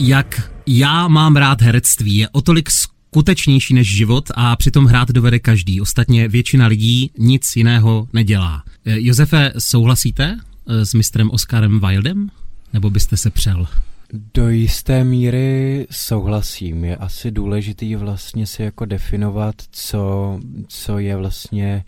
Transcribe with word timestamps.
jak 0.00 0.52
já 0.66 1.08
mám 1.08 1.36
rád 1.36 1.62
herectví. 1.62 2.16
Je 2.16 2.28
o 2.28 2.40
tolik 2.40 2.70
skutečnější 2.70 3.74
než 3.74 3.96
život 3.96 4.30
a 4.34 4.56
přitom 4.56 4.84
hrát 4.84 5.08
dovede 5.08 5.38
každý. 5.38 5.80
Ostatně 5.80 6.28
většina 6.28 6.66
lidí 6.66 7.10
nic 7.18 7.56
jiného 7.56 8.08
nedělá. 8.12 8.62
Eh, 8.84 8.96
Josefe, 9.00 9.52
souhlasíte 9.58 10.38
eh, 10.68 10.86
s 10.86 10.94
mistrem 10.94 11.30
Oscarem 11.30 11.80
Wildem? 11.80 12.28
Nebo 12.72 12.90
byste 12.90 13.16
se 13.16 13.30
přel? 13.30 13.66
Do 14.34 14.48
jisté 14.48 15.04
míry 15.04 15.86
souhlasím. 15.90 16.84
Je 16.84 16.96
asi 16.96 17.30
důležitý 17.30 17.96
vlastně 17.96 18.46
si 18.46 18.62
jako 18.62 18.84
definovat, 18.84 19.54
co, 19.70 20.40
co 20.68 20.98
je 20.98 21.16
vlastně 21.16 21.84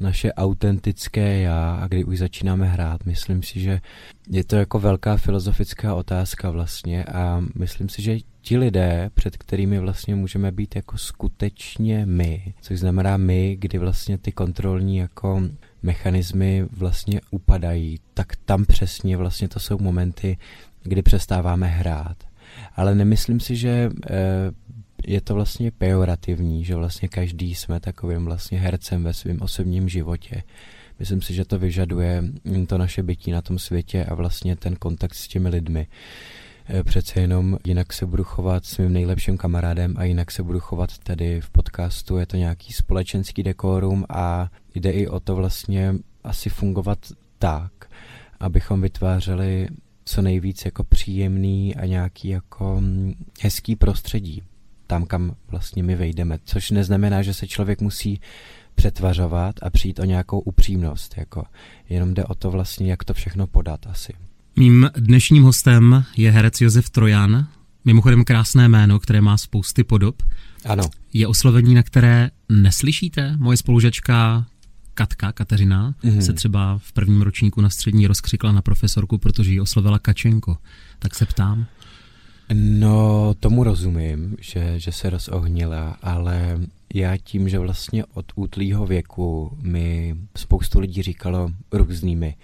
naše 0.00 0.32
autentické 0.32 1.40
já 1.40 1.74
a 1.74 1.88
kdy 1.88 2.04
už 2.04 2.18
začínáme 2.18 2.66
hrát. 2.66 3.06
Myslím 3.06 3.42
si, 3.42 3.60
že 3.60 3.80
je 4.30 4.44
to 4.44 4.56
jako 4.56 4.78
velká 4.78 5.16
filozofická 5.16 5.94
otázka 5.94 6.50
vlastně 6.50 7.04
a 7.04 7.44
myslím 7.54 7.88
si, 7.88 8.02
že 8.02 8.18
ti 8.40 8.58
lidé, 8.58 9.10
před 9.14 9.36
kterými 9.36 9.78
vlastně 9.78 10.14
můžeme 10.14 10.52
být 10.52 10.76
jako 10.76 10.98
skutečně 10.98 12.06
my, 12.06 12.54
což 12.60 12.78
znamená 12.78 13.16
my, 13.16 13.56
kdy 13.60 13.78
vlastně 13.78 14.18
ty 14.18 14.32
kontrolní 14.32 14.96
jako 14.96 15.42
mechanismy 15.82 16.66
vlastně 16.72 17.20
upadají, 17.30 18.00
tak 18.14 18.36
tam 18.36 18.64
přesně 18.64 19.16
vlastně 19.16 19.48
to 19.48 19.60
jsou 19.60 19.78
momenty, 19.78 20.38
kdy 20.82 21.02
přestáváme 21.02 21.66
hrát. 21.66 22.16
Ale 22.76 22.94
nemyslím 22.94 23.40
si, 23.40 23.56
že 23.56 23.90
eh, 24.10 24.16
je 25.06 25.20
to 25.20 25.34
vlastně 25.34 25.70
pejorativní, 25.70 26.64
že 26.64 26.74
vlastně 26.74 27.08
každý 27.08 27.54
jsme 27.54 27.80
takovým 27.80 28.24
vlastně 28.24 28.58
hercem 28.58 29.04
ve 29.04 29.14
svém 29.14 29.42
osobním 29.42 29.88
životě. 29.88 30.42
Myslím 30.98 31.22
si, 31.22 31.34
že 31.34 31.44
to 31.44 31.58
vyžaduje 31.58 32.24
to 32.66 32.78
naše 32.78 33.02
bytí 33.02 33.30
na 33.30 33.42
tom 33.42 33.58
světě 33.58 34.04
a 34.04 34.14
vlastně 34.14 34.56
ten 34.56 34.76
kontakt 34.76 35.14
s 35.14 35.28
těmi 35.28 35.48
lidmi. 35.48 35.86
Eh, 36.68 36.84
přece 36.84 37.20
jenom 37.20 37.58
jinak 37.66 37.92
se 37.92 38.06
budu 38.06 38.24
chovat 38.24 38.64
s 38.64 38.78
mým 38.78 38.92
nejlepším 38.92 39.36
kamarádem 39.36 39.94
a 39.96 40.04
jinak 40.04 40.30
se 40.30 40.42
budu 40.42 40.60
chovat 40.60 40.98
tady 40.98 41.40
v 41.40 41.50
podcastu. 41.50 42.16
Je 42.16 42.26
to 42.26 42.36
nějaký 42.36 42.72
společenský 42.72 43.42
dekorum 43.42 44.04
a 44.08 44.50
jde 44.74 44.90
i 44.90 45.08
o 45.08 45.20
to 45.20 45.36
vlastně 45.36 45.94
asi 46.24 46.50
fungovat 46.50 46.98
tak, 47.38 47.72
abychom 48.40 48.80
vytvářeli 48.80 49.68
co 50.04 50.22
nejvíc 50.22 50.64
jako 50.64 50.84
příjemný 50.84 51.76
a 51.76 51.86
nějaký 51.86 52.28
jako 52.28 52.80
mm, 52.80 53.14
hezký 53.40 53.76
prostředí 53.76 54.42
tam, 54.88 55.04
kam 55.04 55.34
vlastně 55.50 55.82
my 55.82 55.96
vejdeme. 55.96 56.38
Což 56.44 56.70
neznamená, 56.70 57.22
že 57.22 57.34
se 57.34 57.46
člověk 57.46 57.80
musí 57.80 58.20
přetvařovat 58.74 59.54
a 59.62 59.70
přijít 59.70 59.98
o 59.98 60.04
nějakou 60.04 60.40
upřímnost. 60.40 61.14
Jako. 61.16 61.44
Jenom 61.88 62.14
jde 62.14 62.24
o 62.24 62.34
to 62.34 62.50
vlastně, 62.50 62.90
jak 62.90 63.04
to 63.04 63.14
všechno 63.14 63.46
podat 63.46 63.86
asi. 63.86 64.12
Mým 64.56 64.90
dnešním 64.96 65.42
hostem 65.42 66.04
je 66.16 66.30
herec 66.30 66.60
Josef 66.60 66.90
Trojan, 66.90 67.46
mimochodem 67.84 68.24
krásné 68.24 68.68
jméno, 68.68 68.98
které 68.98 69.20
má 69.20 69.36
spousty 69.36 69.84
podob. 69.84 70.22
Ano. 70.64 70.84
Je 71.12 71.26
oslovení, 71.26 71.74
na 71.74 71.82
které 71.82 72.30
neslyšíte. 72.48 73.36
Moje 73.36 73.56
spolužačka 73.56 74.46
Katka, 74.94 75.32
Kateřina, 75.32 75.94
mm-hmm. 76.04 76.18
se 76.18 76.32
třeba 76.32 76.78
v 76.78 76.92
prvním 76.92 77.22
ročníku 77.22 77.60
na 77.60 77.70
střední 77.70 78.06
rozkřikla 78.06 78.52
na 78.52 78.62
profesorku, 78.62 79.18
protože 79.18 79.50
ji 79.50 79.60
oslovila 79.60 79.98
Kačenko. 79.98 80.56
Tak 80.98 81.14
se 81.14 81.26
ptám. 81.26 81.66
No, 82.54 83.34
tomu 83.40 83.64
rozumím, 83.64 84.36
že, 84.40 84.80
že 84.80 84.92
se 84.92 85.10
rozohnila, 85.10 85.96
ale 86.02 86.58
já 86.94 87.16
tím, 87.16 87.48
že 87.48 87.58
vlastně 87.58 88.04
od 88.04 88.26
útlýho 88.34 88.86
věku 88.86 89.58
mi 89.62 90.16
spoustu 90.36 90.80
lidí 90.80 91.02
říkalo 91.02 91.50
různými 91.72 92.34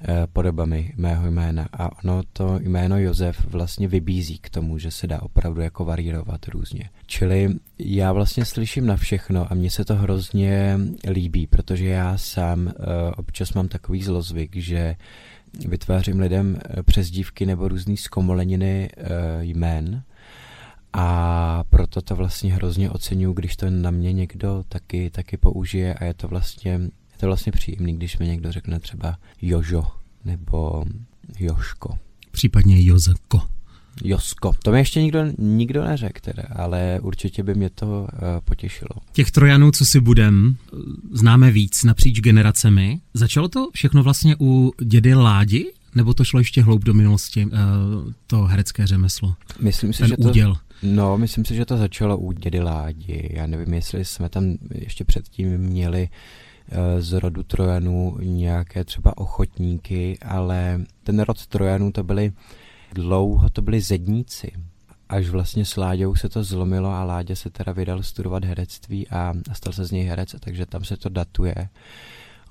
eh, 0.00 0.26
podobami 0.32 0.92
mého 0.96 1.30
jména 1.30 1.68
a 1.72 1.98
ono 2.04 2.22
to 2.32 2.58
jméno 2.62 2.98
Josef 2.98 3.44
vlastně 3.44 3.88
vybízí 3.88 4.38
k 4.38 4.50
tomu, 4.50 4.78
že 4.78 4.90
se 4.90 5.06
dá 5.06 5.22
opravdu 5.22 5.60
jako 5.60 5.84
varírovat 5.84 6.48
různě. 6.48 6.90
Čili 7.06 7.54
já 7.78 8.12
vlastně 8.12 8.44
slyším 8.44 8.86
na 8.86 8.96
všechno 8.96 9.52
a 9.52 9.54
mně 9.54 9.70
se 9.70 9.84
to 9.84 9.94
hrozně 9.94 10.78
líbí, 11.10 11.46
protože 11.46 11.86
já 11.86 12.18
sám 12.18 12.68
eh, 12.68 12.74
občas 13.16 13.52
mám 13.52 13.68
takový 13.68 14.02
zlozvyk, 14.02 14.56
že 14.56 14.96
vytvářím 15.68 16.20
lidem 16.20 16.58
eh, 16.64 16.82
přezdívky 16.82 17.46
nebo 17.46 17.68
různý 17.68 17.96
zkomoleniny 17.96 18.90
eh, 18.96 19.08
jmén 19.40 20.02
a 20.92 21.64
proto 21.70 22.02
to 22.02 22.16
vlastně 22.16 22.54
hrozně 22.54 22.90
oceňuji, 22.90 23.34
když 23.34 23.56
to 23.56 23.70
na 23.70 23.90
mě 23.90 24.12
někdo 24.12 24.64
taky, 24.68 25.10
taky 25.10 25.36
použije 25.36 25.94
a 25.94 26.04
je 26.04 26.14
to 26.14 26.28
vlastně, 26.28 26.70
je 27.12 27.18
to 27.20 27.26
vlastně 27.26 27.52
příjemný, 27.52 27.96
když 27.96 28.18
mi 28.18 28.26
někdo 28.26 28.52
řekne 28.52 28.80
třeba 28.80 29.18
Jožo 29.42 29.86
nebo 30.24 30.84
Joško. 31.38 31.98
Případně 32.30 32.84
Jozko. 32.84 33.57
Josko. 34.04 34.52
To 34.62 34.72
mi 34.72 34.78
ještě 34.78 35.02
nikdo, 35.02 35.20
nikdo 35.38 35.84
neřekl 35.84 36.20
teda, 36.20 36.42
ale 36.56 37.00
určitě 37.02 37.42
by 37.42 37.54
mě 37.54 37.70
to 37.70 37.86
uh, 37.86 38.08
potěšilo. 38.44 38.90
Těch 39.12 39.30
trojanů, 39.30 39.70
co 39.70 39.86
si 39.86 40.00
budem, 40.00 40.56
známe 41.12 41.50
víc 41.50 41.84
napříč 41.84 42.20
generacemi. 42.20 43.00
Začalo 43.14 43.48
to 43.48 43.70
všechno 43.74 44.02
vlastně 44.02 44.36
u 44.40 44.72
dědy 44.82 45.14
Ládi, 45.14 45.72
nebo 45.94 46.14
to 46.14 46.24
šlo 46.24 46.40
ještě 46.40 46.62
hloub 46.62 46.84
do 46.84 46.94
minulosti, 46.94 47.46
uh, 47.46 47.52
to 48.26 48.42
herecké 48.42 48.86
řemeslo? 48.86 49.34
Myslím 49.60 49.92
si, 49.92 49.98
Ten 49.98 50.08
že 50.08 50.16
to, 50.16 50.28
úděl. 50.28 50.56
No, 50.82 51.18
myslím 51.18 51.44
si, 51.44 51.54
že 51.54 51.64
to 51.64 51.76
začalo 51.76 52.18
u 52.18 52.32
dědy 52.32 52.60
Ládi. 52.60 53.30
Já 53.32 53.46
nevím, 53.46 53.74
jestli 53.74 54.04
jsme 54.04 54.28
tam 54.28 54.56
ještě 54.74 55.04
předtím 55.04 55.58
měli 55.58 56.08
uh, 56.70 56.76
z 57.00 57.12
rodu 57.12 57.42
Trojanů 57.42 58.18
nějaké 58.22 58.84
třeba 58.84 59.18
ochotníky, 59.18 60.18
ale 60.22 60.80
ten 61.02 61.20
rod 61.20 61.46
Trojanů 61.46 61.92
to 61.92 62.04
byly 62.04 62.32
Dlouho 62.92 63.50
to 63.50 63.62
byli 63.62 63.80
zedníci, 63.80 64.52
až 65.08 65.28
vlastně 65.28 65.64
s 65.64 65.76
Láďou 65.76 66.14
se 66.14 66.28
to 66.28 66.44
zlomilo 66.44 66.90
a 66.90 67.04
Láďa 67.04 67.34
se 67.34 67.50
teda 67.50 67.72
vydal 67.72 68.02
studovat 68.02 68.44
herectví 68.44 69.08
a, 69.08 69.34
stal 69.52 69.72
se 69.72 69.84
z 69.84 69.90
něj 69.90 70.04
herec, 70.04 70.34
takže 70.40 70.66
tam 70.66 70.84
se 70.84 70.96
to 70.96 71.08
datuje 71.08 71.54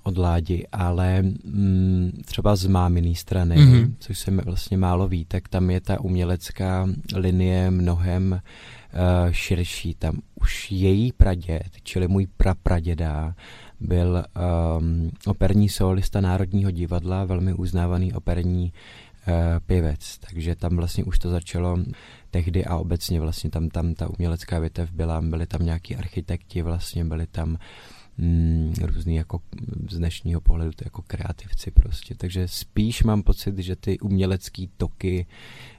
od 0.03 0.17
Ládi, 0.17 0.67
ale 0.71 1.21
mm, 1.21 2.21
třeba 2.25 2.55
z 2.55 2.65
máminý 2.65 3.15
strany, 3.15 3.55
mm-hmm. 3.55 3.93
což 3.99 4.19
se 4.19 4.31
mi 4.31 4.41
vlastně 4.41 4.77
málo 4.77 5.07
ví, 5.07 5.25
tak 5.25 5.47
tam 5.47 5.69
je 5.69 5.81
ta 5.81 6.01
umělecká 6.01 6.89
linie 7.15 7.71
mnohem 7.71 8.31
uh, 8.31 9.31
širší. 9.31 9.95
Tam 9.95 10.19
už 10.41 10.71
její 10.71 11.11
praděd, 11.11 11.69
čili 11.83 12.07
můj 12.07 12.27
prapraděda, 12.37 13.35
byl 13.79 14.23
um, 14.79 15.11
operní 15.25 15.69
solista 15.69 16.21
Národního 16.21 16.71
divadla, 16.71 17.25
velmi 17.25 17.53
uznávaný 17.53 18.13
operní 18.13 18.73
pěvec, 19.65 20.17
takže 20.17 20.55
tam 20.55 20.75
vlastně 20.75 21.03
už 21.03 21.19
to 21.19 21.29
začalo 21.29 21.77
tehdy 22.31 22.65
a 22.65 22.77
obecně 22.77 23.19
vlastně 23.19 23.49
tam, 23.49 23.69
tam 23.69 23.93
ta 23.93 24.09
umělecká 24.09 24.59
větev 24.59 24.91
byla, 24.91 25.21
byli 25.21 25.47
tam 25.47 25.65
nějaký 25.65 25.95
architekti, 25.95 26.61
vlastně 26.61 27.05
byli 27.05 27.27
tam 27.27 27.57
mm, 28.17 28.73
různý 28.81 29.15
jako 29.15 29.41
z 29.89 29.97
dnešního 29.97 30.41
pohledu 30.41 30.71
to 30.71 30.83
jako 30.85 31.01
kreativci 31.01 31.71
prostě, 31.71 32.15
takže 32.15 32.47
spíš 32.47 33.03
mám 33.03 33.23
pocit, 33.23 33.57
že 33.57 33.75
ty 33.75 33.99
umělecké 33.99 34.65
toky 34.77 35.25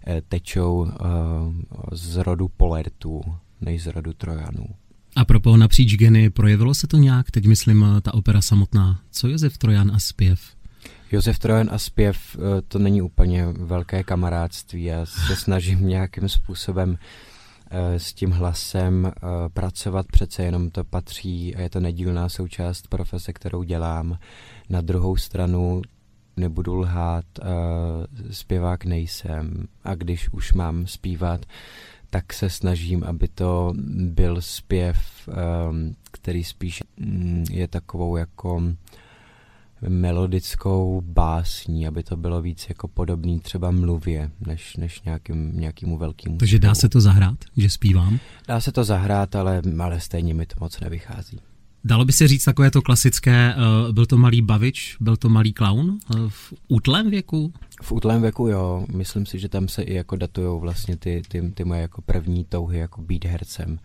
eh, 0.06 0.22
tečou 0.28 0.87
eh, 0.87 0.97
z 1.92 2.16
rodu 2.16 2.48
Polertů, 2.48 3.20
než 3.60 3.82
z 3.82 3.87
rodu 3.87 4.12
Trojanů. 4.12 4.66
A 5.16 5.25
pro 5.25 5.56
napříč 5.56 5.97
geny 5.97 6.31
projevilo 6.31 6.75
se 6.75 6.87
to 6.87 6.97
nějak, 6.97 7.31
teď 7.31 7.47
myslím 7.47 7.87
ta 8.03 8.14
opera 8.14 8.42
samotná. 8.42 9.00
Co 9.10 9.28
Josef 9.28 9.58
Trojan 9.58 9.91
a 9.91 9.98
zpěv? 9.98 10.57
Josef 11.12 11.38
Trojan 11.38 11.69
a 11.72 11.78
zpěv, 11.78 12.36
eh, 12.36 12.62
to 12.62 12.78
není 12.78 13.02
úplně 13.02 13.46
velké 13.46 14.04
kamarádství. 14.04 14.84
Já 14.84 15.06
se 15.06 15.36
snažím 15.36 15.88
nějakým 15.88 16.28
způsobem 16.28 16.98
eh, 17.70 17.98
s 17.98 18.12
tím 18.12 18.30
hlasem 18.30 19.06
eh, 19.06 19.20
pracovat, 19.48 20.06
přece 20.06 20.42
jenom 20.42 20.70
to 20.70 20.84
patří 20.84 21.56
a 21.56 21.60
je 21.60 21.70
to 21.70 21.80
nedílná 21.80 22.28
součást 22.28 22.88
profese, 22.88 23.32
kterou 23.32 23.62
dělám. 23.62 24.19
Na 24.69 24.80
druhou 24.80 25.16
stranu 25.16 25.82
nebudu 26.36 26.74
lhát, 26.74 27.25
zpěvák 28.30 28.84
nejsem 28.84 29.69
a 29.84 29.94
když 29.94 30.32
už 30.32 30.52
mám 30.52 30.87
zpívat, 30.87 31.46
tak 32.10 32.32
se 32.32 32.50
snažím, 32.50 33.05
aby 33.05 33.28
to 33.28 33.75
byl 33.96 34.40
zpěv, 34.40 35.28
který 36.12 36.44
spíš 36.44 36.82
mm, 36.96 37.44
je 37.50 37.69
takovou 37.69 38.16
jako 38.16 38.62
melodickou 39.88 41.02
básní, 41.06 41.86
aby 41.86 42.02
to 42.02 42.16
bylo 42.16 42.42
víc 42.42 42.66
jako 42.69 42.88
podobný 42.88 43.40
třeba 43.40 43.70
mluvě, 43.70 44.30
než, 44.46 44.76
než 44.76 45.02
nějakým, 45.02 45.60
nějakýmu 45.60 45.98
velkým. 45.98 46.38
Takže 46.38 46.58
dá 46.58 46.75
se 46.75 46.88
to 46.88 47.00
zahrát, 47.00 47.38
že 47.56 47.70
zpívám? 47.70 48.19
Dá 48.48 48.60
se 48.60 48.72
to 48.72 48.84
zahrát, 48.84 49.36
ale, 49.36 49.62
ale 49.80 50.00
stejně 50.00 50.34
mi 50.34 50.46
to 50.46 50.54
moc 50.60 50.80
nevychází. 50.80 51.40
Dalo 51.84 52.04
by 52.04 52.12
se 52.12 52.28
říct 52.28 52.44
takové 52.44 52.70
to 52.70 52.82
klasické, 52.82 53.54
uh, 53.54 53.92
byl 53.92 54.06
to 54.06 54.19
malý 54.19 54.42
bavič, 54.42 54.96
byl 55.00 55.16
to 55.16 55.28
malý 55.28 55.52
clown 55.52 55.88
uh, 55.88 55.98
v 56.28 56.54
útlém 56.69 57.10
věku? 57.10 57.52
V 57.82 57.92
útlém 57.92 58.22
věku 58.22 58.48
jo, 58.48 58.86
myslím 58.94 59.26
si, 59.26 59.38
že 59.38 59.48
tam 59.48 59.69
se 59.69 59.82
i 59.82 59.94
jako 59.94 60.16
datujou 60.16 60.60
vlastně 60.60 60.96
ty, 60.96 61.22
ty, 61.28 61.52
ty 61.54 61.64
moje 61.64 61.81
jako 61.81 62.02
první 62.02 62.44
touhy 62.44 62.78
jako 62.78 63.02
být 63.02 63.24
hercem. 63.24 63.78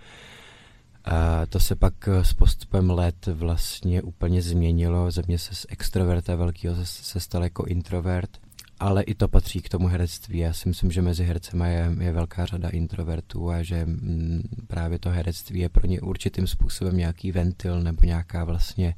A 1.05 1.45
to 1.45 1.59
se 1.59 1.75
pak 1.75 2.07
eh, 2.07 2.25
s 2.25 2.33
postupem 2.33 2.89
let 2.89 3.25
vlastně 3.25 4.01
úplně 4.01 4.41
změnilo. 4.41 5.11
Ze 5.11 5.23
mě 5.27 5.39
se 5.39 5.55
z 5.55 5.65
extroverta 5.69 6.35
velkého 6.35 6.75
se, 6.75 6.85
se 6.85 7.19
stal 7.19 7.43
jako 7.43 7.65
introvert 7.65 8.29
ale 8.83 9.03
i 9.03 9.15
to 9.15 9.27
patří 9.27 9.61
k 9.61 9.69
tomu 9.69 9.87
herectví. 9.87 10.39
Já 10.39 10.53
si 10.53 10.69
myslím, 10.69 10.91
že 10.91 11.01
mezi 11.01 11.23
hercema 11.23 11.67
je, 11.67 11.91
je 11.99 12.11
velká 12.11 12.45
řada 12.45 12.69
introvertů 12.69 13.49
a 13.49 13.63
že 13.63 13.75
m, 13.75 13.89
mm, 13.89 14.41
právě 14.67 14.99
to 14.99 15.09
herectví 15.09 15.59
je 15.59 15.69
pro 15.69 15.87
ně 15.87 16.01
určitým 16.01 16.47
způsobem 16.47 16.97
nějaký 16.97 17.31
ventil 17.31 17.81
nebo 17.81 18.05
nějaká 18.05 18.43
vlastně 18.43 18.95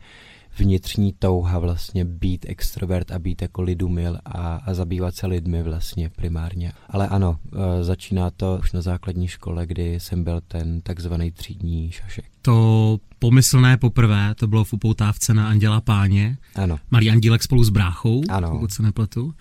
vnitřní 0.57 1.13
touha 1.19 1.59
vlastně 1.59 2.05
být 2.05 2.45
extrovert 2.49 3.11
a 3.11 3.19
být 3.19 3.41
jako 3.41 3.61
lidumil 3.61 4.17
a, 4.25 4.55
a 4.55 4.73
zabývat 4.73 5.15
se 5.15 5.27
lidmi 5.27 5.63
vlastně 5.63 6.09
primárně. 6.09 6.71
Ale 6.89 7.07
ano, 7.07 7.37
e, 7.79 7.83
začíná 7.83 8.29
to 8.29 8.57
už 8.59 8.71
na 8.71 8.81
základní 8.81 9.27
škole, 9.27 9.65
kdy 9.65 9.99
jsem 9.99 10.23
byl 10.23 10.41
ten 10.47 10.81
takzvaný 10.81 11.31
třídní 11.31 11.91
šašek. 11.91 12.25
To 12.41 12.97
pomyslné 13.19 13.77
poprvé, 13.77 14.35
to 14.35 14.47
bylo 14.47 14.63
v 14.63 14.73
upoutávce 14.73 15.33
na 15.33 15.47
Anděla 15.47 15.81
Páně. 15.81 16.37
Ano. 16.55 16.77
Malý 16.91 17.11
Andílek 17.11 17.43
spolu 17.43 17.63
s 17.63 17.69
bráchou, 17.69 18.21
ano. 18.29 18.51
pokud 18.51 18.71
se 18.71 18.83
nepletu. 18.83 19.33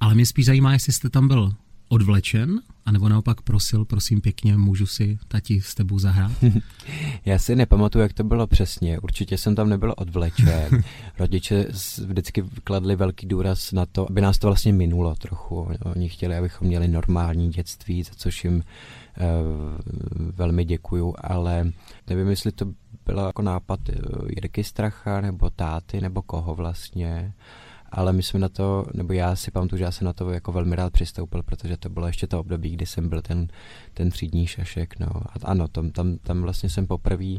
Ale 0.00 0.14
mě 0.14 0.26
spíš 0.26 0.46
zajímá, 0.46 0.72
jestli 0.72 0.92
jste 0.92 1.10
tam 1.10 1.28
byl 1.28 1.52
odvlečen, 1.90 2.60
anebo 2.86 3.08
naopak 3.08 3.42
prosil, 3.42 3.84
prosím 3.84 4.20
pěkně, 4.20 4.56
můžu 4.56 4.86
si 4.86 5.18
tati 5.28 5.60
s 5.60 5.74
tebou 5.74 5.98
zahrát? 5.98 6.32
Já 7.24 7.38
si 7.38 7.56
nepamatuju, 7.56 8.02
jak 8.02 8.12
to 8.12 8.24
bylo 8.24 8.46
přesně. 8.46 8.98
Určitě 8.98 9.38
jsem 9.38 9.54
tam 9.54 9.68
nebyl 9.68 9.94
odvlečen. 9.96 10.82
Rodiče 11.18 11.66
vždycky 12.06 12.44
kladli 12.64 12.96
velký 12.96 13.26
důraz 13.26 13.72
na 13.72 13.86
to, 13.86 14.10
aby 14.10 14.20
nás 14.20 14.38
to 14.38 14.46
vlastně 14.46 14.72
minulo 14.72 15.14
trochu. 15.14 15.68
Oni 15.96 16.08
chtěli, 16.08 16.36
abychom 16.36 16.68
měli 16.68 16.88
normální 16.88 17.50
dětství, 17.50 18.02
za 18.02 18.12
což 18.16 18.44
jim 18.44 18.54
uh, 18.54 18.62
velmi 20.36 20.64
děkuju, 20.64 21.14
ale 21.18 21.72
nevím, 22.06 22.28
jestli 22.28 22.52
to 22.52 22.66
bylo 23.06 23.26
jako 23.26 23.42
nápad 23.42 23.80
eh, 23.88 23.94
Jirky 24.28 24.64
Stracha, 24.64 25.20
nebo 25.20 25.50
táty, 25.50 26.00
nebo 26.00 26.22
koho 26.22 26.54
vlastně 26.54 27.32
ale 27.92 28.12
my 28.12 28.22
jsme 28.22 28.40
na 28.40 28.48
to, 28.48 28.86
nebo 28.94 29.12
já 29.12 29.36
si 29.36 29.50
pamatuju, 29.50 29.78
že 29.78 29.84
já 29.84 29.90
jsem 29.90 30.04
na 30.04 30.12
to 30.12 30.30
jako 30.30 30.52
velmi 30.52 30.76
rád 30.76 30.92
přistoupil, 30.92 31.42
protože 31.42 31.76
to 31.76 31.88
bylo 31.88 32.06
ještě 32.06 32.26
to 32.26 32.40
období, 32.40 32.70
kdy 32.70 32.86
jsem 32.86 33.08
byl 33.08 33.22
ten, 33.22 33.48
ten 33.94 34.10
třídní 34.10 34.46
šašek, 34.46 34.98
no. 34.98 35.06
A 35.06 35.34
ano, 35.44 35.68
tam, 35.68 35.90
tam, 35.90 36.18
tam 36.18 36.42
vlastně 36.42 36.70
jsem 36.70 36.86
poprvé 36.86 37.34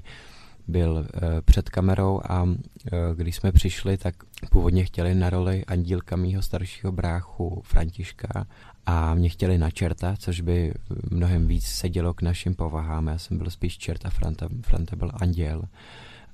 byl 0.68 0.92
uh, 0.92 1.22
před 1.46 1.70
kamerou 1.70 2.22
a 2.24 2.44
uh, 2.44 2.58
když 3.16 3.36
jsme 3.36 3.52
přišli, 3.52 3.98
tak 3.98 4.16
původně 4.52 4.86
chtěli 4.86 5.16
na 5.16 5.30
roli 5.30 5.66
Andílka 5.66 6.16
mýho 6.16 6.42
staršího 6.42 6.92
bráchu 6.92 7.62
Františka 7.66 8.48
a 8.86 9.16
mě 9.16 9.30
chtěli 9.30 9.58
na 9.58 9.72
čerta, 9.72 10.16
což 10.18 10.42
by 10.42 10.74
mnohem 11.10 11.48
víc 11.48 11.66
sedělo 11.66 12.14
k 12.14 12.22
našim 12.22 12.56
povahám. 12.56 13.08
Já 13.08 13.18
jsem 13.18 13.38
byl 13.38 13.50
spíš 13.50 13.78
čert 13.78 14.06
a 14.06 14.10
Franta, 14.10 14.48
Franta 14.62 14.96
byl 14.96 15.12
anděl 15.14 15.64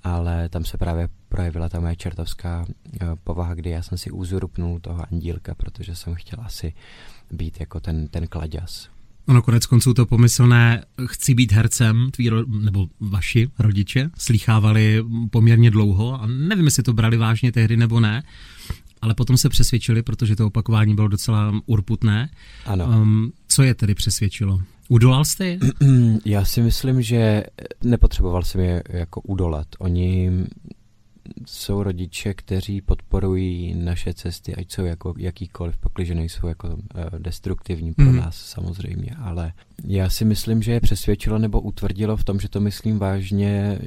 ale 0.03 0.49
tam 0.49 0.65
se 0.65 0.77
právě 0.77 1.09
projevila 1.29 1.69
ta 1.69 1.79
moje 1.79 1.95
čertovská 1.95 2.65
eh, 3.01 3.05
povaha, 3.23 3.53
kdy 3.53 3.69
já 3.69 3.81
jsem 3.81 3.97
si 3.97 4.11
uzurpnul 4.11 4.79
toho 4.79 5.03
andílka, 5.11 5.55
protože 5.55 5.95
jsem 5.95 6.15
chtěl 6.15 6.39
asi 6.41 6.73
být 7.31 7.59
jako 7.59 7.79
ten, 7.79 8.07
ten 8.07 8.27
kladěs. 8.27 8.89
Ono 9.27 9.41
konec 9.41 9.65
konců 9.65 9.93
to 9.93 10.05
pomyslné 10.05 10.83
chci 11.05 11.33
být 11.33 11.51
hercem, 11.51 12.09
tví 12.11 12.31
nebo 12.61 12.87
vaši 12.99 13.49
rodiče 13.59 14.09
slýchávali 14.17 15.03
poměrně 15.29 15.71
dlouho 15.71 16.21
a 16.21 16.27
nevím, 16.27 16.65
jestli 16.65 16.83
to 16.83 16.93
brali 16.93 17.17
vážně 17.17 17.51
tehdy 17.51 17.77
nebo 17.77 17.99
ne, 17.99 18.23
ale 19.01 19.13
potom 19.13 19.37
se 19.37 19.49
přesvědčili, 19.49 20.03
protože 20.03 20.35
to 20.35 20.47
opakování 20.47 20.95
bylo 20.95 21.07
docela 21.07 21.53
urputné. 21.65 22.29
Ano. 22.65 22.85
Um, 22.85 23.31
co 23.47 23.63
je 23.63 23.73
tedy 23.73 23.95
přesvědčilo? 23.95 24.61
Udolal 24.89 25.25
jste 25.25 25.45
je? 25.45 25.59
Já 26.25 26.45
si 26.45 26.61
myslím, 26.61 27.01
že 27.01 27.43
nepotřeboval 27.83 28.43
jsem 28.43 28.61
je 28.61 28.83
jako 28.89 29.21
udolat. 29.21 29.67
Oni 29.79 30.31
jsou 31.45 31.83
rodiče, 31.83 32.33
kteří 32.33 32.81
podporují 32.81 33.75
naše 33.75 34.13
cesty, 34.13 34.55
ať 34.55 34.71
jsou 34.71 34.85
jako 34.85 35.13
jakýkoliv, 35.17 35.77
pakliže 35.77 36.15
nejsou 36.15 36.47
jako 36.47 36.67
uh, 36.67 36.79
destruktivní 37.17 37.93
pro 37.93 38.05
mm. 38.05 38.15
nás 38.15 38.35
samozřejmě, 38.35 39.15
ale 39.21 39.53
já 39.85 40.09
si 40.09 40.25
myslím, 40.25 40.61
že 40.61 40.71
je 40.71 40.79
přesvědčilo 40.79 41.39
nebo 41.39 41.61
utvrdilo 41.61 42.17
v 42.17 42.23
tom, 42.23 42.39
že 42.39 42.49
to 42.49 42.59
myslím 42.59 42.99
vážně 42.99 43.79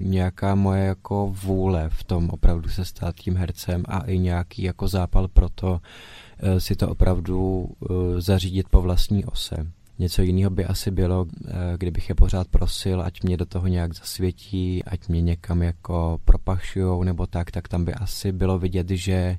nějaká 0.00 0.54
moje 0.54 0.84
jako 0.84 1.34
vůle 1.42 1.90
v 1.92 2.04
tom 2.04 2.30
opravdu 2.30 2.68
se 2.68 2.84
stát 2.84 3.14
tím 3.14 3.36
hercem 3.36 3.84
a 3.88 3.98
i 3.98 4.18
nějaký 4.18 4.62
jako 4.62 4.88
zápal 4.88 5.28
pro 5.28 5.48
to 5.48 5.70
uh, 5.72 6.58
si 6.58 6.76
to 6.76 6.88
opravdu 6.88 7.38
uh, 7.50 7.96
zařídit 8.18 8.68
po 8.68 8.82
vlastní 8.82 9.24
ose. 9.24 9.66
Něco 9.98 10.22
jiného 10.22 10.50
by 10.50 10.64
asi 10.64 10.90
bylo, 10.90 11.26
eh, 11.48 11.52
kdybych 11.78 12.08
je 12.08 12.14
pořád 12.14 12.48
prosil, 12.48 13.02
ať 13.02 13.22
mě 13.22 13.36
do 13.36 13.46
toho 13.46 13.66
nějak 13.66 13.94
zasvětí, 13.94 14.84
ať 14.84 15.08
mě 15.08 15.22
někam 15.22 15.62
jako 15.62 16.20
propašujou 16.24 17.02
nebo 17.02 17.26
tak, 17.26 17.50
tak 17.50 17.68
tam 17.68 17.84
by 17.84 17.94
asi 17.94 18.32
bylo 18.32 18.58
vidět, 18.58 18.90
že 18.90 19.38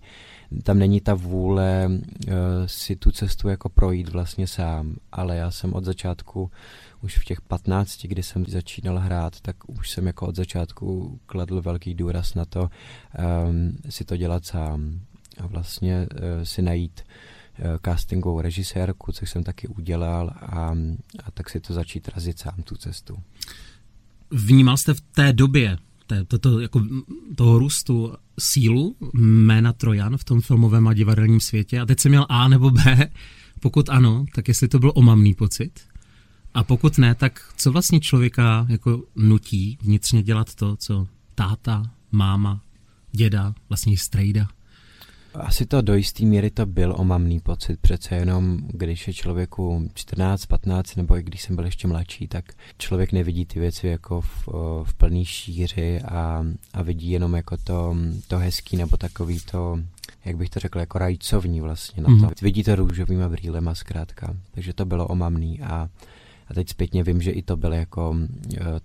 tam 0.64 0.80
není 0.80 1.02
ta 1.02 1.14
vůle 1.14 1.90
uh, 1.90 2.34
si 2.66 2.96
tu 2.96 3.12
cestu 3.12 3.50
jako 3.50 3.70
projít 3.70 4.10
vlastně 4.10 4.48
sám, 4.48 4.96
ale 5.12 5.38
já 5.38 5.52
jsem 5.52 5.74
od 5.74 5.86
začátku, 5.86 6.52
už 7.02 7.18
v 7.18 7.26
těch 7.26 7.42
15, 7.42 8.06
kdy 8.06 8.24
jsem 8.24 8.46
začínal 8.46 9.00
hrát, 9.00 9.42
tak 9.42 9.56
už 9.68 9.90
jsem 9.90 10.08
jako 10.08 10.28
od 10.28 10.36
začátku 10.36 11.20
kladl 11.26 11.62
velký 11.62 11.96
důraz 11.96 12.36
na 12.36 12.46
to 12.46 12.62
um, 13.50 13.78
si 13.90 14.06
to 14.06 14.18
dělat 14.18 14.46
sám 14.46 15.00
a 15.44 15.48
vlastně 15.48 16.08
uh, 16.12 16.44
si 16.44 16.62
najít 16.62 17.02
uh, 17.02 17.12
Eh, 17.12 17.35
castingovou 17.86 18.42
režisérku, 18.42 19.12
což 19.12 19.30
jsem 19.30 19.44
taky 19.44 19.68
udělal 19.68 20.30
a, 20.30 20.76
a 21.24 21.32
tak 21.34 21.50
si 21.50 21.60
to 21.60 21.74
začít 21.74 22.08
razit 22.08 22.40
sám 22.40 22.64
tu 22.64 22.76
cestu. 22.76 23.18
Vnímal 24.32 24.78
jste 24.78 24.94
v 24.94 25.02
té 25.02 25.34
době 25.34 25.78
té, 26.08 26.26
to, 26.26 26.40
to, 26.40 26.60
jako 26.60 26.82
toho 27.36 27.60
růstu 27.60 28.14
sílu 28.40 28.96
jména 29.14 29.74
Trojan 29.74 30.18
v 30.18 30.24
tom 30.24 30.42
filmovém 30.42 30.88
a 30.88 30.94
divadelním 30.94 31.40
světě? 31.40 31.80
A 31.80 31.86
teď 31.86 32.00
jsem 32.00 32.12
měl 32.12 32.26
A 32.30 32.48
nebo 32.48 32.70
B. 32.70 33.10
Pokud 33.60 33.90
ano, 33.90 34.26
tak 34.36 34.48
jestli 34.48 34.68
to 34.68 34.80
byl 34.80 34.92
omamný 34.96 35.34
pocit? 35.34 35.80
A 36.54 36.64
pokud 36.64 36.98
ne, 36.98 37.16
tak 37.16 37.54
co 37.58 37.72
vlastně 37.72 38.00
člověka 38.00 38.66
jako 38.70 39.04
nutí 39.16 39.78
vnitřně 39.82 40.24
dělat 40.24 40.56
to, 40.56 40.76
co 40.76 41.08
táta, 41.36 41.84
máma, 42.12 42.62
děda, 43.12 43.54
vlastně 43.70 43.98
strejda 43.98 44.48
asi 45.40 45.66
to 45.66 45.82
do 45.82 45.96
jisté 45.96 46.26
míry 46.26 46.50
to 46.50 46.66
byl 46.66 46.96
omamný 46.98 47.40
pocit, 47.40 47.80
přece 47.80 48.16
jenom 48.16 48.58
když 48.68 49.08
je 49.08 49.14
člověku 49.14 49.90
14, 49.94 50.46
15 50.46 50.96
nebo 50.96 51.18
i 51.18 51.24
když 51.24 51.42
jsem 51.42 51.56
byl 51.56 51.66
ještě 51.66 51.88
mladší, 51.88 52.28
tak 52.28 52.46
člověk 52.78 53.12
nevidí 53.12 53.46
ty 53.46 53.60
věci 53.60 53.88
jako 53.88 54.22
v, 54.22 54.48
v 54.84 54.94
plný 54.98 55.26
šíři 55.26 56.02
a, 56.02 56.46
a 56.74 56.82
vidí 56.82 57.10
jenom 57.10 57.36
jako 57.36 57.58
to, 57.58 57.96
to 58.28 58.38
hezký 58.38 58.78
nebo 58.78 58.98
takový 58.98 59.40
to, 59.52 59.80
jak 60.26 60.38
bych 60.38 60.50
to 60.50 60.60
řekl, 60.60 60.80
jako 60.80 60.98
rajcovní 60.98 61.62
vlastně 61.62 62.04
na 62.04 62.08
to. 62.08 62.14
Mm-hmm. 62.14 62.42
Vidí 62.42 62.64
to 62.64 62.76
růžovýma 62.76 63.30
brýlema 63.30 63.76
zkrátka, 63.76 64.36
takže 64.52 64.74
to 64.74 64.86
bylo 64.86 65.08
omamný 65.08 65.62
a 65.62 65.90
a 66.48 66.54
teď 66.54 66.70
zpětně 66.70 67.04
vím, 67.04 67.22
že 67.22 67.32
i 67.32 67.42
to 67.42 67.58
byl 67.58 67.74
jako 67.74 68.10
uh, 68.10 68.18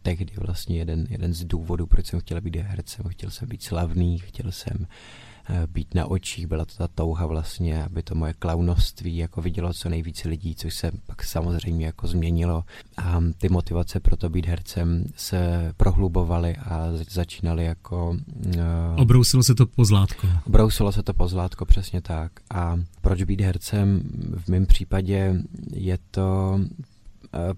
tehdy 0.02 0.32
vlastně 0.36 0.78
jeden, 0.78 1.06
jeden 1.10 1.34
z 1.34 1.44
důvodů, 1.44 1.86
proč 1.86 2.06
jsem 2.06 2.20
chtěl 2.20 2.40
být 2.40 2.56
hercem. 2.56 3.04
Chtěl 3.08 3.30
jsem 3.30 3.48
být 3.48 3.62
slavný, 3.62 4.18
chtěl 4.18 4.52
jsem 4.52 4.86
Eh, 4.86 5.29
být 5.66 5.94
na 5.94 6.06
očích, 6.06 6.46
byla 6.46 6.64
to 6.64 6.74
ta 6.74 6.88
touha 6.88 7.26
vlastně, 7.26 7.84
aby 7.84 8.02
to 8.02 8.14
moje 8.14 8.32
klaunovství 8.32 9.16
jako 9.16 9.42
vidělo 9.42 9.72
co 9.72 9.88
nejvíce 9.88 10.28
lidí, 10.28 10.54
což 10.54 10.74
se 10.74 10.92
pak 11.06 11.24
samozřejmě 11.24 11.86
jako 11.86 12.06
změnilo 12.06 12.64
a 12.96 13.20
ty 13.38 13.48
motivace 13.48 14.00
pro 14.00 14.16
to 14.16 14.28
být 14.28 14.46
hercem 14.46 15.04
se 15.16 15.72
prohlubovaly 15.76 16.56
a 16.56 16.88
začínaly 17.10 17.64
jako... 17.64 18.16
Uh, 18.56 19.00
Obrousilo 19.00 19.42
se 19.42 19.54
to 19.54 19.66
pozlátko. 19.66 20.26
Obrousilo 20.46 20.92
se 20.92 21.02
to 21.02 21.14
pozlátko, 21.14 21.64
přesně 21.64 22.00
tak. 22.02 22.32
A 22.54 22.76
proč 23.00 23.22
být 23.22 23.40
hercem? 23.40 24.02
V 24.36 24.48
mém 24.48 24.66
případě 24.66 25.42
je 25.72 25.98
to 26.10 26.58
Eh, 26.60 26.99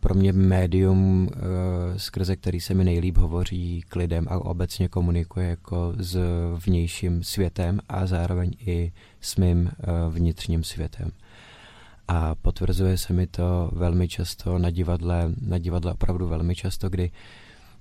pro 0.00 0.14
mě 0.14 0.32
médium, 0.32 1.28
eh, 1.32 1.98
skrze 1.98 2.36
který 2.36 2.60
se 2.60 2.74
mi 2.74 2.84
nejlíp 2.84 3.18
hovoří 3.18 3.84
k 3.88 3.96
lidem 3.96 4.26
a 4.30 4.38
obecně 4.38 4.88
komunikuje 4.88 5.48
jako 5.48 5.94
s 5.98 6.18
vnějším 6.66 7.22
světem 7.22 7.80
a 7.88 8.06
zároveň 8.06 8.52
i 8.66 8.92
s 9.20 9.36
mým 9.36 9.70
eh, 9.70 9.86
vnitřním 10.10 10.64
světem. 10.64 11.10
A 12.08 12.34
potvrzuje 12.34 12.98
se 12.98 13.12
mi 13.12 13.26
to 13.26 13.70
velmi 13.72 14.08
často 14.08 14.58
na 14.58 14.70
divadle, 14.70 15.32
na 15.40 15.58
divadle 15.58 15.92
opravdu 15.92 16.28
velmi 16.28 16.54
často, 16.54 16.88
kdy, 16.88 17.10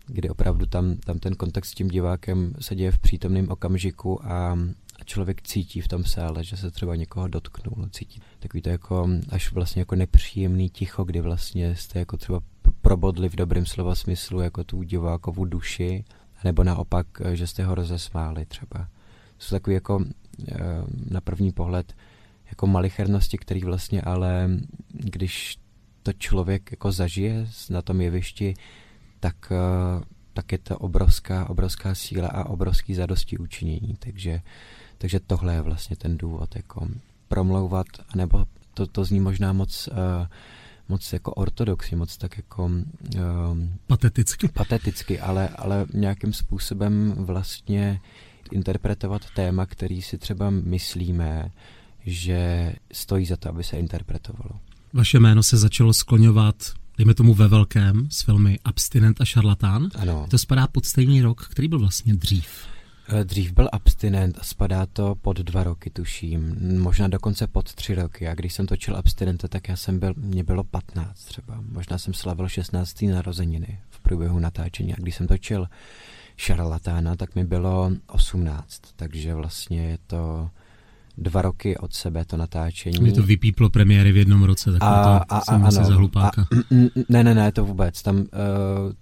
kdy 0.07 0.29
opravdu 0.29 0.65
tam, 0.65 0.95
tam 0.95 1.19
ten 1.19 1.35
kontakt 1.35 1.65
s 1.65 1.73
tím 1.73 1.87
divákem 1.87 2.53
se 2.59 2.75
děje 2.75 2.91
v 2.91 2.99
přítomném 2.99 3.49
okamžiku 3.49 4.25
a, 4.25 4.57
a 5.01 5.03
člověk 5.03 5.41
cítí 5.41 5.81
v 5.81 5.87
tom 5.87 6.03
sále, 6.03 6.43
že 6.43 6.57
se 6.57 6.71
třeba 6.71 6.95
někoho 6.95 7.27
dotknul, 7.27 7.89
cítí 7.91 8.21
takový 8.39 8.61
to 8.61 8.69
jako 8.69 9.09
až 9.29 9.51
vlastně 9.51 9.81
jako 9.81 9.95
nepříjemný 9.95 10.69
ticho, 10.69 11.03
kdy 11.03 11.21
vlastně 11.21 11.75
jste 11.75 11.99
jako 11.99 12.17
třeba 12.17 12.39
probodli 12.81 13.29
v 13.29 13.35
dobrém 13.35 13.65
slova 13.65 13.95
smyslu 13.95 14.41
jako 14.41 14.63
tu 14.63 14.83
divákovu 14.83 15.45
duši, 15.45 16.03
nebo 16.43 16.63
naopak, 16.63 17.07
že 17.33 17.47
jste 17.47 17.63
ho 17.63 17.75
rozesmáli 17.75 18.45
třeba. 18.45 18.87
Jsou 19.39 19.55
takový 19.55 19.73
jako 19.73 20.05
eh, 20.47 20.55
na 21.09 21.21
první 21.21 21.51
pohled 21.51 21.95
jako 22.49 22.67
malichernosti, 22.67 23.37
který 23.37 23.61
vlastně 23.61 24.01
ale 24.01 24.49
když 24.89 25.57
to 26.03 26.13
člověk 26.13 26.71
jako 26.71 26.91
zažije 26.91 27.47
na 27.69 27.81
tom 27.81 28.01
jevišti, 28.01 28.53
tak, 29.19 29.35
eh, 29.51 30.03
tak 30.33 30.51
je 30.51 30.57
to 30.57 30.77
obrovská, 30.77 31.49
obrovská 31.49 31.95
síla 31.95 32.27
a 32.27 32.45
obrovský 32.45 32.93
zadosti 32.93 33.37
učinění. 33.37 33.95
Takže 33.99 34.41
takže 35.01 35.19
tohle 35.19 35.53
je 35.53 35.61
vlastně 35.61 35.95
ten 35.95 36.17
důvod. 36.17 36.55
Jako. 36.55 36.87
promlouvat, 37.27 37.87
nebo 38.15 38.45
to, 38.73 38.87
to 38.87 39.05
zní 39.05 39.19
možná 39.19 39.53
moc, 39.53 39.89
uh, 39.91 40.27
moc 40.89 41.13
jako 41.13 41.33
ortodoxy, 41.33 41.95
moc 41.95 42.17
tak 42.17 42.37
jako... 42.37 42.65
Uh, 42.65 43.57
pateticky. 43.87 44.47
Pateticky, 44.47 45.19
ale, 45.19 45.49
ale 45.49 45.85
nějakým 45.93 46.33
způsobem 46.33 47.13
vlastně 47.17 48.01
interpretovat 48.51 49.21
téma, 49.35 49.65
který 49.65 50.01
si 50.01 50.17
třeba 50.17 50.49
myslíme, 50.49 51.51
že 52.05 52.73
stojí 52.91 53.25
za 53.25 53.37
to, 53.37 53.49
aby 53.49 53.63
se 53.63 53.77
interpretovalo. 53.77 54.59
Vaše 54.93 55.19
jméno 55.19 55.43
se 55.43 55.57
začalo 55.57 55.93
skloňovat, 55.93 56.55
dejme 56.97 57.13
tomu 57.13 57.33
ve 57.33 57.47
velkém, 57.47 58.07
s 58.09 58.21
filmy 58.21 58.59
Abstinent 58.63 59.21
a 59.21 59.25
Šarlatán. 59.25 59.89
Ano. 59.95 60.27
To 60.29 60.37
spadá 60.37 60.67
pod 60.67 60.85
stejný 60.85 61.21
rok, 61.21 61.47
který 61.51 61.67
byl 61.67 61.79
vlastně 61.79 62.13
dřív. 62.13 62.47
Eh, 63.13 63.23
dřív 63.23 63.51
byl 63.51 63.69
abstinent 63.71 64.37
a 64.39 64.43
spadá 64.43 64.85
to 64.85 65.15
pod 65.15 65.37
dva 65.39 65.63
roky, 65.63 65.89
tuším. 65.89 66.55
Možná 66.79 67.07
dokonce 67.07 67.47
pod 67.47 67.73
tři 67.73 67.95
roky. 67.95 68.27
A 68.27 68.35
když 68.35 68.53
jsem 68.53 68.67
točil 68.67 68.97
abstinenta, 68.97 69.47
tak 69.47 69.69
já 69.69 69.75
jsem 69.75 69.99
byl, 69.99 70.13
mě 70.17 70.43
bylo 70.43 70.63
15 70.63 71.23
třeba. 71.25 71.63
Možná 71.71 71.97
jsem 71.97 72.13
slavil 72.13 72.47
16. 72.49 73.01
narozeniny 73.01 73.79
v 73.89 73.99
průběhu 73.99 74.39
natáčení. 74.39 74.93
A 74.93 74.97
když 74.99 75.15
jsem 75.15 75.27
točil 75.27 75.67
šarlatána, 76.37 77.15
tak 77.15 77.35
mi 77.35 77.43
bylo 77.43 77.91
18. 78.07 78.81
Takže 78.95 79.33
vlastně 79.33 79.83
je 79.83 79.97
to 80.07 80.49
dva 81.17 81.41
roky 81.41 81.77
od 81.77 81.93
sebe 81.93 82.25
to 82.25 82.37
natáčení. 82.37 82.99
Mě 83.01 83.11
to 83.11 83.23
vypíplo 83.23 83.69
premiéry 83.69 84.11
v 84.11 84.17
jednom 84.17 84.43
roce, 84.43 84.71
tak 84.71 84.81
a, 84.83 85.19
to 85.19 85.33
a, 85.35 85.41
jsem 85.41 85.61
ano, 85.61 85.71
za 85.71 85.83
hlupáka. 85.83 86.41
A, 86.41 86.45
ne, 87.09 87.23
ne, 87.23 87.35
ne, 87.35 87.51
to 87.51 87.65
vůbec. 87.65 88.01
Tam, 88.01 88.15
uh, 88.15 88.23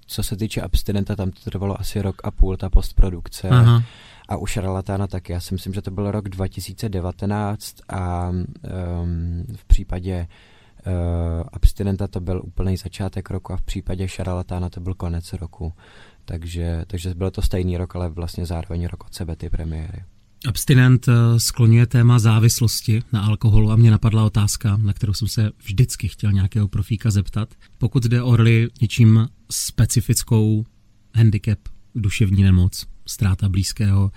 co 0.06 0.24
se 0.24 0.36
týče 0.36 0.62
abstinenta, 0.62 1.16
tam 1.16 1.32
to 1.32 1.52
trvalo 1.52 1.80
asi 1.80 2.02
rok 2.02 2.22
a 2.24 2.32
půl, 2.32 2.58
ta 2.58 2.70
postprodukce. 2.70 3.50
Aha. 3.50 3.84
A 4.30 4.38
u 4.38 4.46
Šarlatána 4.46 5.08
tak 5.08 5.30
já 5.30 5.40
si 5.40 5.54
myslím, 5.54 5.74
že 5.74 5.82
to 5.82 5.92
byl 5.92 6.12
rok 6.12 6.30
2019 6.30 7.76
a 7.90 8.30
um, 8.30 8.46
v 9.56 9.66
případě 9.66 10.28
uh, 10.88 10.94
abstinenta 11.54 12.08
to 12.08 12.20
byl 12.20 12.42
úplný 12.46 12.78
začátek 12.78 13.30
roku 13.30 13.54
a 13.54 13.58
v 13.58 13.62
případě 13.62 14.08
Šarlatána 14.08 14.70
to 14.70 14.80
byl 14.80 14.94
konec 14.94 15.34
roku. 15.34 15.74
Takže, 16.26 16.84
takže 16.88 17.14
bylo 17.14 17.32
to 17.32 17.42
stejný 17.42 17.78
rok, 17.78 17.96
ale 17.96 18.10
vlastně 18.10 18.46
zároveň 18.46 18.88
rok 18.88 19.04
od 19.04 19.14
sebe 19.14 19.36
ty 19.36 19.50
premiéry. 19.50 20.04
Abstinent 20.48 21.08
eh, 21.08 21.40
skloňuje 21.40 21.86
téma 21.86 22.20
závislosti 22.20 23.04
na 23.12 23.22
alkoholu 23.22 23.72
a 23.72 23.76
mě 23.76 23.92
napadla 23.92 24.26
otázka, 24.26 24.78
na 24.78 24.94
kterou 24.94 25.14
jsem 25.14 25.28
se 25.28 25.52
vždycky 25.64 26.08
chtěl 26.08 26.32
nějakého 26.32 26.68
profíka 26.68 27.12
zeptat. 27.12 27.54
Pokud 27.78 28.04
jde 28.06 28.24
o 28.24 28.36
roli 28.36 28.68
něčím 28.82 29.28
specifickou 29.52 30.66
handicap, 31.16 31.60
duševní 31.96 32.44
nemoc, 32.44 32.86
ztráta 33.06 33.50
blízkého, 33.50 34.12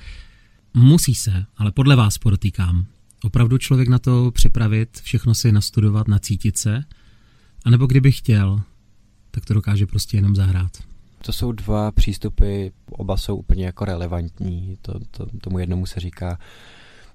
musí 0.75 1.15
se, 1.15 1.47
ale 1.57 1.73
podle 1.73 1.97
vás 1.97 2.19
podotýkám, 2.19 2.87
opravdu 3.23 3.59
člověk 3.59 3.89
na 3.89 3.99
to 3.99 4.31
připravit, 4.31 5.01
všechno 5.03 5.35
si 5.35 5.53
nastudovat, 5.53 6.09
nacítit 6.09 6.59
se, 6.59 6.85
anebo 7.65 7.87
kdyby 7.87 8.13
chtěl, 8.13 8.63
tak 9.31 9.45
to 9.45 9.55
dokáže 9.55 9.87
prostě 9.87 10.17
jenom 10.17 10.37
zahrát. 10.37 10.92
To 11.25 11.33
jsou 11.33 11.53
dva 11.53 11.93
přístupy, 11.93 12.69
oba 12.91 13.17
jsou 13.17 13.37
úplně 13.37 13.67
jako 13.67 13.85
relevantní. 13.85 14.79
To, 14.83 14.93
to, 15.11 15.27
tomu 15.41 15.59
jednomu 15.59 15.87
se 15.87 16.01
říká 16.01 16.39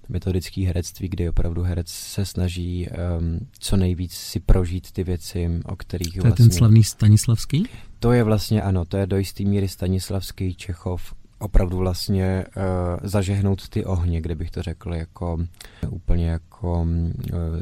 metodický 0.09 0.65
herectví, 0.65 1.07
kdy 1.07 1.29
opravdu 1.29 1.63
herec 1.63 1.87
se 1.89 2.25
snaží 2.25 2.87
um, 2.89 3.39
co 3.59 3.77
nejvíc 3.77 4.13
si 4.13 4.39
prožít 4.39 4.91
ty 4.91 5.03
věci, 5.03 5.49
o 5.65 5.75
kterých 5.75 6.13
To 6.13 6.17
je 6.17 6.21
vlastně... 6.21 6.45
ten 6.45 6.51
slavný 6.51 6.83
Stanislavský? 6.83 7.65
To 7.99 8.11
je 8.11 8.23
vlastně, 8.23 8.61
ano, 8.61 8.85
to 8.85 8.97
je 8.97 9.07
do 9.07 9.17
jistý 9.17 9.45
míry 9.45 9.67
Stanislavský, 9.67 10.55
Čechov, 10.55 11.13
opravdu 11.39 11.77
vlastně 11.77 12.45
uh, 12.47 12.63
zažehnout 13.03 13.69
ty 13.69 13.85
ohně, 13.85 14.21
kde 14.21 14.35
bych 14.35 14.51
to 14.51 14.61
řekl 14.61 14.93
jako 14.93 15.37
úplně 15.89 16.29
jako 16.29 16.81
uh, 16.81 17.07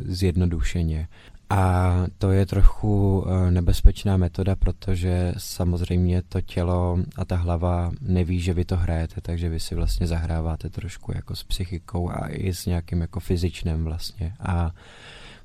zjednodušeně. 0.06 1.08
A 1.56 1.94
to 2.18 2.32
je 2.32 2.46
trochu 2.46 3.26
eh, 3.28 3.52
nebezpečná 3.52 4.18
metoda, 4.18 4.56
protože 4.56 5.34
samozřejmě 5.38 6.22
to 6.22 6.42
tělo 6.42 7.00
a 7.16 7.26
ta 7.26 7.36
hlava 7.36 7.92
neví, 8.02 8.40
že 8.40 8.54
vy 8.54 8.66
to 8.66 8.78
hrajete, 8.78 9.22
takže 9.22 9.50
vy 9.50 9.60
si 9.60 9.76
vlastně 9.76 10.08
zahráváte 10.08 10.70
trošku 10.70 11.12
jako 11.16 11.36
s 11.36 11.44
psychikou 11.44 12.10
a 12.10 12.28
i 12.28 12.54
s 12.54 12.66
nějakým 12.66 13.02
jako 13.02 13.20
fyzičnem 13.20 13.84
vlastně. 13.84 14.34
A 14.40 14.72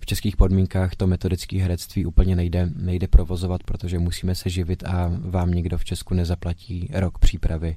v 0.00 0.06
českých 0.06 0.36
podmínkách 0.36 0.96
to 0.96 1.06
metodické 1.06 1.62
herectví 1.62 2.06
úplně 2.06 2.36
nejde, 2.36 2.70
nejde 2.76 3.08
provozovat, 3.08 3.62
protože 3.62 3.98
musíme 3.98 4.34
se 4.34 4.50
živit 4.50 4.84
a 4.84 5.12
vám 5.20 5.50
nikdo 5.50 5.78
v 5.78 5.84
Česku 5.84 6.14
nezaplatí 6.14 6.88
rok 6.92 7.18
přípravy 7.18 7.76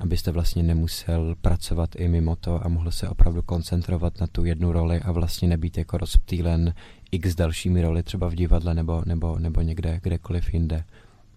abyste 0.00 0.30
vlastně 0.30 0.62
nemusel 0.62 1.34
pracovat 1.40 1.90
i 1.96 2.08
mimo 2.08 2.36
to 2.36 2.66
a 2.66 2.68
mohl 2.68 2.90
se 2.90 3.08
opravdu 3.08 3.42
koncentrovat 3.42 4.20
na 4.20 4.26
tu 4.26 4.44
jednu 4.44 4.72
roli 4.72 5.00
a 5.00 5.12
vlastně 5.12 5.48
nebýt 5.48 5.78
jako 5.78 5.98
rozptýlen 5.98 6.74
x 7.10 7.34
dalšími 7.34 7.82
roli 7.82 8.02
třeba 8.02 8.28
v 8.28 8.34
divadle 8.34 8.74
nebo, 8.74 9.02
nebo, 9.06 9.38
nebo 9.38 9.60
někde, 9.60 10.00
kdekoliv 10.02 10.54
jinde. 10.54 10.84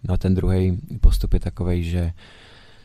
No 0.03 0.13
a 0.13 0.17
ten 0.17 0.35
druhý 0.35 0.79
postup 1.01 1.33
je 1.33 1.39
takový, 1.39 1.83
že 1.83 2.13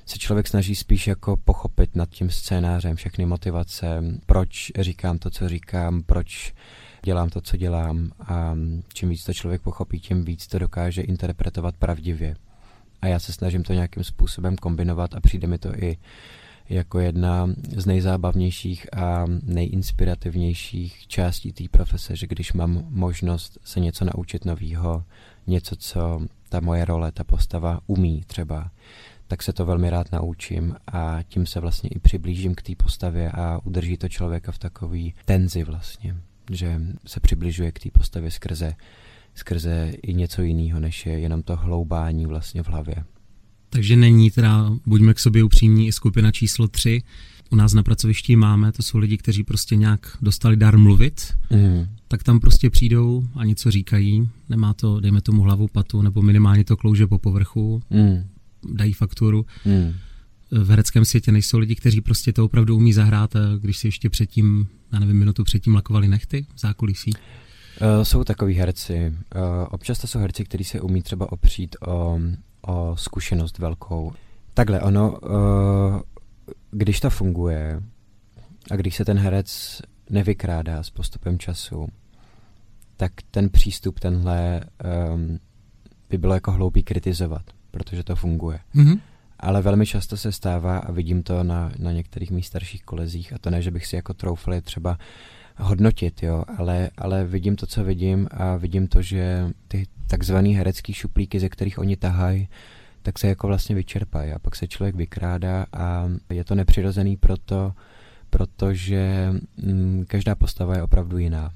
se 0.06 0.18
člověk 0.18 0.48
snaží 0.48 0.74
spíš 0.74 1.06
jako 1.06 1.36
pochopit 1.36 1.96
nad 1.96 2.08
tím 2.08 2.30
scénářem 2.30 2.96
všechny 2.96 3.26
motivace, 3.26 4.02
proč 4.26 4.72
říkám 4.78 5.18
to, 5.18 5.30
co 5.30 5.48
říkám, 5.48 6.02
proč 6.02 6.54
dělám 7.02 7.30
to, 7.30 7.40
co 7.40 7.56
dělám 7.56 8.10
a 8.20 8.54
čím 8.94 9.08
víc 9.08 9.24
to 9.24 9.34
člověk 9.34 9.62
pochopí, 9.62 10.00
tím 10.00 10.24
víc 10.24 10.46
to 10.46 10.58
dokáže 10.58 11.02
interpretovat 11.02 11.76
pravdivě. 11.76 12.36
A 13.02 13.06
já 13.06 13.18
se 13.18 13.32
snažím 13.32 13.62
to 13.62 13.72
nějakým 13.72 14.04
způsobem 14.04 14.56
kombinovat 14.56 15.14
a 15.14 15.20
přijde 15.20 15.46
mi 15.46 15.58
to 15.58 15.74
i 15.74 15.96
jako 16.68 16.98
jedna 16.98 17.50
z 17.76 17.86
nejzábavnějších 17.86 18.94
a 18.94 19.24
nejinspirativnějších 19.42 21.06
částí 21.06 21.52
té 21.52 21.64
profese, 21.70 22.16
že 22.16 22.26
když 22.26 22.52
mám 22.52 22.86
možnost 22.88 23.58
se 23.64 23.80
něco 23.80 24.04
naučit 24.04 24.44
novýho, 24.44 25.04
něco, 25.46 25.76
co 25.76 26.20
ta 26.48 26.60
moje 26.60 26.84
role, 26.84 27.12
ta 27.12 27.24
postava 27.24 27.80
umí 27.86 28.22
třeba, 28.26 28.70
tak 29.26 29.42
se 29.42 29.52
to 29.52 29.66
velmi 29.66 29.90
rád 29.90 30.12
naučím 30.12 30.76
a 30.86 31.18
tím 31.28 31.46
se 31.46 31.60
vlastně 31.60 31.90
i 31.90 31.98
přiblížím 31.98 32.54
k 32.54 32.62
té 32.62 32.72
postavě 32.74 33.30
a 33.30 33.60
udrží 33.64 33.96
to 33.96 34.08
člověka 34.08 34.52
v 34.52 34.58
takový 34.58 35.14
tenzi 35.24 35.64
vlastně, 35.64 36.16
že 36.50 36.80
se 37.06 37.20
přibližuje 37.20 37.72
k 37.72 37.78
té 37.78 37.90
postavě 37.90 38.30
skrze, 38.30 38.74
skrze 39.34 39.92
i 40.02 40.14
něco 40.14 40.42
jiného, 40.42 40.80
než 40.80 41.06
je 41.06 41.18
jenom 41.18 41.42
to 41.42 41.56
hloubání 41.56 42.26
vlastně 42.26 42.62
v 42.62 42.68
hlavě. 42.68 43.04
Takže 43.70 43.96
není 43.96 44.30
teda, 44.30 44.70
buďme 44.86 45.14
k 45.14 45.18
sobě 45.18 45.44
upřímní, 45.44 45.86
i 45.86 45.92
skupina 45.92 46.32
číslo 46.32 46.68
tři. 46.68 47.02
U 47.50 47.56
nás 47.56 47.74
na 47.74 47.82
pracovišti 47.82 48.36
máme, 48.36 48.72
to 48.72 48.82
jsou 48.82 48.98
lidi, 48.98 49.16
kteří 49.16 49.44
prostě 49.44 49.76
nějak 49.76 50.18
dostali 50.22 50.56
dar 50.56 50.78
mluvit, 50.78 51.34
mm. 51.50 51.86
tak 52.08 52.22
tam 52.22 52.40
prostě 52.40 52.70
přijdou 52.70 53.24
a 53.34 53.44
něco 53.44 53.70
říkají. 53.70 54.28
Nemá 54.48 54.74
to, 54.74 55.00
dejme 55.00 55.20
tomu 55.20 55.42
hlavu, 55.42 55.68
patu, 55.68 56.02
nebo 56.02 56.22
minimálně 56.22 56.64
to 56.64 56.76
klouže 56.76 57.06
po 57.06 57.18
povrchu, 57.18 57.82
mm. 57.90 58.24
dají 58.74 58.92
fakturu. 58.92 59.46
Mm. 59.64 59.94
V 60.50 60.68
hereckém 60.70 61.04
světě 61.04 61.32
nejsou 61.32 61.58
lidi, 61.58 61.74
kteří 61.74 62.00
prostě 62.00 62.32
to 62.32 62.44
opravdu 62.44 62.76
umí 62.76 62.92
zahrát, 62.92 63.36
a 63.36 63.56
když 63.60 63.78
si 63.78 63.86
ještě 63.86 64.10
předtím, 64.10 64.68
já 64.92 64.98
nevím, 64.98 65.18
minutu 65.18 65.44
předtím 65.44 65.74
lakovali 65.74 66.08
nechty 66.08 66.46
v 66.54 66.60
zákulisí. 66.60 67.12
Uh, 67.14 68.02
jsou 68.02 68.24
takový 68.24 68.54
herci. 68.54 69.14
Uh, 69.36 69.42
občas 69.70 69.98
to 69.98 70.06
jsou 70.06 70.18
herci, 70.18 70.44
kteří 70.44 70.64
se 70.64 70.80
umí 70.80 71.02
třeba 71.02 71.32
opřít 71.32 71.76
o 71.86 72.20
o 72.68 72.96
zkušenost 72.96 73.58
velkou. 73.58 74.12
Takhle, 74.54 74.80
ono, 74.80 75.18
uh, 75.18 76.00
když 76.70 77.00
to 77.00 77.10
funguje 77.10 77.82
a 78.70 78.76
když 78.76 78.96
se 78.96 79.04
ten 79.04 79.18
herec 79.18 79.80
nevykrádá 80.10 80.82
s 80.82 80.90
postupem 80.90 81.38
času, 81.38 81.88
tak 82.96 83.12
ten 83.30 83.50
přístup 83.50 84.00
tenhle 84.00 84.60
um, 85.14 85.38
by 86.10 86.18
bylo 86.18 86.34
jako 86.34 86.52
hloupý 86.52 86.82
kritizovat, 86.82 87.42
protože 87.70 88.04
to 88.04 88.16
funguje. 88.16 88.60
Mm-hmm. 88.74 89.00
Ale 89.40 89.62
velmi 89.62 89.86
často 89.86 90.16
se 90.16 90.32
stává, 90.32 90.78
a 90.78 90.92
vidím 90.92 91.22
to 91.22 91.42
na, 91.42 91.72
na 91.78 91.92
některých 91.92 92.30
mých 92.30 92.46
starších 92.46 92.82
kolezích, 92.82 93.32
a 93.32 93.38
to 93.38 93.50
ne, 93.50 93.62
že 93.62 93.70
bych 93.70 93.86
si 93.86 93.96
jako 93.96 94.14
troufal 94.14 94.60
třeba 94.60 94.98
hodnotit, 95.56 96.22
jo, 96.22 96.44
ale, 96.58 96.90
ale 96.98 97.24
vidím 97.24 97.56
to, 97.56 97.66
co 97.66 97.84
vidím 97.84 98.28
a 98.30 98.56
vidím 98.56 98.88
to, 98.88 99.02
že 99.02 99.50
ty 99.68 99.86
takzvaný 100.06 100.54
herecký 100.54 100.92
šuplíky, 100.92 101.40
ze 101.40 101.48
kterých 101.48 101.78
oni 101.78 101.96
tahají, 101.96 102.48
tak 103.02 103.18
se 103.18 103.28
jako 103.28 103.46
vlastně 103.46 103.74
vyčerpají 103.74 104.32
a 104.32 104.38
pak 104.38 104.56
se 104.56 104.68
člověk 104.68 104.94
vykrádá 104.94 105.66
a 105.72 106.08
je 106.30 106.44
to 106.44 106.54
nepřirozený 106.54 107.16
proto, 107.16 107.72
protože 108.30 109.32
mm, 109.56 110.04
každá 110.08 110.34
postava 110.34 110.76
je 110.76 110.82
opravdu 110.82 111.18
jiná 111.18 111.52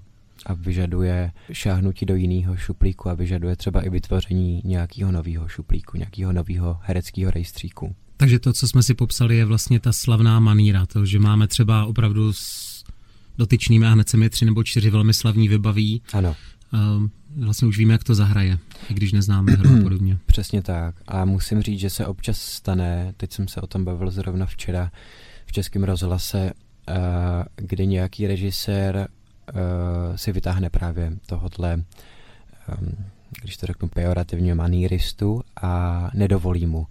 a 0.47 0.55
vyžaduje 0.55 1.33
šáhnutí 1.53 2.07
do 2.07 2.15
jiného 2.15 2.57
šuplíku 2.57 3.09
a 3.09 3.15
vyžaduje 3.15 3.57
třeba 3.57 3.83
i 3.83 3.91
vytvoření 3.91 4.63
nějakého 4.65 5.13
nového 5.13 5.49
šuplíku, 5.49 5.97
nějakého 5.97 6.33
nového 6.33 6.79
hereckého 6.83 7.31
rejstříku. 7.31 7.95
Takže 8.17 8.39
to, 8.39 8.53
co 8.53 8.69
jsme 8.69 8.83
si 8.83 8.95
popsali, 8.95 9.37
je 9.37 9.45
vlastně 9.45 9.81
ta 9.81 9.93
slavná 9.93 10.41
maníra, 10.41 10.87
to, 10.87 11.07
že 11.07 11.19
máme 11.19 11.49
třeba 11.49 11.87
opravdu 11.87 12.33
s 12.33 12.73
dotyčnými 13.39 13.87
a 13.87 13.91
hned 13.91 14.09
se 14.09 14.17
mi 14.17 14.31
tři 14.31 14.45
nebo 14.45 14.65
čtyři 14.65 14.91
velmi 14.91 15.15
slavní 15.15 15.49
vybaví. 15.49 16.03
Ano. 16.13 16.37
Um, 16.73 17.11
vlastně 17.37 17.69
už 17.69 17.79
víme, 17.79 17.93
jak 17.93 18.05
to 18.05 18.15
zahraje, 18.15 18.59
i 18.91 18.95
když 18.95 19.13
neznáme 19.13 19.53
hru 19.53 19.79
a 19.79 19.83
podobně. 19.83 20.19
Přesně 20.27 20.63
tak. 20.63 20.95
A 21.07 21.25
musím 21.25 21.63
říct, 21.63 21.81
že 21.81 21.91
se 21.91 22.07
občas 22.07 22.41
stane, 22.41 23.15
teď 23.17 23.33
jsem 23.33 23.49
se 23.49 23.61
o 23.61 23.67
tom 23.67 23.85
bavil 23.85 24.11
zrovna 24.11 24.47
včera 24.47 24.91
v 25.47 25.53
Českém 25.53 25.85
rozhlase, 25.85 26.53
uh, 26.89 26.95
kdy 27.57 27.87
nějaký 27.87 28.27
režisér 28.27 29.09
si 30.17 30.33
vytáhne 30.33 30.71
právě 30.71 31.13
tohohle, 31.27 31.75
um, 31.75 32.97
když 33.43 33.57
to 33.57 33.67
řeknu 33.67 33.89
pejorativně, 33.89 34.55
maníristu 34.55 35.43
a 35.63 36.11
nedovolí 36.15 36.67
mu 36.67 36.79
uh, 36.79 36.87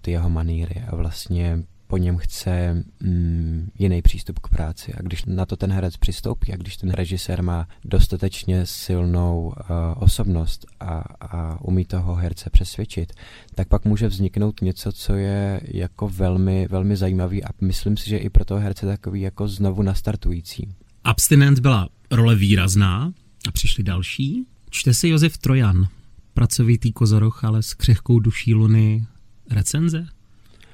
ty 0.00 0.10
jeho 0.10 0.30
maníry 0.30 0.84
a 0.88 0.96
vlastně 0.96 1.62
po 1.88 1.96
něm 1.96 2.16
chce 2.16 2.84
mm, 3.00 3.70
jiný 3.78 4.02
přístup 4.02 4.38
k 4.38 4.48
práci. 4.48 4.94
A 4.94 5.02
když 5.02 5.24
na 5.24 5.46
to 5.46 5.56
ten 5.56 5.72
herec 5.72 5.96
přistoupí 5.96 6.52
a 6.52 6.56
když 6.56 6.76
ten 6.76 6.90
režisér 6.90 7.42
má 7.42 7.68
dostatečně 7.84 8.66
silnou 8.66 9.46
uh, 9.46 9.54
osobnost 9.96 10.66
a, 10.80 11.04
a 11.20 11.60
umí 11.60 11.84
toho 11.84 12.14
herce 12.14 12.50
přesvědčit, 12.50 13.12
tak 13.54 13.68
pak 13.68 13.84
může 13.84 14.08
vzniknout 14.08 14.62
něco, 14.62 14.92
co 14.92 15.14
je 15.14 15.60
jako 15.64 16.08
velmi, 16.08 16.68
velmi 16.70 16.96
zajímavý 16.96 17.44
a 17.44 17.48
myslím 17.60 17.96
si, 17.96 18.10
že 18.10 18.18
i 18.18 18.30
pro 18.30 18.44
toho 18.44 18.60
herce 18.60 18.86
takový 18.86 19.20
jako 19.20 19.48
znovu 19.48 19.82
nastartující. 19.82 20.74
Abstinent 21.08 21.58
byla 21.58 21.88
role 22.10 22.34
výrazná 22.34 23.12
a 23.48 23.52
přišli 23.52 23.84
další. 23.84 24.46
Čte 24.70 24.94
si 24.94 25.08
Josef 25.08 25.38
Trojan, 25.38 25.88
pracovitý 26.34 26.92
kozoroch, 26.92 27.44
ale 27.44 27.62
s 27.62 27.74
křehkou 27.74 28.18
duší 28.18 28.54
luny 28.54 29.06
recenze? 29.50 30.06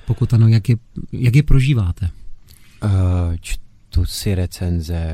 Pokud 0.07 0.35
ano, 0.35 0.49
jak 0.49 0.69
je, 0.69 0.77
jak 1.13 1.37
je 1.37 1.43
prožíváte? 1.43 2.11
Uh, 2.85 2.91
čtu 3.41 4.05
si 4.05 4.35
recenze 4.35 5.13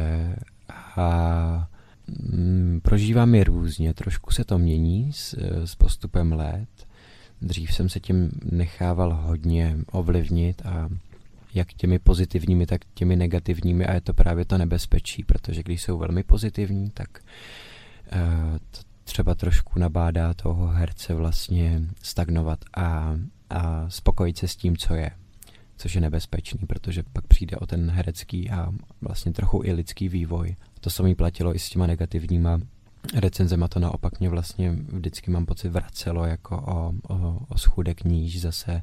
a 0.96 1.68
mm, 2.08 2.80
prožívám 2.82 3.34
je 3.34 3.44
různě. 3.44 3.94
Trošku 3.94 4.30
se 4.30 4.44
to 4.44 4.58
mění 4.58 5.12
s, 5.12 5.36
s 5.64 5.74
postupem 5.74 6.32
let. 6.32 6.86
Dřív 7.42 7.74
jsem 7.74 7.88
se 7.88 8.00
tím 8.00 8.30
nechával 8.52 9.14
hodně 9.14 9.78
ovlivnit 9.92 10.66
a 10.66 10.88
jak 11.54 11.73
těmi 11.73 11.99
pozitivními, 11.99 12.66
tak 12.66 12.80
těmi 12.95 13.16
negativními 13.16 13.87
a 13.87 13.95
je 13.95 14.00
to 14.00 14.14
právě 14.14 14.45
to 14.45 14.59
nebezpečí, 14.59 15.25
protože 15.25 15.62
když 15.62 15.83
jsou 15.83 15.99
velmi 15.99 16.23
pozitivní, 16.23 16.90
tak 16.90 17.09
uh, 18.12 18.59
to 18.71 18.80
třeba 19.04 19.35
trošku 19.35 19.78
nabádá 19.78 20.35
toho 20.35 20.66
herce 20.66 21.14
vlastně 21.14 21.83
stagnovat 22.02 22.64
a 22.76 23.16
a 23.50 23.90
spokojit 23.90 24.38
se 24.38 24.49
s 24.49 24.57
tím, 24.57 24.76
co 24.76 24.95
je, 24.95 25.11
což 25.76 25.95
je 25.95 26.00
nebezpečný, 26.00 26.61
protože 26.66 27.02
pak 27.12 27.26
přijde 27.26 27.57
o 27.57 27.66
ten 27.66 27.90
herecký 27.90 28.50
a 28.50 28.73
vlastně 29.00 29.33
trochu 29.33 29.62
i 29.64 29.73
lidský 29.73 30.09
vývoj. 30.09 30.57
To 30.80 30.90
samé 30.90 31.14
platilo 31.14 31.54
i 31.54 31.59
s 31.59 31.71
těma 31.71 31.87
negativníma 31.87 32.61
recenzema, 33.14 33.69
to 33.69 33.80
naopak 33.80 34.21
mě 34.21 34.28
vlastně 34.28 34.73
vždycky 34.73 35.30
mám 35.30 35.47
pocit 35.47 35.69
vracelo 35.69 36.25
jako 36.25 36.57
o, 36.57 36.92
o, 37.14 37.38
o 37.49 37.59
schůdek 37.59 38.04
níž 38.04 38.40
zase 38.40 38.83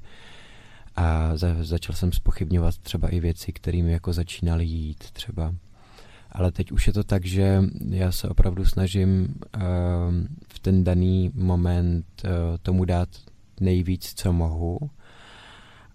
a 0.98 1.38
za, 1.38 1.48
začal 1.62 1.96
jsem 1.96 2.12
spochybňovat 2.12 2.77
třeba 2.77 3.10
i 3.10 3.20
věci, 3.20 3.54
kterými 3.54 3.92
jako 3.92 4.13
začínaly 4.13 4.66
jít 4.66 5.12
třeba. 5.12 5.56
Ale 6.32 6.51
teď 6.51 6.72
už 6.72 6.88
je 6.88 6.94
to 6.94 7.04
tak, 7.04 7.25
že 7.25 7.63
já 7.89 8.12
se 8.12 8.30
opravdu 8.30 8.66
snažím 8.66 9.36
uh, 9.56 9.62
v 10.48 10.60
ten 10.60 10.84
daný 10.84 11.32
moment 11.34 12.06
uh, 12.24 12.30
tomu 12.62 12.86
dát 12.86 13.10
nejvíc, 13.60 14.13
co 14.16 14.34
mohu 14.34 14.80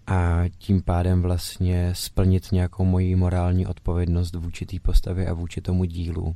a 0.07 0.43
tím 0.57 0.81
pádem 0.81 1.21
vlastně 1.21 1.89
splnit 1.95 2.51
nějakou 2.51 2.85
moji 2.85 3.15
morální 3.15 3.67
odpovědnost 3.67 4.35
vůči 4.35 4.65
té 4.65 4.79
postavě 4.79 5.27
a 5.27 5.33
vůči 5.33 5.61
tomu 5.61 5.83
dílu. 5.83 6.35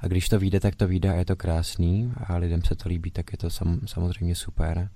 A 0.00 0.06
když 0.06 0.28
to 0.28 0.38
vyjde, 0.38 0.60
tak 0.60 0.76
to 0.76 0.88
vyjde 0.88 1.10
a 1.10 1.14
je 1.14 1.24
to 1.24 1.36
krásný 1.36 2.12
a 2.26 2.36
lidem 2.36 2.62
se 2.62 2.74
to 2.74 2.88
líbí, 2.88 3.10
tak 3.10 3.32
je 3.32 3.38
to 3.38 3.50
sam, 3.50 3.80
samozřejmě 3.86 4.34
super. 4.34 4.88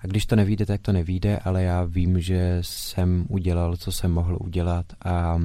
A 0.00 0.06
když 0.06 0.26
to 0.26 0.36
nevíde, 0.36 0.66
tak 0.66 0.80
to 0.80 0.92
nevíde, 0.92 1.38
ale 1.38 1.62
já 1.62 1.84
vím, 1.84 2.20
že 2.20 2.58
jsem 2.60 3.26
udělal, 3.28 3.76
co 3.76 3.92
jsem 3.92 4.12
mohl 4.12 4.38
udělat 4.40 4.86
a 5.04 5.40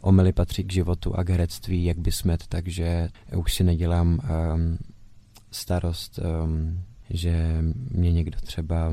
omily 0.00 0.32
patří 0.32 0.64
k 0.64 0.72
životu 0.72 1.16
a 1.16 1.24
k 1.24 1.30
herectví, 1.30 1.84
jak 1.84 1.98
by 1.98 2.12
smet, 2.12 2.44
takže 2.48 3.08
už 3.36 3.54
si 3.54 3.64
nedělám 3.64 4.08
um, 4.08 4.78
starost 5.50 6.18
um, 6.18 6.82
že 7.10 7.64
mě 7.90 8.12
někdo 8.12 8.38
třeba... 8.40 8.90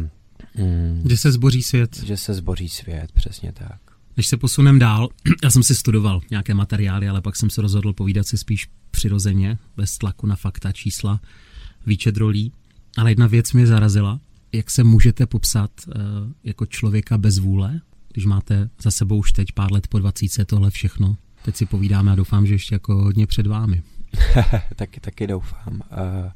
Mm, 0.58 1.04
že 1.10 1.18
se 1.18 1.32
zboří 1.32 1.64
svět. 1.64 1.98
Že 2.04 2.18
se 2.18 2.34
zboří 2.34 2.70
svět, 2.70 3.12
přesně 3.12 3.52
tak. 3.52 3.80
Když 4.14 4.28
se 4.28 4.38
posunem 4.38 4.80
dál, 4.80 5.10
já 5.44 5.50
jsem 5.50 5.64
si 5.64 5.76
studoval 5.76 6.22
nějaké 6.32 6.54
materiály, 6.54 7.10
ale 7.10 7.22
pak 7.22 7.36
jsem 7.36 7.50
se 7.50 7.62
rozhodl 7.62 7.94
povídat 7.94 8.28
si 8.28 8.38
spíš 8.38 8.68
přirozeně, 8.92 9.58
bez 9.78 9.98
tlaku 9.98 10.28
na 10.28 10.36
fakta, 10.36 10.72
čísla, 10.72 11.22
výčet 11.86 12.18
rolí. 12.18 12.52
Ale 12.98 13.12
jedna 13.12 13.28
věc 13.28 13.54
mě 13.54 13.68
zarazila, 13.68 14.20
jak 14.58 14.72
se 14.72 14.84
můžete 14.84 15.26
popsat 15.26 15.72
uh, 15.88 15.94
jako 16.44 16.66
člověka 16.66 17.18
bez 17.18 17.38
vůle, 17.40 17.82
když 18.14 18.26
máte 18.26 18.70
za 18.82 18.92
sebou 18.92 19.18
už 19.18 19.32
teď 19.32 19.52
pár 19.52 19.72
let 19.72 19.88
po 19.88 20.00
20 20.00 20.46
tohle 20.46 20.72
všechno. 20.72 21.18
Teď 21.46 21.56
si 21.56 21.66
povídáme 21.66 22.12
a 22.12 22.16
doufám, 22.16 22.46
že 22.46 22.54
ještě 22.54 22.76
jako 22.76 22.96
hodně 22.96 23.28
před 23.28 23.48
vámi. 23.48 23.84
taky, 24.76 25.00
taky 25.00 25.28
doufám. 25.28 25.74
Uh, 25.74 26.32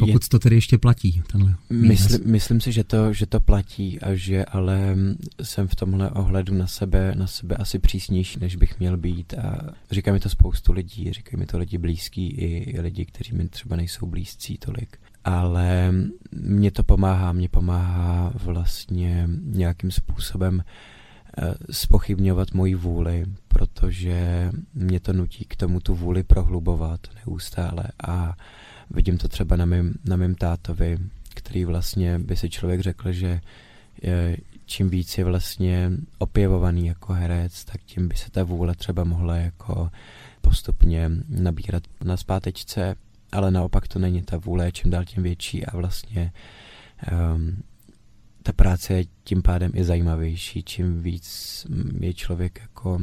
pokud 0.00 0.28
to 0.28 0.38
tedy 0.38 0.56
ještě 0.56 0.78
platí, 0.78 1.22
tenhle 1.32 1.54
Mysl, 1.70 2.18
myslím 2.24 2.60
si, 2.60 2.72
že 2.72 2.84
to, 2.84 3.12
že 3.12 3.26
to 3.26 3.40
platí 3.40 4.00
a 4.00 4.14
že 4.14 4.44
ale 4.44 4.96
jsem 5.42 5.68
v 5.68 5.74
tomhle 5.74 6.10
ohledu 6.10 6.54
na 6.54 6.66
sebe, 6.66 7.14
na 7.16 7.26
sebe 7.26 7.56
asi 7.56 7.78
přísnější, 7.78 8.40
než 8.40 8.56
bych 8.56 8.78
měl 8.78 8.96
být. 8.96 9.34
A 9.34 9.74
říká 9.90 10.12
mi 10.12 10.20
to 10.20 10.28
spoustu 10.28 10.72
lidí, 10.72 11.12
říkají 11.12 11.40
mi 11.40 11.46
to 11.46 11.58
lidi 11.58 11.78
blízký 11.78 12.26
i, 12.26 12.46
i 12.46 12.80
lidi, 12.80 13.04
kteří 13.04 13.34
mi 13.34 13.48
třeba 13.48 13.76
nejsou 13.76 14.06
blízcí 14.06 14.58
tolik. 14.58 14.98
Ale 15.24 15.92
mě 16.32 16.70
to 16.70 16.84
pomáhá, 16.84 17.32
mě 17.32 17.48
pomáhá 17.48 18.32
vlastně 18.34 19.28
nějakým 19.42 19.90
způsobem 19.90 20.64
eh, 21.38 21.54
spochybňovat 21.70 22.54
moji 22.54 22.74
vůli, 22.74 23.24
protože 23.48 24.50
mě 24.74 25.00
to 25.00 25.12
nutí 25.12 25.44
k 25.44 25.56
tomu 25.56 25.80
tu 25.80 25.94
vůli 25.94 26.22
prohlubovat 26.22 27.00
neustále. 27.26 27.84
A 28.06 28.36
Vidím 28.90 29.18
to 29.18 29.28
třeba 29.28 29.56
na 29.56 29.64
mém, 29.64 29.94
na 30.04 30.16
mém 30.16 30.34
tátovi, 30.34 30.98
který 31.34 31.64
vlastně 31.64 32.18
by 32.18 32.36
si 32.36 32.50
člověk 32.50 32.80
řekl, 32.80 33.12
že 33.12 33.40
je, 34.02 34.36
čím 34.66 34.90
víc 34.90 35.18
je 35.18 35.24
vlastně 35.24 35.90
opěvovaný 36.18 36.86
jako 36.86 37.12
herec, 37.12 37.64
tak 37.64 37.80
tím 37.82 38.08
by 38.08 38.16
se 38.16 38.30
ta 38.30 38.44
vůle 38.44 38.74
třeba 38.74 39.04
mohla 39.04 39.36
jako 39.36 39.90
postupně 40.40 41.10
nabírat 41.28 41.82
na 42.04 42.16
zpátečce, 42.16 42.96
ale 43.32 43.50
naopak 43.50 43.88
to 43.88 43.98
není 43.98 44.22
ta 44.22 44.36
vůle, 44.36 44.72
čím 44.72 44.90
dál 44.90 45.04
tím 45.04 45.22
větší 45.22 45.66
a 45.66 45.76
vlastně 45.76 46.32
um, 47.12 47.62
ta 48.42 48.52
práce 48.52 48.94
je 48.94 49.04
tím 49.24 49.42
pádem 49.42 49.72
i 49.74 49.84
zajímavější, 49.84 50.62
čím 50.62 51.02
víc 51.02 51.66
je 52.00 52.14
člověk 52.14 52.58
jako 52.60 53.00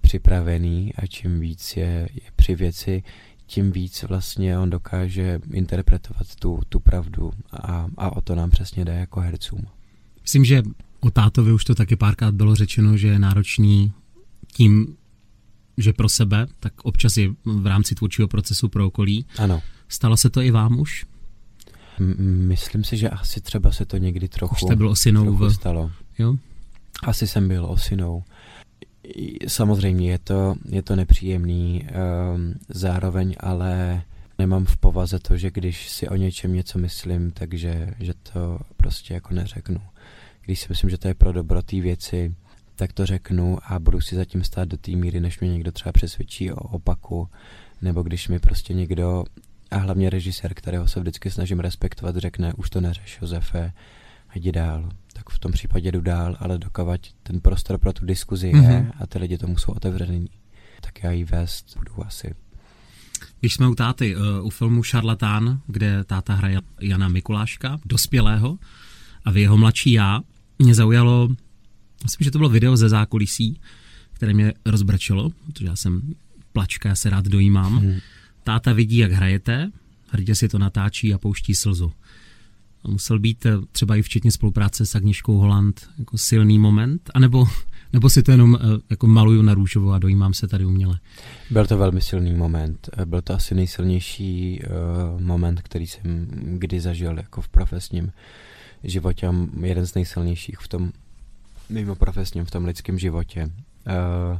připravený 0.00 0.94
a 0.94 1.06
čím 1.06 1.40
víc 1.40 1.76
je, 1.76 2.08
je 2.14 2.30
při 2.36 2.54
věci, 2.54 3.02
tím 3.46 3.72
víc 3.72 4.02
vlastně 4.02 4.58
on 4.58 4.70
dokáže 4.70 5.40
interpretovat 5.52 6.34
tu, 6.34 6.60
tu 6.68 6.80
pravdu 6.80 7.32
a, 7.52 7.86
a 7.96 8.16
o 8.16 8.20
to 8.20 8.34
nám 8.34 8.50
přesně 8.50 8.84
jde 8.84 8.92
jako 8.92 9.20
hercům. 9.20 9.66
Myslím, 10.22 10.44
že 10.44 10.62
o 11.00 11.10
tátovi 11.10 11.52
už 11.52 11.64
to 11.64 11.74
taky 11.74 11.96
párkrát 11.96 12.34
bylo 12.34 12.54
řečeno, 12.54 12.96
že 12.96 13.08
je 13.08 13.18
náročný 13.18 13.92
tím, 14.52 14.96
že 15.78 15.92
pro 15.92 16.08
sebe, 16.08 16.46
tak 16.60 16.72
občas 16.82 17.16
i 17.16 17.34
v 17.44 17.66
rámci 17.66 17.94
tvůrčího 17.94 18.28
procesu 18.28 18.68
pro 18.68 18.86
okolí. 18.86 19.26
Ano. 19.38 19.62
Stalo 19.88 20.16
se 20.16 20.30
to 20.30 20.40
i 20.40 20.50
vám 20.50 20.80
už? 20.80 21.06
Myslím 21.98 22.84
si, 22.84 22.96
že 22.96 23.08
asi 23.08 23.40
třeba 23.40 23.72
se 23.72 23.84
to 23.84 23.96
někdy 23.96 24.28
trochu, 24.28 24.54
už 24.54 24.60
jste 24.60 24.76
byl 24.76 24.88
osinou 24.88 25.22
trochu 25.22 25.44
v... 25.44 25.54
stalo. 25.54 25.90
Jo? 26.18 26.36
Asi 27.02 27.26
jsem 27.26 27.48
byl 27.48 27.66
osinou. 27.66 28.24
Samozřejmě 29.48 30.10
je 30.10 30.18
to, 30.18 30.54
je 30.68 30.82
to 30.82 30.96
nepříjemný, 30.96 31.86
um, 32.34 32.54
zároveň 32.68 33.34
ale 33.40 34.02
nemám 34.38 34.64
v 34.64 34.76
povaze 34.76 35.18
to, 35.18 35.36
že 35.36 35.50
když 35.50 35.88
si 35.88 36.08
o 36.08 36.16
něčem 36.16 36.52
něco 36.52 36.78
myslím, 36.78 37.30
takže 37.30 37.94
že 38.00 38.14
to 38.32 38.58
prostě 38.76 39.14
jako 39.14 39.34
neřeknu. 39.34 39.80
Když 40.44 40.60
si 40.60 40.66
myslím, 40.68 40.90
že 40.90 40.98
to 40.98 41.08
je 41.08 41.14
pro 41.14 41.32
dobro 41.32 41.62
té 41.62 41.80
věci, 41.80 42.34
tak 42.76 42.92
to 42.92 43.06
řeknu 43.06 43.58
a 43.64 43.78
budu 43.78 44.00
si 44.00 44.16
zatím 44.16 44.44
stát 44.44 44.68
do 44.68 44.76
té 44.76 44.90
míry, 44.90 45.20
než 45.20 45.40
mě 45.40 45.52
někdo 45.52 45.72
třeba 45.72 45.92
přesvědčí 45.92 46.52
o 46.52 46.56
opaku, 46.56 47.28
nebo 47.82 48.02
když 48.02 48.28
mi 48.28 48.38
prostě 48.38 48.74
někdo, 48.74 49.24
a 49.70 49.76
hlavně 49.76 50.10
režisér, 50.10 50.54
kterého 50.54 50.88
se 50.88 51.00
vždycky 51.00 51.30
snažím 51.30 51.60
respektovat, 51.60 52.16
řekne, 52.16 52.52
už 52.54 52.70
to 52.70 52.80
neřeš, 52.80 53.18
Josefe, 53.22 53.72
jdi 54.34 54.52
dál 54.52 54.90
tak 55.14 55.30
v 55.30 55.38
tom 55.38 55.52
případě 55.52 55.92
jdu 55.92 56.00
dál, 56.00 56.36
ale 56.38 56.58
dokavať 56.58 57.12
ten 57.22 57.40
prostor 57.40 57.78
pro 57.78 57.92
tu 57.92 58.06
diskuzi 58.06 58.52
mm-hmm. 58.52 58.70
je 58.70 58.80
mhm. 58.80 58.92
a 59.00 59.06
ty 59.06 59.18
lidi 59.18 59.38
tomu 59.38 59.58
jsou 59.58 59.72
otevření, 59.72 60.28
tak 60.80 61.02
já 61.02 61.10
ji 61.10 61.24
vést 61.24 61.76
budu 61.78 62.06
asi. 62.06 62.34
Když 63.40 63.54
jsme 63.54 63.68
u 63.68 63.74
táty, 63.74 64.16
uh, 64.16 64.46
u 64.46 64.50
filmu 64.50 64.82
Šarlatán, 64.82 65.60
kde 65.66 66.04
táta 66.04 66.34
hraje 66.34 66.60
Jana 66.80 67.08
Mikuláška, 67.08 67.78
dospělého, 67.84 68.58
a 69.24 69.30
vy 69.30 69.40
jeho 69.40 69.58
mladší 69.58 69.92
já, 69.92 70.20
mě 70.58 70.74
zaujalo, 70.74 71.28
myslím, 72.04 72.24
že 72.24 72.30
to 72.30 72.38
bylo 72.38 72.48
video 72.48 72.76
ze 72.76 72.88
zákulisí, 72.88 73.60
které 74.12 74.34
mě 74.34 74.52
rozbrčelo, 74.66 75.30
protože 75.30 75.66
já 75.66 75.76
jsem 75.76 76.14
plačka, 76.52 76.88
já 76.88 76.94
se 76.94 77.10
rád 77.10 77.24
dojímám. 77.24 77.78
Hmm. 77.78 77.98
Táta 78.44 78.72
vidí, 78.72 78.96
jak 78.96 79.12
hrajete, 79.12 79.70
hrdě 80.08 80.34
si 80.34 80.48
to 80.48 80.58
natáčí 80.58 81.14
a 81.14 81.18
pouští 81.18 81.54
slzu 81.54 81.92
musel 82.88 83.18
být 83.18 83.46
eh, 83.46 83.52
třeba 83.72 83.96
i 83.96 84.02
včetně 84.02 84.32
spolupráce 84.32 84.86
s 84.86 84.94
Agniškou 84.94 85.38
Holland 85.38 85.88
jako 85.98 86.18
silný 86.18 86.58
moment, 86.58 87.10
anebo 87.14 87.46
Nebo 87.94 88.10
si 88.10 88.22
to 88.22 88.30
jenom 88.30 88.54
uh, 88.54 88.60
jako 88.90 89.06
maluju 89.06 89.42
na 89.42 89.54
růžovo 89.54 89.92
a 89.92 89.98
dojímám 89.98 90.34
se 90.34 90.48
tady 90.48 90.64
uměle? 90.64 90.98
Byl 91.50 91.66
to 91.66 91.78
velmi 91.78 92.00
silný 92.00 92.34
moment. 92.34 92.88
Byl 93.04 93.22
to 93.22 93.34
asi 93.34 93.54
nejsilnější 93.54 94.60
uh, 94.62 95.20
moment, 95.20 95.62
který 95.62 95.86
jsem 95.86 96.26
kdy 96.58 96.80
zažil 96.80 97.16
jako 97.16 97.40
v 97.40 97.48
profesním 97.48 98.12
životě 98.84 99.30
jeden 99.60 99.86
z 99.86 99.94
nejsilnějších 99.94 100.58
v 100.58 100.68
tom 100.68 100.92
mimo 101.68 101.94
profesním, 101.94 102.44
v 102.44 102.50
tom 102.50 102.64
lidském 102.64 102.98
životě. 102.98 103.44
Uh, 103.44 104.38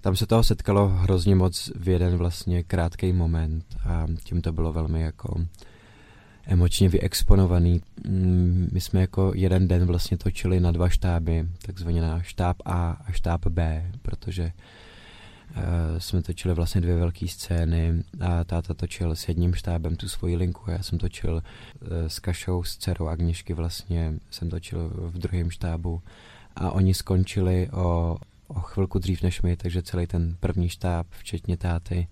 tam 0.00 0.16
se 0.16 0.26
toho 0.26 0.44
setkalo 0.44 0.88
hrozně 0.88 1.34
moc 1.34 1.70
v 1.76 1.88
jeden 1.88 2.16
vlastně 2.16 2.62
krátký 2.62 3.12
moment 3.12 3.64
a 3.84 4.06
tím 4.24 4.42
to 4.42 4.52
bylo 4.52 4.72
velmi 4.72 5.02
jako 5.02 5.46
emočně 6.46 6.88
vyexponovaný. 6.88 7.82
Mm, 8.06 8.68
my 8.72 8.80
jsme 8.80 9.00
jako 9.00 9.32
jeden 9.34 9.68
den 9.68 9.86
vlastně 9.86 10.16
točili 10.16 10.60
na 10.60 10.72
dva 10.72 10.88
štáby, 10.88 11.48
takzvaně 11.62 12.00
na 12.00 12.22
štáb 12.22 12.56
A 12.64 12.96
a 13.06 13.12
štáb 13.12 13.46
B, 13.46 13.90
protože 14.02 14.52
uh, 15.56 15.62
jsme 15.98 16.22
točili 16.22 16.54
vlastně 16.54 16.80
dvě 16.80 16.96
velké 16.96 17.28
scény 17.28 18.02
a 18.20 18.44
táta 18.44 18.74
točil 18.74 19.16
s 19.16 19.28
jedním 19.28 19.54
štábem 19.54 19.96
tu 19.96 20.08
svoji 20.08 20.36
linku 20.36 20.70
já 20.70 20.82
jsem 20.82 20.98
točil 20.98 21.34
uh, 21.34 21.88
s 22.06 22.18
Kašou, 22.18 22.62
s 22.62 22.76
dcerou 22.76 23.06
Agněšky 23.06 23.54
vlastně, 23.54 24.14
jsem 24.30 24.50
točil 24.50 24.90
v 24.94 25.18
druhém 25.18 25.50
štábu 25.50 26.02
a 26.56 26.70
oni 26.70 26.94
skončili 26.94 27.68
o 27.72 28.16
o 28.48 28.60
chvilku 28.60 28.98
dřív 28.98 29.22
než 29.22 29.42
my, 29.42 29.56
takže 29.56 29.82
celý 29.82 30.06
ten 30.06 30.36
první 30.40 30.68
štáb, 30.68 31.06
včetně 31.10 31.56
táty 31.56 32.08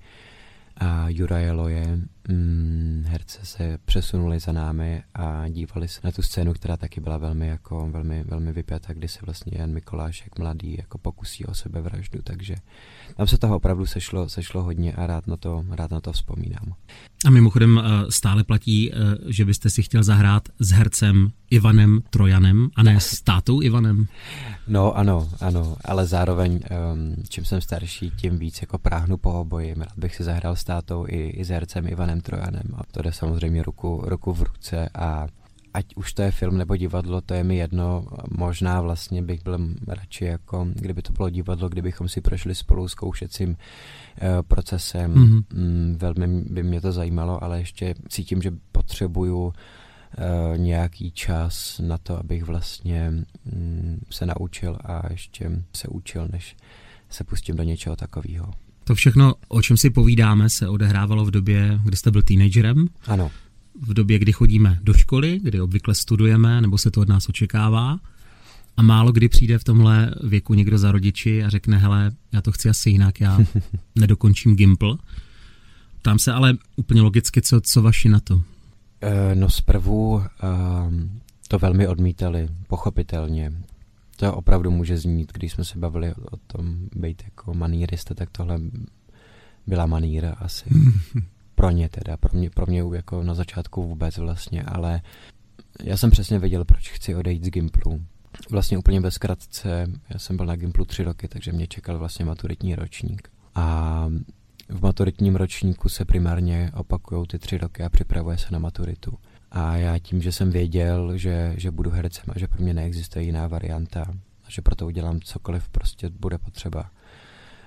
a 0.76 1.08
Juraje 1.08 1.52
Loje, 1.52 1.98
mm, 2.28 3.04
herce 3.06 3.38
se 3.42 3.78
přesunuli 3.84 4.40
za 4.40 4.52
námi 4.52 5.02
a 5.14 5.48
dívali 5.48 5.88
se 5.88 6.00
na 6.04 6.12
tu 6.12 6.22
scénu, 6.22 6.52
která 6.52 6.76
taky 6.76 7.00
byla 7.00 7.18
velmi, 7.18 7.48
jako, 7.48 7.88
velmi, 7.90 8.24
velmi 8.24 8.52
vypjatá, 8.52 8.92
kdy 8.92 9.08
se 9.08 9.18
vlastně 9.22 9.58
Jan 9.58 9.72
Mikolášek 9.72 10.38
mladý 10.38 10.76
jako 10.78 10.98
pokusí 10.98 11.46
o 11.46 11.54
sebevraždu, 11.54 12.18
takže 12.24 12.54
tam 13.16 13.26
se 13.26 13.38
toho 13.38 13.56
opravdu 13.56 13.86
sešlo, 13.86 14.28
sešlo 14.28 14.62
hodně 14.62 14.92
a 14.92 15.06
rád 15.06 15.26
na 15.26 15.36
to, 15.36 15.64
rád 15.70 15.90
na 15.90 16.00
to 16.00 16.12
vzpomínám. 16.12 16.74
A 17.24 17.30
mimochodem 17.30 17.78
eh, 17.78 18.12
stále 18.12 18.44
platí, 18.44 18.92
eh, 18.92 18.96
že 19.26 19.44
byste 19.44 19.70
si 19.70 19.82
chtěl 19.82 20.02
zahrát 20.02 20.48
s 20.58 20.70
hercem 20.70 21.30
Ivanem 21.50 22.00
Trojanem 22.10 22.68
a 22.76 22.82
ne 22.82 23.00
s 23.00 23.22
tátou 23.22 23.62
Ivanem? 23.62 24.06
No 24.68 24.96
ano, 24.96 25.28
ano, 25.40 25.76
ale 25.84 26.06
zároveň 26.06 26.52
um, 26.52 27.14
čím 27.28 27.44
jsem 27.44 27.60
starší, 27.60 28.10
tím 28.10 28.38
víc 28.38 28.60
jako 28.60 28.78
práhnu 28.78 29.16
po 29.16 29.32
oboji. 29.32 29.74
Rád 29.78 29.98
bych 29.98 30.16
si 30.16 30.24
zahrál 30.24 30.56
s 30.56 30.64
tátou 30.64 31.06
i, 31.08 31.16
i 31.16 31.44
s 31.44 31.48
hercem 31.48 31.86
Ivanem 31.88 32.13
Trojanem 32.20 32.74
a 32.74 32.80
to 32.90 33.02
jde 33.02 33.12
samozřejmě 33.12 33.62
ruku, 33.62 34.02
ruku 34.04 34.32
v 34.32 34.42
ruce 34.42 34.88
a 34.94 35.26
ať 35.74 35.86
už 35.96 36.12
to 36.12 36.22
je 36.22 36.30
film 36.30 36.58
nebo 36.58 36.76
divadlo, 36.76 37.20
to 37.20 37.34
je 37.34 37.44
mi 37.44 37.56
jedno. 37.56 38.06
Možná 38.30 38.80
vlastně 38.80 39.22
bych 39.22 39.42
byl 39.42 39.58
radši 39.88 40.24
jako, 40.24 40.66
kdyby 40.74 41.02
to 41.02 41.12
bylo 41.12 41.30
divadlo, 41.30 41.68
kdybychom 41.68 42.08
si 42.08 42.20
prošli 42.20 42.54
spolu 42.54 42.88
zkoušecím 42.88 43.50
uh, 43.50 43.56
procesem. 44.42 45.14
Mm-hmm. 45.14 45.44
Mm, 45.54 45.96
velmi 45.98 46.26
by 46.26 46.62
mě 46.62 46.80
to 46.80 46.92
zajímalo, 46.92 47.44
ale 47.44 47.58
ještě 47.58 47.94
cítím, 48.08 48.42
že 48.42 48.52
potřebuju 48.72 49.44
uh, 49.44 49.52
nějaký 50.56 51.10
čas 51.10 51.80
na 51.84 51.98
to, 51.98 52.18
abych 52.18 52.44
vlastně 52.44 53.10
mm, 53.44 54.00
se 54.10 54.26
naučil 54.26 54.78
a 54.84 55.02
ještě 55.10 55.50
se 55.72 55.88
učil, 55.88 56.28
než 56.32 56.56
se 57.10 57.24
pustím 57.24 57.56
do 57.56 57.62
něčeho 57.62 57.96
takového. 57.96 58.52
To 58.84 58.94
všechno, 58.94 59.34
o 59.48 59.62
čem 59.62 59.76
si 59.76 59.90
povídáme, 59.90 60.50
se 60.50 60.68
odehrávalo 60.68 61.24
v 61.24 61.30
době, 61.30 61.80
kdy 61.84 61.96
jste 61.96 62.10
byl 62.10 62.22
teenagerem. 62.22 62.88
Ano 63.06 63.30
v 63.80 63.94
době, 63.94 64.18
kdy 64.18 64.32
chodíme 64.32 64.78
do 64.82 64.94
školy, 64.94 65.40
kdy 65.42 65.60
obvykle 65.60 65.94
studujeme, 65.94 66.60
nebo 66.60 66.78
se 66.78 66.90
to 66.90 67.00
od 67.00 67.08
nás 67.08 67.28
očekává. 67.28 67.98
A 68.76 68.82
málo 68.82 69.12
kdy 69.12 69.28
přijde 69.28 69.58
v 69.58 69.64
tomhle 69.64 70.14
věku 70.22 70.54
někdo 70.54 70.78
za 70.78 70.92
rodiči 70.92 71.44
a 71.44 71.48
řekne, 71.48 71.78
hele, 71.78 72.12
já 72.32 72.42
to 72.42 72.52
chci 72.52 72.68
asi 72.68 72.90
jinak, 72.90 73.20
já 73.20 73.38
nedokončím 73.94 74.56
Gimple. 74.56 74.96
Tam 76.02 76.18
se 76.18 76.32
ale 76.32 76.56
úplně 76.76 77.02
logicky, 77.02 77.42
co, 77.42 77.60
co 77.60 77.82
vaši 77.82 78.08
na 78.08 78.20
to? 78.20 78.42
Eh, 79.00 79.34
no 79.34 79.50
zprvu 79.50 80.14
uh, 80.14 80.22
to 81.48 81.58
velmi 81.58 81.88
odmítali, 81.88 82.48
pochopitelně. 82.66 83.52
To 84.16 84.34
opravdu 84.34 84.70
může 84.70 84.98
znít, 84.98 85.32
když 85.32 85.52
jsme 85.52 85.64
se 85.64 85.78
bavili 85.78 86.14
o 86.14 86.36
tom 86.36 86.88
být 86.96 87.22
jako 87.24 87.54
manýrista, 87.54 88.14
tak 88.14 88.30
tohle 88.30 88.60
byla 89.66 89.86
maníra 89.86 90.32
asi. 90.32 90.70
pro 91.54 91.70
ně 91.70 91.88
teda, 91.88 92.16
pro 92.16 92.38
mě, 92.38 92.50
pro 92.50 92.66
mě 92.66 92.82
jako 92.94 93.22
na 93.22 93.34
začátku 93.34 93.82
vůbec 93.82 94.18
vlastně, 94.18 94.62
ale 94.62 95.00
já 95.82 95.96
jsem 95.96 96.10
přesně 96.10 96.38
věděl, 96.38 96.64
proč 96.64 96.90
chci 96.90 97.14
odejít 97.14 97.44
z 97.44 97.50
Gimplu. 97.50 98.00
Vlastně 98.50 98.78
úplně 98.78 99.00
bez 99.00 99.18
kratce, 99.18 99.86
já 100.10 100.18
jsem 100.18 100.36
byl 100.36 100.46
na 100.46 100.56
Gimplu 100.56 100.84
tři 100.84 101.02
roky, 101.02 101.28
takže 101.28 101.52
mě 101.52 101.66
čekal 101.66 101.98
vlastně 101.98 102.24
maturitní 102.24 102.74
ročník. 102.74 103.28
A 103.54 104.08
v 104.68 104.82
maturitním 104.82 105.36
ročníku 105.36 105.88
se 105.88 106.04
primárně 106.04 106.70
opakují 106.74 107.26
ty 107.26 107.38
tři 107.38 107.58
roky 107.58 107.82
a 107.82 107.88
připravuje 107.88 108.38
se 108.38 108.46
na 108.50 108.58
maturitu. 108.58 109.18
A 109.56 109.76
já 109.76 109.98
tím, 109.98 110.22
že 110.22 110.32
jsem 110.32 110.50
věděl, 110.50 111.18
že, 111.18 111.54
že 111.56 111.70
budu 111.70 111.90
hercem 111.90 112.24
a 112.28 112.38
že 112.38 112.48
pro 112.48 112.62
mě 112.62 112.74
neexistuje 112.74 113.24
jiná 113.24 113.46
varianta, 113.46 114.02
a 114.44 114.50
že 114.50 114.62
proto 114.62 114.86
udělám 114.86 115.20
cokoliv 115.20 115.68
prostě 115.68 116.10
bude 116.10 116.38
potřeba, 116.38 116.90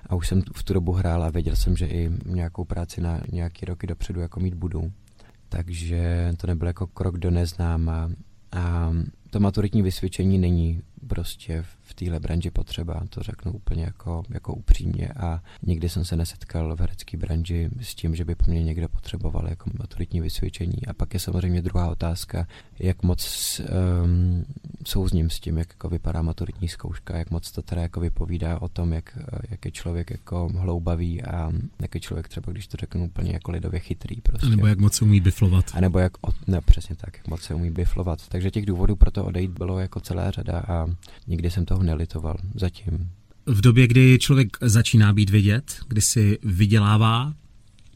a 0.06 0.14
už 0.14 0.28
jsem 0.28 0.42
v 0.54 0.62
tu 0.62 0.74
dobu 0.74 0.92
hrál 0.92 1.24
a 1.24 1.30
věděl 1.30 1.56
jsem, 1.56 1.76
že 1.76 1.86
i 1.86 2.10
nějakou 2.24 2.64
práci 2.64 3.00
na 3.00 3.20
nějaký 3.32 3.66
roky 3.66 3.86
dopředu 3.86 4.20
jako 4.20 4.40
mít 4.40 4.54
budu. 4.54 4.92
Takže 5.48 6.32
to 6.36 6.46
nebyl 6.46 6.68
jako 6.68 6.86
krok 6.86 7.18
do 7.18 7.30
neznáma. 7.30 8.10
A 8.52 8.92
to 9.30 9.40
maturitní 9.40 9.82
vysvědčení 9.82 10.38
není 10.38 10.82
prostě 11.08 11.64
v 11.82 11.94
téhle 11.94 12.20
branži 12.20 12.50
potřeba, 12.50 13.02
to 13.10 13.22
řeknu 13.22 13.52
úplně 13.52 13.84
jako, 13.84 14.22
jako 14.30 14.54
upřímně 14.54 15.08
a 15.08 15.42
nikdy 15.62 15.88
jsem 15.88 16.04
se 16.04 16.16
nesetkal 16.16 16.76
v 16.76 16.80
herecké 16.80 17.16
branži 17.16 17.70
s 17.80 17.94
tím, 17.94 18.14
že 18.14 18.24
by 18.24 18.34
po 18.34 18.50
mně 18.50 18.64
někdo 18.64 18.88
potřeboval 18.88 19.48
jako 19.48 19.70
maturitní 19.78 20.20
vysvědčení. 20.20 20.86
A 20.86 20.94
pak 20.94 21.14
je 21.14 21.20
samozřejmě 21.20 21.62
druhá 21.62 21.90
otázka, 21.90 22.46
jak 22.78 23.02
moc 23.02 23.60
um, 23.60 24.44
souzním 24.86 25.30
s 25.30 25.40
tím, 25.40 25.58
jak 25.58 25.68
jako 25.68 25.88
vypadá 25.88 26.22
maturitní 26.22 26.68
zkouška, 26.68 27.16
jak 27.16 27.30
moc 27.30 27.50
to 27.50 27.62
teda 27.62 27.82
jako 27.82 28.00
vypovídá 28.00 28.62
o 28.62 28.68
tom, 28.68 28.92
jak, 28.92 29.18
jak 29.50 29.64
je 29.64 29.70
člověk 29.70 30.10
jako 30.10 30.50
hloubavý 30.56 31.22
a 31.22 31.52
jak 31.82 31.94
je 31.94 32.00
člověk 32.00 32.28
třeba, 32.28 32.52
když 32.52 32.66
to 32.66 32.76
řeknu 32.76 33.04
úplně 33.04 33.32
jako 33.32 33.50
lidově 33.50 33.80
chytrý. 33.80 34.20
Prostě. 34.20 34.46
A 34.46 34.50
nebo 34.50 34.66
jak 34.66 34.78
moc 34.78 34.94
se 34.94 35.04
umí 35.04 35.20
biflovat. 35.20 35.64
A 35.74 35.80
nebo 35.80 35.98
jak, 35.98 36.12
ne, 36.46 36.60
přesně 36.60 36.96
tak, 36.96 37.16
jak 37.16 37.28
moc 37.28 37.42
se 37.42 37.54
umí 37.54 37.70
biflovat. 37.70 38.28
Takže 38.28 38.50
těch 38.50 38.66
důvodů 38.66 38.96
pro 38.96 39.10
to 39.10 39.24
odejít 39.24 39.50
bylo 39.50 39.78
jako 39.78 40.00
celá 40.00 40.30
řada 40.30 40.58
a 40.68 40.86
nikdy 41.26 41.50
jsem 41.50 41.64
toho 41.64 41.82
nelitoval 41.82 42.36
zatím. 42.54 43.10
V 43.46 43.60
době, 43.60 43.86
kdy 43.86 44.18
člověk 44.18 44.56
začíná 44.60 45.12
být 45.12 45.30
vidět, 45.30 45.76
kdy 45.88 46.00
si 46.00 46.38
vydělává, 46.42 47.34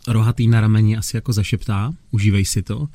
rohatý 0.08 0.48
na 0.48 0.60
rameni 0.60 0.96
asi 0.96 1.16
jako 1.16 1.32
zašeptá, 1.32 1.92
užívej 2.10 2.44
si 2.44 2.62
to. 2.62 2.88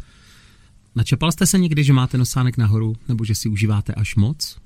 Načapal 0.98 1.32
jste 1.32 1.46
se 1.46 1.58
někdy, 1.58 1.84
že 1.84 1.94
máte 1.94 2.18
nosánek 2.18 2.58
nahoru, 2.58 2.96
nebo 3.08 3.26
že 3.26 3.36
si 3.36 3.50
užíváte 3.50 3.94
až 3.94 4.16
moc? 4.16 4.58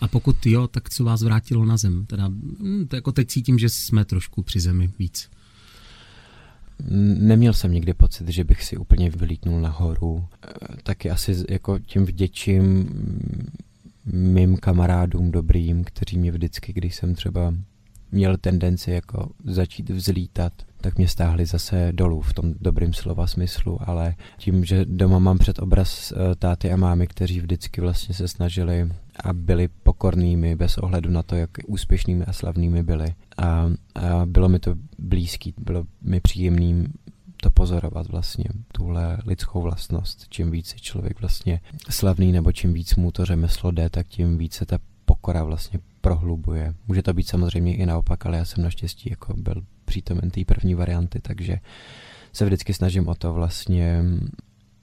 A 0.00 0.08
pokud 0.08 0.46
jo, 0.46 0.68
tak 0.68 0.90
co 0.90 1.04
vás 1.04 1.22
vrátilo 1.22 1.64
na 1.64 1.76
zem? 1.76 2.06
Teda, 2.06 2.28
hm, 2.28 2.86
to 2.88 2.96
jako 2.96 3.12
teď 3.12 3.28
cítím, 3.28 3.58
že 3.58 3.68
jsme 3.68 4.04
trošku 4.04 4.42
při 4.42 4.60
zemi 4.60 4.90
víc. 4.98 5.30
Neměl 7.18 7.52
jsem 7.52 7.72
nikdy 7.72 7.94
pocit, 7.94 8.28
že 8.28 8.44
bych 8.44 8.64
si 8.64 8.76
úplně 8.76 9.10
vylítnul 9.10 9.60
nahoru. 9.60 10.24
Taky 10.82 11.10
asi 11.10 11.44
jako 11.48 11.78
tím 11.78 12.04
vděčím 12.04 12.88
mým 14.12 14.56
kamarádům 14.56 15.30
dobrým, 15.30 15.84
kteří 15.84 16.18
mě 16.18 16.30
vždycky, 16.30 16.72
když 16.72 16.94
jsem 16.94 17.14
třeba 17.14 17.54
měl 18.12 18.36
tendenci 18.36 18.90
jako 18.90 19.30
začít 19.44 19.90
vzlítat, 19.90 20.52
tak 20.84 20.98
mě 20.98 21.08
stáhli 21.08 21.46
zase 21.46 21.92
dolů 21.92 22.20
v 22.20 22.32
tom 22.32 22.54
dobrým 22.60 22.92
slova 22.92 23.26
smyslu, 23.26 23.78
ale 23.80 24.14
tím, 24.38 24.64
že 24.64 24.84
doma 24.84 25.18
mám 25.18 25.38
před 25.38 25.58
obraz 25.58 26.12
eh, 26.12 26.34
táty 26.34 26.72
a 26.72 26.76
mámy, 26.76 27.06
kteří 27.06 27.40
vždycky 27.40 27.80
vlastně 27.80 28.14
se 28.14 28.28
snažili 28.28 28.88
a 29.24 29.32
byli 29.32 29.68
pokornými 29.68 30.56
bez 30.56 30.78
ohledu 30.78 31.10
na 31.10 31.22
to, 31.22 31.36
jak 31.36 31.50
úspěšnými 31.66 32.24
a 32.24 32.32
slavnými 32.32 32.82
byli. 32.82 33.14
A, 33.38 33.44
a 33.94 34.26
bylo 34.26 34.48
mi 34.48 34.58
to 34.58 34.74
blízký, 34.98 35.54
bylo 35.58 35.84
mi 36.02 36.20
příjemným 36.20 36.92
to 37.42 37.50
pozorovat 37.50 38.08
vlastně, 38.08 38.44
tuhle 38.72 39.18
lidskou 39.26 39.62
vlastnost. 39.62 40.26
Čím 40.28 40.50
víc 40.50 40.72
je 40.72 40.78
člověk 40.78 41.20
vlastně 41.20 41.60
slavný 41.90 42.32
nebo 42.32 42.52
čím 42.52 42.72
víc 42.72 42.94
mu 42.94 43.12
to 43.12 43.24
řemeslo 43.24 43.70
jde, 43.70 43.90
tak 43.90 44.06
tím 44.06 44.38
více 44.38 44.66
ta 44.66 44.78
pokora 45.04 45.44
vlastně 45.44 45.80
prohlubuje. 46.00 46.74
Může 46.88 47.02
to 47.02 47.14
být 47.14 47.28
samozřejmě 47.28 47.76
i 47.76 47.86
naopak, 47.86 48.26
ale 48.26 48.36
já 48.36 48.44
jsem 48.44 48.64
naštěstí 48.64 49.10
jako 49.10 49.34
byl 49.36 49.62
přítomen 49.94 50.30
té 50.30 50.44
první 50.44 50.74
varianty, 50.74 51.20
takže 51.22 51.56
se 52.32 52.44
vždycky 52.44 52.74
snažím 52.74 53.08
o 53.08 53.14
to 53.14 53.32
vlastně 53.32 54.02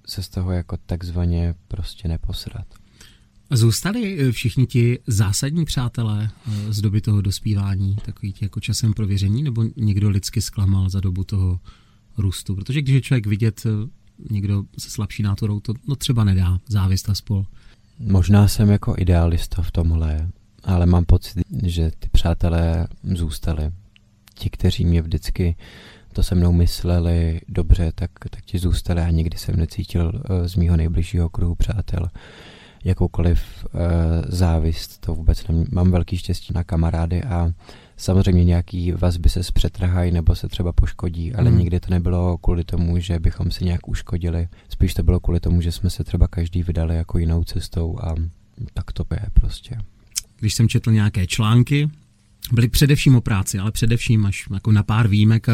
se 0.08 0.24
z 0.24 0.30
toho 0.30 0.52
jako 0.52 0.78
takzvaně 0.86 1.56
prostě 1.68 2.08
neposrat. 2.08 2.68
Zůstali 3.52 4.20
eh, 4.20 4.32
všichni 4.32 4.66
ti 4.66 5.00
zásadní 5.08 5.66
přátelé 5.66 6.30
eh, 6.32 6.74
z 6.74 6.82
doby 6.82 7.02
toho 7.02 7.22
dospívání, 7.22 7.96
takový 8.06 8.34
ti 8.34 8.46
jako 8.46 8.60
časem 8.60 8.94
prověření, 8.94 9.44
nebo 9.44 9.64
někdo 9.76 10.10
lidsky 10.10 10.42
zklamal 10.42 10.90
za 10.90 11.00
dobu 11.00 11.24
toho 11.24 11.60
růstu? 12.18 12.56
Protože 12.56 12.82
když 12.82 12.96
je 12.96 13.02
člověk 13.02 13.28
vidět 13.28 13.62
eh, 13.66 13.70
někdo 14.30 14.64
se 14.80 14.90
slabší 14.90 15.24
nátorou, 15.24 15.60
to 15.60 15.74
no 15.88 15.96
třeba 15.96 16.24
nedá, 16.24 16.60
závist 16.70 17.10
a 17.10 17.16
spol. 17.16 17.46
Možná 18.00 18.48
jsem 18.48 18.70
jako 18.70 18.96
idealista 18.98 19.62
v 19.62 19.72
tomhle. 19.72 20.30
ale 20.64 20.86
mám 20.86 21.06
pocit, 21.06 21.44
že 21.64 21.92
ty 22.00 22.10
přátelé 22.10 22.88
zůstali. 23.04 23.72
Ti, 24.42 24.50
kteří 24.50 24.86
mě 24.86 25.02
vždycky 25.02 25.56
to 26.14 26.24
se 26.24 26.36
mnou 26.36 26.52
mysleli 26.52 27.42
dobře, 27.48 27.92
tak, 27.96 28.12
tak 28.30 28.46
ti 28.46 28.60
zůstali 28.60 29.02
a 29.02 29.10
nikdy 29.10 29.38
jsem 29.38 29.56
necítil 29.56 30.06
uh, 30.16 30.46
z 30.48 30.56
mýho 30.56 30.78
nejbližšího 30.78 31.30
kruhu 31.30 31.56
přátel 31.56 32.08
jakoukoliv 32.84 33.42
uh, 33.66 33.80
závist, 34.28 34.98
to 35.00 35.16
vůbec 35.16 35.48
nem, 35.48 35.66
mám 35.72 35.92
velký 35.92 36.18
štěstí 36.18 36.54
na 36.54 36.64
kamarády 36.64 37.24
a 37.24 37.52
samozřejmě 37.98 38.44
nějaký 38.46 38.92
vazby 38.92 39.30
se 39.30 39.44
zpřetrhají 39.44 40.12
nebo 40.12 40.36
se 40.36 40.48
třeba 40.48 40.72
poškodí, 40.72 41.34
ale 41.34 41.50
hmm. 41.50 41.60
nikdy 41.60 41.80
to 41.80 41.92
nebylo 41.92 42.38
kvůli 42.38 42.64
tomu, 42.64 43.00
že 43.00 43.20
bychom 43.20 43.52
si 43.52 43.66
nějak 43.66 43.88
uškodili. 43.88 44.48
Spíš 44.70 44.94
to 44.94 45.04
bylo 45.04 45.20
kvůli 45.20 45.40
tomu, 45.40 45.62
že 45.62 45.72
jsme 45.72 45.90
se 45.90 46.04
třeba 46.04 46.28
každý 46.28 46.64
vydali 46.64 46.96
jako 46.96 47.18
jinou 47.18 47.44
cestou 47.44 47.98
a 48.02 48.16
tak 48.74 48.92
to 48.92 49.06
je 49.12 49.26
prostě. 49.34 49.78
Když 50.40 50.54
jsem 50.54 50.70
četl 50.70 50.92
nějaké 50.92 51.28
články, 51.28 51.90
byly 52.52 52.68
především 52.68 53.16
o 53.16 53.22
práci, 53.22 53.60
ale 53.60 53.72
především 53.72 54.26
až 54.26 54.44
jako 54.54 54.72
na 54.72 54.84
pár 54.84 55.08
výjimek, 55.08 55.48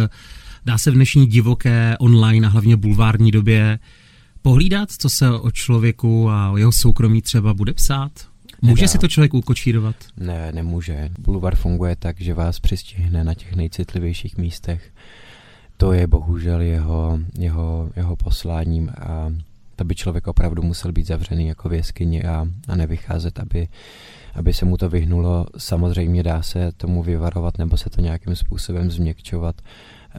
dá 0.65 0.77
se 0.77 0.91
v 0.91 0.93
dnešní 0.93 1.27
divoké 1.27 1.95
online 1.99 2.47
a 2.47 2.49
hlavně 2.49 2.77
bulvární 2.77 3.31
době 3.31 3.79
pohlídat, 4.41 4.91
co 4.91 5.09
se 5.09 5.31
o 5.31 5.51
člověku 5.51 6.29
a 6.29 6.51
o 6.51 6.57
jeho 6.57 6.71
soukromí 6.71 7.21
třeba 7.21 7.53
bude 7.53 7.73
psát? 7.73 8.11
Může 8.61 8.81
Nedá. 8.81 8.91
si 8.91 8.97
to 8.97 9.07
člověk 9.07 9.33
ukočírovat? 9.33 9.95
Ne, 10.17 10.51
nemůže. 10.51 11.09
Bulvar 11.19 11.55
funguje 11.55 11.95
tak, 11.95 12.21
že 12.21 12.33
vás 12.33 12.59
přistihne 12.59 13.23
na 13.23 13.33
těch 13.33 13.55
nejcitlivějších 13.55 14.37
místech. 14.37 14.91
To 15.77 15.93
je 15.93 16.07
bohužel 16.07 16.61
jeho, 16.61 17.19
jeho, 17.39 17.89
jeho 17.95 18.15
posláním 18.15 18.89
a 18.89 19.31
to 19.77 19.83
by 19.83 19.95
člověk 19.95 20.27
opravdu 20.27 20.61
musel 20.61 20.91
být 20.91 21.07
zavřený 21.07 21.47
jako 21.47 21.69
v 21.69 21.73
jeskyni 21.73 22.23
a, 22.23 22.47
a 22.67 22.75
nevycházet, 22.75 23.39
aby, 23.39 23.67
aby 24.35 24.53
se 24.53 24.65
mu 24.65 24.77
to 24.77 24.89
vyhnulo. 24.89 25.45
Samozřejmě 25.57 26.23
dá 26.23 26.41
se 26.41 26.71
tomu 26.71 27.03
vyvarovat 27.03 27.57
nebo 27.57 27.77
se 27.77 27.89
to 27.89 28.01
nějakým 28.01 28.35
způsobem 28.35 28.91
změkčovat 28.91 29.61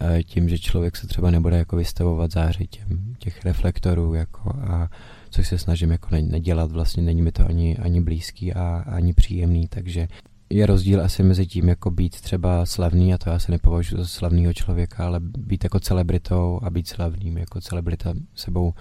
eh, 0.00 0.22
tím, 0.22 0.48
že 0.48 0.58
člověk 0.58 0.96
se 0.96 1.06
třeba 1.06 1.30
nebude 1.30 1.58
jako 1.58 1.76
vystavovat 1.76 2.32
záři 2.32 2.66
těm, 2.66 3.14
těch 3.18 3.44
reflektorů 3.44 4.14
jako 4.14 4.50
a 4.50 4.88
což 5.30 5.48
se 5.48 5.58
snažím 5.58 5.90
jako 5.90 6.08
nedělat, 6.10 6.72
vlastně 6.72 7.02
není 7.02 7.22
mi 7.22 7.32
to 7.32 7.46
ani, 7.46 7.76
ani 7.76 8.00
blízký 8.00 8.52
a 8.54 8.84
ani 8.86 9.12
příjemný, 9.12 9.68
takže 9.68 10.08
je 10.50 10.66
rozdíl 10.66 11.04
asi 11.04 11.22
mezi 11.22 11.46
tím, 11.46 11.68
jako 11.68 11.90
být 11.90 12.20
třeba 12.20 12.66
slavný, 12.66 13.14
a 13.14 13.18
to 13.18 13.30
já 13.30 13.38
se 13.38 13.52
nepovažuji 13.52 13.96
za 13.96 14.06
slavného 14.06 14.52
člověka, 14.52 15.06
ale 15.06 15.20
být 15.20 15.64
jako 15.64 15.80
celebritou 15.80 16.60
a 16.62 16.70
být 16.70 16.88
slavným, 16.88 17.38
jako 17.38 17.60
celebrita 17.60 18.14
sebou 18.34 18.74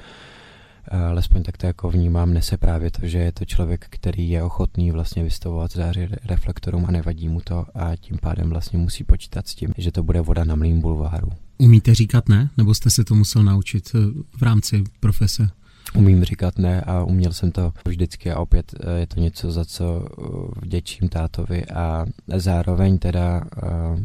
alespoň 0.91 1.43
tak 1.43 1.57
to 1.57 1.65
jako 1.65 1.89
vnímám, 1.89 2.33
nese 2.33 2.57
právě 2.57 2.91
to, 2.91 3.07
že 3.07 3.17
je 3.17 3.31
to 3.31 3.45
člověk, 3.45 3.85
který 3.89 4.29
je 4.29 4.43
ochotný 4.43 4.91
vlastně 4.91 5.23
vystavovat 5.23 5.71
záři 5.71 6.09
reflektorům 6.25 6.85
a 6.85 6.91
nevadí 6.91 7.29
mu 7.29 7.41
to 7.41 7.65
a 7.75 7.95
tím 7.95 8.17
pádem 8.21 8.49
vlastně 8.49 8.79
musí 8.79 9.03
počítat 9.03 9.47
s 9.47 9.55
tím, 9.55 9.73
že 9.77 9.91
to 9.91 10.03
bude 10.03 10.21
voda 10.21 10.43
na 10.43 10.55
mlým 10.55 10.81
bulváru. 10.81 11.29
Umíte 11.57 11.95
říkat 11.95 12.29
ne? 12.29 12.49
Nebo 12.57 12.73
jste 12.73 12.89
se 12.89 13.03
to 13.03 13.15
musel 13.15 13.43
naučit 13.43 13.91
eh, 13.95 13.99
v 14.37 14.41
rámci 14.41 14.83
profese? 14.99 15.49
Umím 15.95 16.23
říkat 16.23 16.57
ne 16.57 16.81
a 16.81 17.03
uměl 17.03 17.33
jsem 17.33 17.51
to 17.51 17.73
vždycky 17.87 18.31
a 18.31 18.39
opět 18.39 18.73
eh, 18.79 18.99
je 18.99 19.07
to 19.07 19.19
něco, 19.19 19.51
za 19.51 19.65
co 19.65 20.05
eh, 20.05 20.23
vděčím 20.61 21.09
tátovi 21.09 21.65
a 21.65 22.05
zároveň 22.35 22.97
teda 22.97 23.43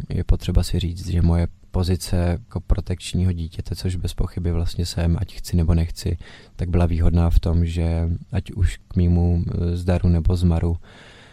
je 0.09 0.25
potřeba 0.25 0.63
si 0.63 0.79
říct, 0.79 1.09
že 1.09 1.23
moje 1.23 1.49
pozice 1.73 2.17
jako 2.17 2.61
protekčního 2.61 3.33
dítěte, 3.33 3.75
což 3.75 3.97
bez 3.97 4.15
pochyby 4.15 4.53
vlastně 4.53 4.87
jsem, 4.87 5.17
ať 5.21 5.35
chci 5.35 5.57
nebo 5.57 5.75
nechci, 5.75 6.19
tak 6.57 6.69
byla 6.69 6.87
výhodná 6.87 7.31
v 7.31 7.39
tom, 7.39 7.67
že 7.67 8.09
ať 8.33 8.53
už 8.53 8.77
k 8.89 8.97
mýmu 8.97 9.45
eh, 9.47 9.77
zdaru 9.77 10.09
nebo 10.09 10.37
zmaru, 10.37 10.77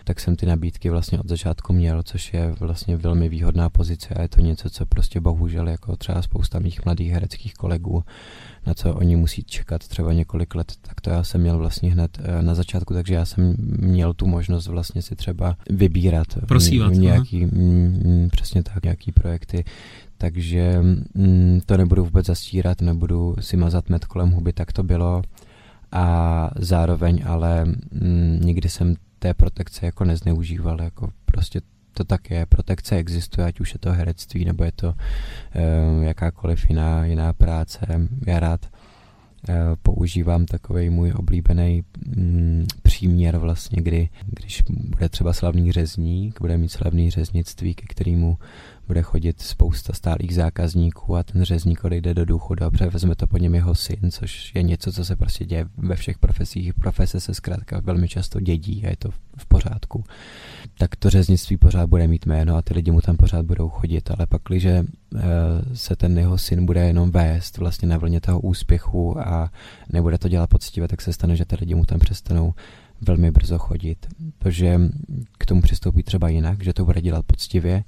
tak 0.10 0.20
jsem 0.20 0.36
ty 0.36 0.46
nabídky 0.46 0.90
vlastně 0.90 1.20
od 1.20 1.30
začátku 1.30 1.74
měl, 1.74 2.04
což 2.04 2.34
je 2.34 2.56
vlastně 2.60 2.98
velmi 2.98 3.30
výhodná 3.30 3.70
pozice 3.70 4.14
a 4.14 4.22
je 4.22 4.30
to 4.30 4.42
něco, 4.42 4.70
co 4.70 4.86
prostě 4.86 5.20
bohužel 5.20 5.70
jako 5.70 5.96
třeba 5.96 6.22
spousta 6.22 6.60
mých 6.60 6.86
mladých 6.86 7.12
hereckých 7.12 7.54
kolegů, 7.54 8.04
na 8.68 8.74
co 8.74 8.94
oni 8.94 9.16
musí 9.16 9.44
čekat 9.44 9.88
třeba 9.88 10.14
několik 10.14 10.56
let, 10.56 10.74
tak 10.82 11.02
to 11.02 11.10
já 11.10 11.24
jsem 11.24 11.42
měl 11.42 11.58
vlastně 11.58 11.92
hned 11.92 12.18
eh, 12.24 12.42
na 12.42 12.56
začátku, 12.56 12.94
takže 12.94 13.14
já 13.14 13.26
jsem 13.26 13.56
měl 13.80 14.14
tu 14.14 14.28
možnost 14.28 14.68
vlastně 14.68 15.02
si 15.02 15.16
třeba 15.16 15.56
vybírat 15.70 16.28
Prosívat, 16.48 16.94
nějaký, 16.94 17.44
m, 17.44 17.50
m, 18.06 18.30
přesně 18.32 18.64
tak, 18.64 18.84
nějaký 18.84 19.12
projekty, 19.12 19.64
takže 20.18 20.80
mm, 21.14 21.62
to 21.66 21.78
nebudu 21.78 22.04
vůbec 22.04 22.26
zastírat, 22.26 22.82
nebudu 22.82 23.36
si 23.40 23.58
mazat 23.58 23.90
med 23.90 24.06
kolem 24.06 24.30
huby, 24.30 24.54
tak 24.54 24.74
to 24.74 24.84
bylo. 24.84 25.22
A 25.92 26.50
zároveň 26.56 27.24
ale 27.26 27.66
mm, 27.66 28.40
nikdy 28.44 28.70
jsem 28.70 28.96
té 29.20 29.34
protekce 29.34 29.86
jako 29.86 30.06
nezneužíval, 30.06 30.82
jako 30.82 31.10
prostě 31.26 31.62
to 31.94 32.04
tak 32.04 32.32
je, 32.32 32.46
protekce 32.46 32.96
existuje, 32.96 33.48
ať 33.48 33.60
už 33.60 33.74
je 33.74 33.80
to 33.80 33.92
herectví, 33.92 34.46
nebo 34.46 34.64
je 34.64 34.72
to 34.72 34.94
e, 35.54 36.06
jakákoliv 36.06 36.70
jiná, 36.70 37.06
jiná 37.06 37.34
práce. 37.34 37.80
Já 38.28 38.40
rád 38.40 38.66
e, 38.66 38.70
používám 39.82 40.46
takový 40.46 40.90
můj 40.90 41.14
oblíbený 41.16 41.84
mm, 42.16 42.66
příměr 42.84 43.38
vlastně, 43.38 43.82
kdy, 43.82 44.10
když 44.26 44.64
bude 44.68 45.10
třeba 45.10 45.34
slavný 45.34 45.72
řezník, 45.72 46.42
bude 46.42 46.58
mít 46.58 46.70
slavný 46.70 47.12
řeznictví, 47.12 47.74
ke 47.74 47.86
kterému 47.88 48.38
bude 48.90 49.02
chodit 49.02 49.42
spousta 49.42 49.94
stálých 49.94 50.36
zákazníků 50.36 51.16
a 51.16 51.24
ten 51.24 51.44
řezník 51.44 51.84
odejde 51.84 52.14
do 52.14 52.26
důchodu 52.26 52.66
a 52.66 52.72
převezme 52.72 53.16
to 53.16 53.28
po 53.28 53.38
něm 53.38 53.56
jeho 53.56 53.76
syn, 53.76 54.12
což 54.12 54.52
je 54.56 54.64
něco, 54.64 54.92
co 54.92 55.06
se 55.06 55.16
prostě 55.16 55.46
děje 55.46 55.66
ve 55.78 55.96
všech 55.96 56.18
profesích. 56.18 56.74
Profese 56.74 57.20
se 57.20 57.34
zkrátka 57.34 57.80
velmi 57.80 58.08
často 58.08 58.40
dědí 58.40 58.86
a 58.86 58.90
je 58.90 58.96
to 58.98 59.12
v 59.38 59.46
pořádku. 59.46 60.04
Tak 60.78 60.96
to 60.96 61.10
řeznictví 61.10 61.58
pořád 61.58 61.90
bude 61.90 62.08
mít 62.08 62.26
jméno 62.26 62.56
a 62.56 62.62
ty 62.62 62.74
lidi 62.74 62.92
mu 62.92 63.02
tam 63.02 63.18
pořád 63.18 63.46
budou 63.46 63.70
chodit, 63.70 64.12
ale 64.12 64.28
pak, 64.28 64.42
když 64.48 64.66
eh, 64.66 64.84
se 65.74 65.96
ten 65.96 66.18
jeho 66.18 66.38
syn 66.38 66.66
bude 66.66 66.88
jenom 66.88 67.12
vést 67.12 67.58
vlastně 67.58 67.88
na 67.88 67.98
vlně 67.98 68.22
toho 68.22 68.40
úspěchu 68.40 69.20
a 69.20 69.52
nebude 69.94 70.18
to 70.18 70.30
dělat 70.30 70.50
poctivě, 70.50 70.88
tak 70.88 71.02
se 71.02 71.14
stane, 71.14 71.36
že 71.36 71.46
ty 71.46 71.56
lidi 71.60 71.76
mu 71.76 71.86
tam 71.86 72.00
přestanou 72.00 72.54
velmi 73.02 73.32
brzo 73.32 73.58
chodit, 73.58 74.08
protože 74.40 74.80
k 75.38 75.46
tomu 75.46 75.62
přistoupí 75.62 76.04
třeba 76.04 76.30
jinak, 76.30 76.64
že 76.64 76.74
to 76.74 76.86
bude 76.86 77.02
dělat 77.02 77.26
poctivě 77.26 77.84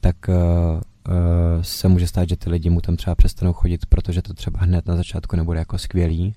tak 0.00 0.16
uh, 0.28 0.34
uh, 0.34 1.62
se 1.62 1.88
může 1.88 2.06
stát, 2.06 2.28
že 2.28 2.36
ty 2.36 2.50
lidi 2.50 2.70
mu 2.70 2.80
tam 2.80 2.96
třeba 2.96 3.14
přestanou 3.14 3.52
chodit, 3.52 3.86
protože 3.86 4.22
to 4.22 4.34
třeba 4.34 4.60
hned 4.60 4.86
na 4.86 4.96
začátku 4.96 5.36
nebude 5.36 5.58
jako 5.58 5.78
skvělý, 5.78 6.34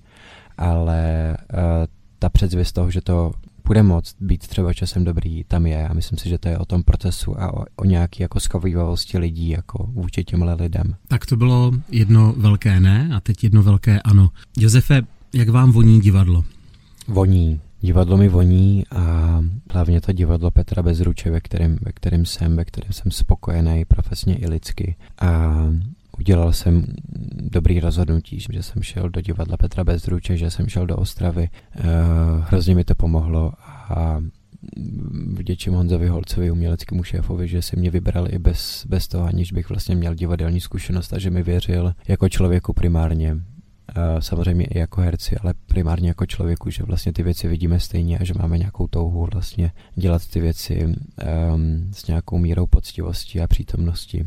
ale 0.57 1.37
uh, 1.53 1.59
ta 2.19 2.29
předzvěst 2.29 2.75
toho, 2.75 2.91
že 2.91 3.01
to 3.01 3.31
bude 3.65 3.83
moct 3.83 4.15
být 4.19 4.47
třeba 4.47 4.73
časem 4.73 5.03
dobrý, 5.03 5.43
tam 5.43 5.65
je 5.65 5.87
a 5.87 5.93
myslím 5.93 6.17
si, 6.17 6.29
že 6.29 6.37
to 6.37 6.47
je 6.47 6.57
o 6.57 6.65
tom 6.65 6.83
procesu 6.83 7.41
a 7.41 7.53
o, 7.53 7.65
o 7.75 7.85
nějaký 7.85 8.23
jako 8.23 8.39
skovývavosti 8.39 9.17
lidí 9.17 9.49
jako 9.49 9.89
vůči 9.93 10.23
těmhle 10.23 10.53
lidem. 10.53 10.95
Tak 11.07 11.25
to 11.25 11.35
bylo 11.37 11.71
jedno 11.91 12.33
velké 12.37 12.79
ne 12.79 13.09
a 13.15 13.19
teď 13.19 13.43
jedno 13.43 13.63
velké 13.63 14.01
ano. 14.01 14.29
Josefe, 14.57 15.01
jak 15.33 15.49
vám 15.49 15.71
voní 15.71 16.01
divadlo? 16.01 16.43
Voní. 17.07 17.59
Divadlo 17.83 18.17
mi 18.17 18.29
voní 18.29 18.83
a 18.91 19.39
hlavně 19.73 20.01
to 20.01 20.11
divadlo 20.11 20.51
Petra 20.51 20.83
Bezruče, 20.83 21.31
ve 21.31 21.41
kterém, 21.41 21.77
ve 21.81 21.91
kterém 21.91 22.25
jsem, 22.25 22.55
ve 22.55 22.65
kterém 22.65 22.93
jsem 22.93 23.11
spokojený 23.11 23.85
profesně 23.85 24.35
i 24.35 24.49
lidsky. 24.49 24.95
A 25.19 25.53
udělal 26.17 26.53
jsem 26.53 26.85
dobrý 27.33 27.79
rozhodnutí, 27.79 28.39
že 28.39 28.63
jsem 28.63 28.83
šel 28.83 29.09
do 29.09 29.21
divadla 29.21 29.57
Petra 29.57 29.83
Bezruče, 29.83 30.37
že 30.37 30.51
jsem 30.51 30.67
šel 30.67 30.85
do 30.85 30.97
Ostravy. 30.97 31.43
E, 31.43 31.49
hrozně 32.41 32.75
mi 32.75 32.83
to 32.83 32.95
pomohlo 32.95 33.53
a 33.89 34.21
vděčím 35.33 35.73
Honzovi 35.73 36.07
Holcovi, 36.07 36.51
uměleckému 36.51 37.03
šéfovi, 37.03 37.47
že 37.47 37.61
si 37.61 37.75
mě 37.75 37.89
vybral 37.89 38.27
i 38.33 38.39
bez, 38.39 38.85
bez 38.89 39.07
toho, 39.07 39.25
aniž 39.25 39.51
bych 39.51 39.69
vlastně 39.69 39.95
měl 39.95 40.15
divadelní 40.15 40.61
zkušenost 40.61 41.13
a 41.13 41.19
že 41.19 41.29
mi 41.29 41.43
věřil 41.43 41.93
jako 42.07 42.29
člověku 42.29 42.73
primárně 42.73 43.37
samozřejmě 44.19 44.65
i 44.65 44.79
jako 44.79 45.01
herci, 45.01 45.37
ale 45.37 45.53
primárně 45.67 46.07
jako 46.07 46.25
člověku, 46.25 46.69
že 46.69 46.83
vlastně 46.83 47.13
ty 47.13 47.23
věci 47.23 47.47
vidíme 47.47 47.79
stejně 47.79 48.17
a 48.17 48.23
že 48.23 48.33
máme 48.37 48.57
nějakou 48.57 48.87
touhu 48.87 49.27
vlastně 49.33 49.71
dělat 49.95 50.27
ty 50.27 50.39
věci 50.39 50.85
um, 50.85 51.89
s 51.93 52.07
nějakou 52.07 52.37
mírou 52.37 52.65
poctivosti 52.65 53.41
a 53.41 53.47
přítomnosti. 53.47 54.25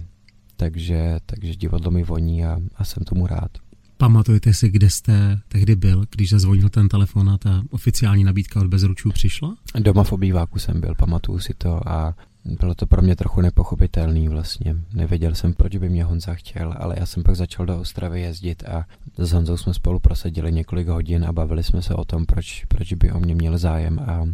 Takže, 0.56 1.18
takže 1.26 1.56
divadlo 1.56 1.90
mi 1.90 2.04
voní 2.04 2.44
a, 2.44 2.58
a 2.74 2.84
jsem 2.84 3.04
tomu 3.04 3.26
rád. 3.26 3.50
Pamatujete 3.96 4.54
si, 4.54 4.68
kde 4.68 4.90
jste 4.90 5.38
tehdy 5.48 5.76
byl, 5.76 6.04
když 6.10 6.30
zazvonil 6.30 6.68
ten 6.68 6.88
telefon 6.88 7.30
a 7.30 7.38
ta 7.38 7.62
oficiální 7.70 8.24
nabídka 8.24 8.60
od 8.60 8.66
Bezručů 8.66 9.10
přišla? 9.10 9.56
Doma 9.78 10.04
v 10.04 10.12
obýváku 10.12 10.58
jsem 10.58 10.80
byl, 10.80 10.94
pamatuju 10.94 11.38
si 11.38 11.54
to 11.58 11.88
a 11.88 12.14
bylo 12.44 12.74
to 12.74 12.86
pro 12.86 13.02
mě 13.02 13.16
trochu 13.16 13.40
nepochopitelný 13.40 14.28
vlastně. 14.28 14.76
Nevěděl 14.94 15.34
jsem, 15.34 15.54
proč 15.54 15.76
by 15.76 15.88
mě 15.88 16.04
Honza 16.04 16.34
chtěl, 16.34 16.74
ale 16.78 16.94
já 16.98 17.06
jsem 17.06 17.22
pak 17.22 17.36
začal 17.36 17.66
do 17.66 17.80
Ostravy 17.80 18.20
jezdit 18.20 18.68
a 18.68 18.84
s 19.18 19.32
Honzou 19.32 19.56
jsme 19.56 19.74
spolu 19.74 19.98
prosadili 19.98 20.52
několik 20.52 20.88
hodin 20.88 21.24
a 21.24 21.32
bavili 21.32 21.62
jsme 21.62 21.82
se 21.82 21.94
o 21.94 22.04
tom, 22.04 22.26
proč, 22.26 22.64
proč 22.64 22.92
by 22.92 23.12
o 23.12 23.20
mě 23.20 23.34
měl 23.34 23.58
zájem 23.58 23.98
a, 23.98 24.28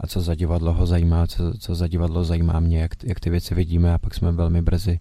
a 0.00 0.06
co 0.06 0.20
za 0.20 0.34
divadlo 0.34 0.72
ho 0.72 0.86
zajímá, 0.86 1.26
co, 1.26 1.52
co 1.58 1.74
za 1.74 1.88
divadlo 1.88 2.24
zajímá 2.24 2.60
mě, 2.60 2.80
jak, 2.80 3.04
jak 3.04 3.20
ty 3.20 3.30
věci 3.30 3.54
vidíme 3.54 3.94
a 3.94 3.98
pak 3.98 4.14
jsme 4.14 4.32
velmi 4.32 4.62
brzy 4.62 5.00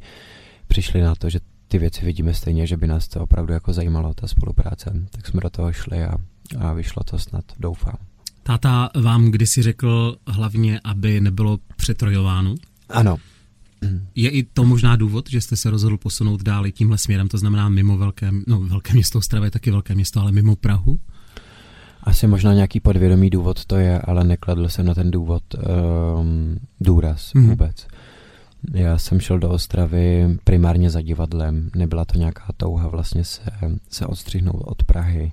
přišli 0.68 1.02
na 1.02 1.16
to, 1.16 1.30
že 1.30 1.40
ty 1.68 1.78
věci 1.78 2.06
vidíme 2.06 2.34
stejně, 2.34 2.68
že 2.68 2.78
by 2.78 2.88
nás 2.88 3.08
to 3.08 3.22
opravdu 3.22 3.54
jako 3.54 3.74
zajímalo, 3.74 4.14
ta 4.14 4.28
spolupráce. 4.28 5.08
Tak 5.12 5.28
jsme 5.28 5.42
do 5.42 5.50
toho 5.50 5.74
šli 5.74 6.04
a, 6.04 6.16
a 6.60 6.74
vyšlo 6.74 7.04
to 7.04 7.20
snad, 7.20 7.46
doufám. 7.60 7.98
Táta 8.44 8.90
vám 9.02 9.32
kdysi 9.32 9.62
řekl 9.62 10.18
hlavně, 10.28 10.80
aby 10.84 11.22
nebylo 11.22 11.58
přetrojováno. 11.82 12.56
Ano. 12.90 13.18
Je 14.16 14.30
i 14.30 14.44
to 14.44 14.64
možná 14.64 14.96
důvod, 14.96 15.30
že 15.30 15.42
jste 15.42 15.56
se 15.56 15.70
rozhodl 15.70 15.98
posunout 15.98 16.44
dál 16.44 16.72
tímhle 16.72 16.98
směrem, 16.98 17.28
to 17.28 17.38
znamená 17.38 17.70
mimo 17.70 17.98
velké, 17.98 18.32
no 18.48 18.60
velké 18.60 18.94
město 18.94 19.20
Ostrava 19.20 19.46
je 19.46 19.52
taky 19.52 19.72
velké 19.72 19.96
město, 19.96 20.22
ale 20.22 20.32
mimo 20.32 20.56
Prahu? 20.56 21.00
Asi 22.04 22.28
možná 22.28 22.54
nějaký 22.54 22.80
podvědomý 22.80 23.30
důvod 23.30 23.66
to 23.66 23.76
je, 23.76 24.02
ale 24.02 24.24
nekladl 24.24 24.70
jsem 24.70 24.86
na 24.86 24.94
ten 24.94 25.12
důvod 25.12 25.44
um, 25.54 26.58
důraz 26.82 27.34
mm. 27.34 27.50
vůbec. 27.50 27.88
Já 28.74 28.98
jsem 28.98 29.20
šel 29.20 29.40
do 29.40 29.50
Ostravy 29.50 30.38
primárně 30.44 30.90
za 30.90 31.02
divadlem, 31.02 31.70
nebyla 31.76 32.06
to 32.06 32.18
nějaká 32.18 32.46
touha 32.58 32.88
vlastně 32.88 33.24
se, 33.24 33.42
se 33.90 34.06
odstřihnout 34.06 34.62
od 34.66 34.84
Prahy. 34.84 35.32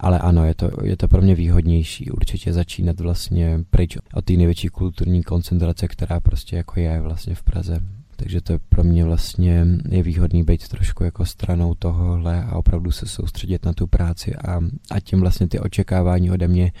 Ale 0.00 0.18
ano, 0.18 0.44
je 0.44 0.54
to, 0.54 0.70
je 0.82 0.96
to 0.96 1.08
pro 1.08 1.22
mě 1.22 1.34
výhodnější 1.34 2.10
určitě 2.10 2.52
začínat 2.52 3.00
vlastně 3.00 3.60
pryč 3.70 3.96
od 4.14 4.24
té 4.24 4.32
největší 4.32 4.68
kulturní 4.68 5.22
koncentrace, 5.22 5.88
která 5.88 6.20
prostě 6.20 6.56
jako 6.56 6.80
je 6.80 7.00
vlastně 7.00 7.34
v 7.34 7.42
Praze. 7.42 7.80
Takže 8.16 8.40
to 8.40 8.58
pro 8.68 8.84
mě 8.84 9.04
vlastně 9.04 9.66
je 9.88 10.02
výhodný 10.02 10.44
být 10.44 10.68
trošku 10.68 11.04
jako 11.04 11.26
stranou 11.26 11.74
tohohle 11.74 12.44
a 12.44 12.56
opravdu 12.56 12.90
se 12.90 13.06
soustředit 13.06 13.64
na 13.64 13.72
tu 13.72 13.86
práci 13.86 14.36
a, 14.36 14.60
a 14.90 15.00
tím 15.00 15.20
vlastně 15.20 15.48
ty 15.48 15.60
očekávání 15.60 16.30
ode 16.30 16.48
mě 16.48 16.72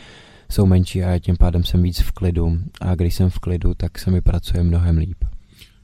jsou 0.50 0.66
menší 0.66 1.04
a 1.04 1.18
tím 1.18 1.36
pádem 1.36 1.64
jsem 1.64 1.82
víc 1.82 2.00
v 2.00 2.12
klidu 2.12 2.58
a 2.80 2.94
když 2.94 3.14
jsem 3.14 3.30
v 3.30 3.38
klidu, 3.38 3.74
tak 3.74 3.98
se 3.98 4.10
mi 4.10 4.20
pracuje 4.20 4.62
mnohem 4.62 4.98
líp. 4.98 5.24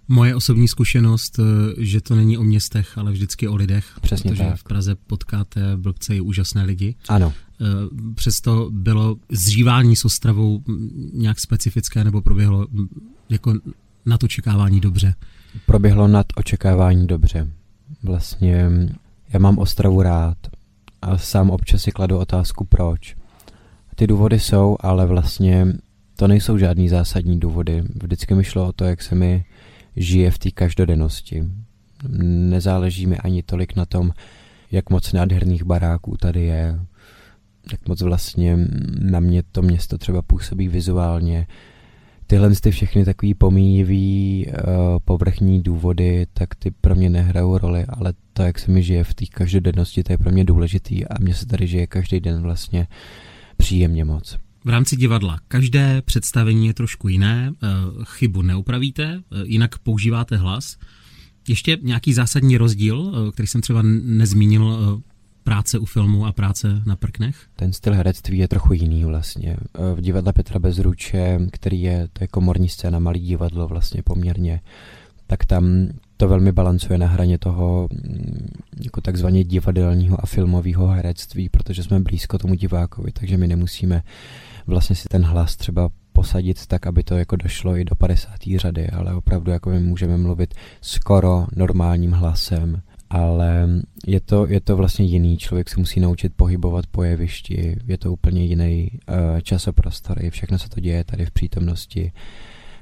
Moje 0.09 0.35
osobní 0.35 0.69
zkušenost, 0.69 1.39
eh, 1.39 1.43
že 1.79 2.01
to 2.01 2.15
není 2.15 2.39
o 2.39 2.45
městech, 2.45 2.99
ale 2.99 3.13
vždycky 3.13 3.49
o 3.49 3.57
lidech. 3.57 3.87
Přesně 4.01 4.31
protože 4.31 4.45
tak. 4.45 4.57
v 4.57 4.65
Praze 4.65 4.95
potkáte 4.95 5.77
blbce 5.77 6.17
i 6.17 6.21
úžasné 6.21 6.65
lidi. 6.65 6.95
Ano. 7.09 7.33
Eh, 7.61 7.65
přesto 8.15 8.69
bylo 8.73 9.17
zřívání 9.33 9.97
s 9.97 10.05
Ostravou 10.05 10.63
nějak 11.13 11.41
specifické 11.41 12.05
nebo 12.05 12.23
proběhlo 12.23 12.67
jako 13.29 13.55
na 14.07 14.19
to 14.19 14.29
čekávání 14.29 14.81
dobře? 14.81 15.15
Proběhlo 15.67 16.09
nad 16.09 16.27
očekávání 16.37 17.07
dobře. 17.07 17.51
Vlastně 18.03 18.71
já 19.29 19.39
mám 19.39 19.59
Ostravu 19.59 20.03
rád 20.03 20.39
a 21.03 21.19
sám 21.19 21.51
občas 21.51 21.83
si 21.83 21.93
kladu 21.93 22.19
otázku 22.19 22.65
proč. 22.65 23.17
Ty 23.95 24.07
důvody 24.07 24.41
jsou, 24.41 24.77
ale 24.81 25.07
vlastně 25.07 25.67
to 26.17 26.29
nejsou 26.29 26.59
žádný 26.59 26.89
zásadní 26.89 27.41
důvody. 27.41 27.83
Vždycky 28.03 28.35
mi 28.35 28.45
šlo 28.45 28.69
o 28.69 28.73
to, 28.73 28.85
jak 28.85 29.03
se 29.03 29.15
mi 29.15 29.45
žije 29.97 30.31
v 30.31 30.39
té 30.39 30.51
každodennosti. 30.51 31.45
Nezáleží 32.29 33.07
mi 33.07 33.19
ani 33.19 33.43
tolik 33.43 33.77
na 33.77 33.87
tom, 33.87 34.11
jak 34.71 34.91
moc 34.91 35.13
nádherných 35.13 35.65
baráků 35.65 36.17
tady 36.17 36.43
je, 36.43 36.81
jak 37.73 37.89
moc 37.89 38.03
vlastně 38.03 38.59
na 39.01 39.21
mě 39.21 39.43
to 39.43 39.63
město 39.63 39.99
třeba 39.99 40.23
působí 40.23 40.69
vizuálně. 40.69 41.47
Tyhle 42.27 42.51
ty 42.51 42.71
všechny 42.71 43.05
takový 43.05 43.35
pomíjivý 43.35 44.47
uh, 44.47 44.55
povrchní 45.05 45.63
důvody, 45.63 46.27
tak 46.33 46.55
ty 46.55 46.71
pro 46.71 46.95
mě 46.95 47.11
nehrajou 47.11 47.59
roli, 47.59 47.85
ale 47.89 48.13
to, 48.33 48.43
jak 48.43 48.59
se 48.59 48.71
mi 48.71 48.83
žije 48.83 49.05
v 49.05 49.15
té 49.15 49.27
každodennosti, 49.27 50.03
to 50.03 50.13
je 50.13 50.19
pro 50.19 50.31
mě 50.31 50.45
důležitý 50.45 51.07
a 51.07 51.21
mně 51.21 51.35
se 51.35 51.47
tady 51.47 51.67
žije 51.67 51.87
každý 51.87 52.21
den 52.21 52.43
vlastně 52.43 52.87
příjemně 53.57 54.05
moc. 54.05 54.39
V 54.65 54.69
rámci 54.69 54.97
divadla 54.97 55.39
každé 55.49 56.03
představení 56.03 56.67
je 56.67 56.75
trošku 56.75 57.09
jiné, 57.09 57.53
eh, 57.53 57.67
chybu 58.05 58.43
neupravíte, 58.43 59.05
eh, 59.05 59.37
jinak 59.45 59.79
používáte 59.79 60.37
hlas. 60.37 60.77
Ještě 61.49 61.79
nějaký 61.83 62.13
zásadní 62.13 62.57
rozdíl, 62.57 63.13
eh, 63.15 63.33
který 63.33 63.47
jsem 63.47 63.61
třeba 63.61 63.83
nezmínil, 64.03 65.03
práce 65.43 65.79
u 65.79 65.85
filmu 65.85 66.27
a 66.27 66.33
práce 66.33 66.83
na 66.87 66.97
prknech? 66.97 67.37
Ten 67.57 67.73
styl 67.73 67.95
herectví 67.95 68.39
je 68.39 68.49
trochu 68.49 68.73
jiný 68.73 69.05
vlastně. 69.05 69.57
V 69.95 70.01
divadle 70.01 70.33
Petra 70.33 70.59
Bezruče, 70.59 71.41
který 71.53 71.83
je, 71.83 72.09
to 72.13 72.25
je 72.25 72.29
komorní 72.29 72.69
scéna, 72.69 72.99
malý 72.99 73.21
divadlo 73.21 73.69
vlastně 73.69 74.03
poměrně, 74.03 74.61
tak 75.27 75.45
tam 75.45 75.89
to 76.17 76.29
velmi 76.29 76.53
balancuje 76.53 76.99
na 76.99 77.07
hraně 77.07 77.39
toho 77.39 77.89
mm, 77.93 78.49
jako 78.85 79.01
takzvaně 79.01 79.45
divadelního 79.45 80.17
a 80.23 80.27
filmového 80.27 80.87
herectví, 80.87 81.49
protože 81.49 81.83
jsme 81.83 82.01
blízko 82.01 82.39
tomu 82.39 82.55
divákovi, 82.55 83.13
takže 83.13 83.37
my 83.37 83.47
nemusíme 83.47 84.03
vlastně 84.67 84.97
si 84.97 85.09
ten 85.09 85.23
hlas 85.23 85.57
třeba 85.57 85.89
posadit 86.13 86.67
tak, 86.67 86.87
aby 86.87 87.03
to 87.03 87.17
jako 87.17 87.37
došlo 87.37 87.77
i 87.77 87.85
do 87.85 87.95
50. 87.95 88.31
řady, 88.57 88.91
ale 88.91 89.15
opravdu 89.15 89.51
jako 89.51 89.71
my 89.71 89.81
můžeme 89.81 90.17
mluvit 90.17 90.55
skoro 90.81 91.47
normálním 91.57 92.13
hlasem, 92.13 92.83
ale 93.11 93.69
je 94.07 94.21
to, 94.21 94.47
je 94.47 94.61
to 94.61 94.77
vlastně 94.77 95.05
jiný, 95.05 95.39
člověk 95.39 95.69
se 95.69 95.81
musí 95.81 96.01
naučit 96.01 96.33
pohybovat 96.37 96.87
po 96.87 97.03
jevišti, 97.03 97.77
je 97.87 97.99
to 97.99 98.13
úplně 98.13 98.45
jiný 98.45 98.91
uh, 98.93 99.41
časoprostor, 99.41 100.19
všechno 100.31 100.59
se 100.59 100.69
to 100.69 100.81
děje 100.81 101.05
tady 101.05 101.27
v 101.27 101.31
přítomnosti, 101.31 102.13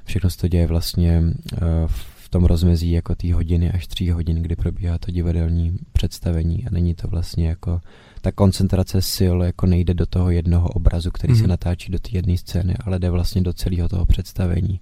všechno 0.03 0.29
se 0.29 0.37
to 0.37 0.47
děje 0.47 0.67
vlastně 0.67 1.21
uh, 1.21 1.57
v 1.87 2.29
tom 2.29 2.45
rozmezí 2.45 2.91
jako 2.91 3.15
té 3.15 3.33
hodiny 3.33 3.71
až 3.71 3.87
tří 3.87 4.11
hodin, 4.11 4.41
kdy 4.41 4.55
probíhá 4.55 4.97
to 4.97 5.11
divadelní 5.11 5.77
představení 5.91 6.65
a 6.67 6.69
není 6.71 6.95
to 6.95 7.07
vlastně 7.07 7.47
jako 7.47 7.81
ta 8.23 8.31
koncentrace 8.31 9.01
sil 9.15 9.37
jako 9.43 9.65
nejde 9.65 9.93
do 9.93 10.05
toho 10.05 10.31
jednoho 10.31 10.67
obrazu, 10.69 11.11
který 11.11 11.33
mm. 11.33 11.37
se 11.37 11.43
mhm. 11.43 11.49
natáčí 11.49 11.91
do 11.91 11.99
té 11.99 12.09
jedné 12.11 12.37
scény, 12.37 12.75
ale 12.85 12.99
jde 12.99 13.09
vlastně 13.09 13.41
do 13.41 13.53
celého 13.53 13.89
toho 13.89 14.05
představení. 14.05 14.79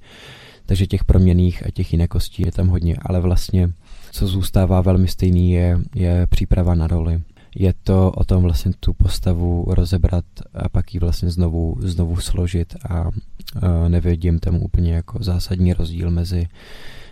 Takže 0.65 0.87
těch 0.87 1.05
proměných 1.05 1.65
a 1.65 1.71
těch 1.71 1.93
jinekostí 1.93 2.43
je 2.45 2.51
tam 2.51 2.67
hodně, 2.67 2.95
ale 3.01 3.19
vlastně 3.19 3.73
co 4.11 4.27
zůstává 4.27 4.81
velmi 4.81 5.07
stejný 5.07 5.51
je, 5.51 5.77
je 5.95 6.27
příprava 6.27 6.75
na 6.75 6.87
roli. 6.87 7.21
Je 7.55 7.73
to 7.83 8.11
o 8.11 8.23
tom 8.23 8.43
vlastně 8.43 8.71
tu 8.79 8.93
postavu 8.93 9.65
rozebrat 9.67 10.25
a 10.53 10.69
pak 10.69 10.93
ji 10.93 10.99
vlastně 10.99 11.29
znovu, 11.29 11.75
znovu 11.79 12.15
složit 12.17 12.75
a, 12.89 12.95
a 12.95 13.09
nevidím 13.87 14.39
tam 14.39 14.55
úplně 14.55 14.93
jako 14.93 15.23
zásadní 15.23 15.73
rozdíl 15.73 16.11
mezi 16.11 16.47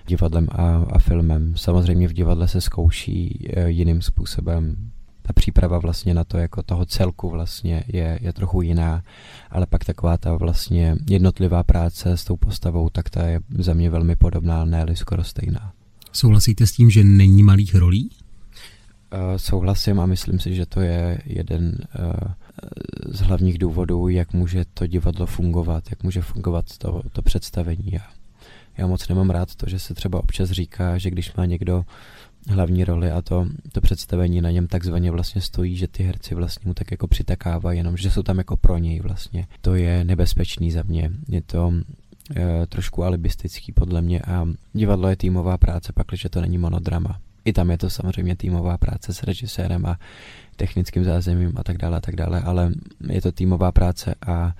divadlem 0.08 0.48
a, 0.52 0.86
a 0.92 1.00
filmem. 1.00 1.54
Samozřejmě 1.58 2.08
v 2.08 2.13
divadle 2.13 2.48
se 2.48 2.62
zkouší 2.62 3.48
e, 3.54 3.70
jiným 3.70 4.02
způsobem 4.02 4.92
ta 5.30 5.34
příprava 5.34 5.80
vlastně 5.80 6.13
na 6.13 6.24
to 6.24 6.38
jako 6.38 6.63
toho 6.63 6.86
celku 6.86 7.30
vlastně 7.30 7.84
je, 7.88 8.20
je 8.22 8.34
trochu 8.34 8.62
jiná, 8.62 9.04
ale 9.50 9.65
pak 9.65 9.86
taková 9.86 10.18
ta 10.18 10.36
vlastně 10.36 10.96
jednotlivá 11.10 11.63
práce 11.63 12.18
s 12.18 12.24
tou 12.24 12.36
postavou, 12.36 12.89
tak 12.89 13.10
ta 13.10 13.28
je 13.28 13.39
za 13.58 13.74
mě 13.74 13.89
velmi 13.89 14.15
podobná, 14.15 14.65
ne 14.65 14.86
skoro 14.94 15.24
stejná. 15.24 15.74
Souhlasíte 16.12 16.68
s 16.68 16.72
tím, 16.72 16.89
že 16.89 17.04
není 17.04 17.44
malých 17.44 17.76
rolí? 17.76 18.10
Uh, 18.10 19.38
souhlasím 19.38 20.00
a 20.00 20.06
myslím 20.06 20.39
si, 20.39 20.56
že 20.56 20.65
to 20.65 20.82
je 20.82 21.22
jeden 21.26 21.78
uh, 22.00 22.13
z 23.06 23.20
hlavních 23.20 23.58
důvodů, 23.58 24.08
jak 24.08 24.34
může 24.34 24.65
to 24.74 24.88
divadlo 24.88 25.26
fungovat, 25.26 25.84
jak 25.89 26.04
může 26.04 26.22
fungovat 26.22 26.65
to, 26.78 27.02
to 27.12 27.22
představení. 27.22 27.92
Já, 27.92 28.08
já 28.78 28.88
moc 28.88 29.08
nemám 29.08 29.30
rád 29.30 29.56
to, 29.56 29.70
že 29.70 29.80
se 29.80 29.94
třeba 29.94 30.20
občas 30.20 30.50
říká, 30.50 30.98
že 30.98 31.10
když 31.10 31.34
má 31.34 31.46
někdo 31.46 31.86
hlavní 32.47 32.84
roli 32.84 33.12
a 33.12 33.21
to, 33.21 33.47
to 33.71 33.82
představení 33.82 34.41
na 34.41 34.52
něm 34.52 34.67
takzvaně 34.67 35.12
vlastně 35.12 35.41
stojí, 35.41 35.75
že 35.75 35.88
ty 35.88 36.04
herci 36.04 36.36
vlastně 36.36 36.67
mu 36.67 36.73
tak 36.73 36.91
jako 36.91 37.08
přitakávají, 37.08 37.78
jenom 37.78 37.97
že 37.97 38.12
jsou 38.12 38.23
tam 38.23 38.38
jako 38.38 38.58
pro 38.58 38.78
něj 38.78 38.99
vlastně. 38.99 39.47
To 39.62 39.75
je 39.75 40.04
nebezpečný 40.04 40.71
za 40.71 40.84
mě. 40.84 41.12
Je 41.28 41.41
to 41.41 41.73
e, 42.36 42.67
trošku 42.67 43.04
alibistický 43.04 43.71
podle 43.71 44.02
mě 44.02 44.21
a 44.21 44.47
divadlo 44.73 45.10
je 45.10 45.15
týmová 45.15 45.58
práce, 45.58 45.93
pakliže 45.93 46.30
to 46.30 46.41
není 46.41 46.58
monodrama. 46.58 47.19
I 47.45 47.54
tam 47.54 47.71
je 47.71 47.78
to 47.78 47.89
samozřejmě 47.89 48.36
týmová 48.36 48.78
práce 48.78 49.13
s 49.13 49.23
režisérem 49.23 49.86
a 49.86 49.99
technickým 50.56 51.04
zázemím 51.04 51.54
a 51.56 51.63
tak 51.63 51.78
dále 51.78 51.97
a 51.97 52.02
tak 52.02 52.15
dále, 52.15 52.41
ale 52.41 52.71
je 53.10 53.21
to 53.21 53.32
týmová 53.32 53.71
práce 53.71 54.15
a 54.28 54.56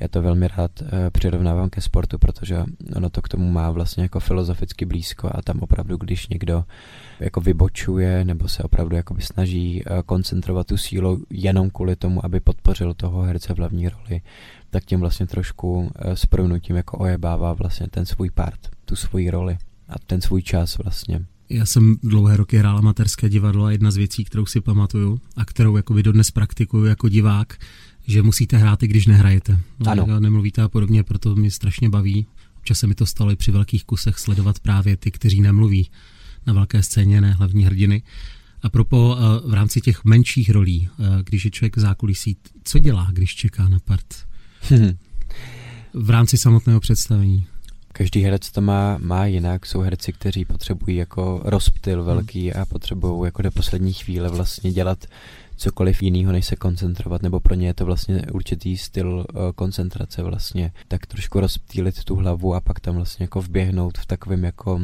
já 0.00 0.08
to 0.08 0.22
velmi 0.22 0.48
rád 0.48 0.82
uh, 0.82 0.88
přirovnávám 1.12 1.70
ke 1.70 1.80
sportu, 1.80 2.18
protože 2.18 2.64
ono 2.96 3.10
to 3.10 3.22
k 3.22 3.28
tomu 3.28 3.50
má 3.50 3.70
vlastně 3.70 4.02
jako 4.02 4.20
filozoficky 4.20 4.84
blízko 4.84 5.30
a 5.34 5.42
tam 5.42 5.58
opravdu, 5.60 5.96
když 5.96 6.28
někdo 6.28 6.64
jako 7.20 7.40
vybočuje 7.40 8.24
nebo 8.24 8.48
se 8.48 8.62
opravdu 8.62 8.96
jakoby 8.96 9.22
snaží 9.22 9.84
uh, 9.84 10.02
koncentrovat 10.06 10.66
tu 10.66 10.76
sílu 10.76 11.24
jenom 11.30 11.70
kvůli 11.70 11.96
tomu, 11.96 12.24
aby 12.24 12.40
podpořil 12.40 12.94
toho 12.94 13.22
herce 13.22 13.54
v 13.54 13.58
hlavní 13.58 13.88
roli, 13.88 14.20
tak 14.70 14.84
tím 14.84 15.00
vlastně 15.00 15.26
trošku 15.26 15.80
uh, 15.80 15.88
s 16.04 16.26
pronutím 16.26 16.76
jako 16.76 16.98
ojebává 16.98 17.52
vlastně 17.52 17.88
ten 17.88 18.06
svůj 18.06 18.30
part, 18.30 18.68
tu 18.84 18.96
svoji 18.96 19.30
roli 19.30 19.58
a 19.88 19.94
ten 20.06 20.20
svůj 20.20 20.42
čas 20.42 20.78
vlastně. 20.78 21.20
Já 21.52 21.66
jsem 21.66 21.96
dlouhé 22.02 22.36
roky 22.36 22.58
hrál 22.58 22.78
amatérské 22.78 23.28
divadlo 23.28 23.64
a 23.64 23.70
jedna 23.70 23.90
z 23.90 23.96
věcí, 23.96 24.24
kterou 24.24 24.46
si 24.46 24.60
pamatuju 24.60 25.20
a 25.36 25.44
kterou 25.44 25.76
jakoby 25.76 26.02
dodnes 26.02 26.30
praktikuju 26.30 26.84
jako 26.84 27.08
divák, 27.08 27.56
že 28.10 28.22
musíte 28.22 28.56
hrát 28.56 28.82
i 28.82 28.88
když 28.88 29.06
nehrajete. 29.06 29.58
No, 29.78 29.90
ano. 29.90 30.20
Nemluvíte 30.20 30.62
a 30.62 30.68
podobně, 30.68 31.02
proto 31.02 31.36
mě 31.36 31.50
strašně 31.50 31.88
baví. 31.88 32.26
Občas 32.58 32.78
se 32.78 32.86
mi 32.86 32.94
to 32.94 33.06
stalo 33.06 33.30
i 33.30 33.36
při 33.36 33.50
velkých 33.50 33.84
kusech 33.84 34.18
sledovat 34.18 34.58
právě 34.58 34.96
ty, 34.96 35.10
kteří 35.10 35.40
nemluví 35.40 35.90
na 36.46 36.52
velké 36.52 36.82
scéně, 36.82 37.20
ne 37.20 37.32
hlavní 37.32 37.64
hrdiny. 37.64 38.02
A 38.62 38.68
propo 38.68 39.16
eh, 39.18 39.48
v 39.50 39.54
rámci 39.54 39.80
těch 39.80 40.04
menších 40.04 40.50
rolí, 40.50 40.88
eh, 40.90 41.22
když 41.22 41.44
je 41.44 41.50
člověk 41.50 41.76
v 41.76 41.80
zákulisí, 41.80 42.36
co 42.64 42.78
dělá, 42.78 43.08
když 43.12 43.34
čeká 43.34 43.68
na 43.68 43.78
part? 43.78 44.06
Hmm. 44.60 44.90
V 45.94 46.10
rámci 46.10 46.38
samotného 46.38 46.80
představení. 46.80 47.46
Každý 47.92 48.22
herec 48.22 48.50
to 48.50 48.60
má, 48.60 48.98
má 48.98 49.26
jinak. 49.26 49.66
Jsou 49.66 49.80
herci, 49.80 50.12
kteří 50.12 50.44
potřebují 50.44 50.96
jako 50.96 51.40
rozptyl 51.44 52.04
velký 52.04 52.52
a 52.52 52.64
potřebují 52.64 53.24
jako 53.24 53.42
do 53.42 53.50
poslední 53.50 53.92
chvíle 53.92 54.28
vlastně 54.28 54.72
dělat 54.72 55.04
cokoliv 55.60 56.02
jiného, 56.02 56.32
než 56.32 56.46
se 56.46 56.56
koncentrovat, 56.56 57.22
nebo 57.22 57.40
pro 57.40 57.54
ně 57.54 57.66
je 57.66 57.74
to 57.74 57.84
vlastně 57.84 58.22
určitý 58.32 58.76
styl 58.76 59.08
uh, 59.08 59.40
koncentrace 59.54 60.22
vlastně, 60.22 60.72
tak 60.88 61.06
trošku 61.06 61.40
rozptýlit 61.40 62.04
tu 62.04 62.16
hlavu 62.16 62.54
a 62.54 62.60
pak 62.60 62.80
tam 62.80 62.96
vlastně 62.96 63.24
jako 63.24 63.40
vběhnout 63.40 63.98
v 63.98 64.06
takovém 64.06 64.44
jako 64.44 64.80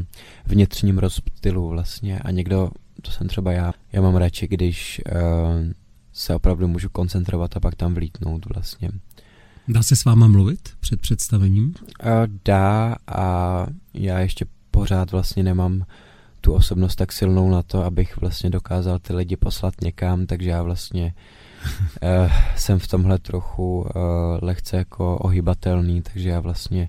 vnitřním 0.47 0.99
rozptylu 0.99 1.69
vlastně 1.69 2.19
a 2.19 2.31
někdo, 2.31 2.71
to 3.03 3.11
jsem 3.11 3.29
třeba 3.29 3.53
já, 3.53 3.73
já 3.93 4.03
mám 4.03 4.17
radši, 4.17 4.49
když 4.49 5.01
uh, 5.07 5.21
se 6.13 6.35
opravdu 6.35 6.69
můžu 6.69 6.89
koncentrovat 6.89 7.57
a 7.57 7.61
pak 7.61 7.75
tam 7.75 7.95
vlítnout 7.95 8.47
vlastně. 8.47 8.91
Dá 9.69 9.83
se 9.83 9.97
s 9.97 10.05
váma 10.05 10.27
mluvit 10.27 10.69
před 10.81 11.01
představením? 11.01 11.65
Uh, 11.67 12.11
dá 12.45 12.97
a 13.07 13.67
já 13.95 14.19
ještě 14.19 14.47
pořád 14.71 15.11
vlastně 15.11 15.43
nemám 15.43 15.85
tu 16.47 16.53
osobnost 16.53 16.97
tak 16.97 17.13
silnou 17.13 17.51
na 17.51 17.63
to, 17.63 17.85
abych 17.85 18.17
vlastně 18.17 18.51
dokázal 18.51 18.99
ty 18.99 19.13
lidi 19.13 19.37
poslat 19.37 19.75
někam, 19.81 20.27
takže 20.27 20.51
já 20.51 20.63
vlastně 20.63 21.15
uh, 22.03 22.33
jsem 22.57 22.79
v 22.79 22.89
tomhle 22.89 23.19
trochu 23.19 23.81
uh, 23.81 23.87
lehce 24.43 24.77
jako 24.77 25.17
ohybatelný, 25.17 26.03
takže 26.03 26.29
já 26.29 26.41
vlastně 26.41 26.89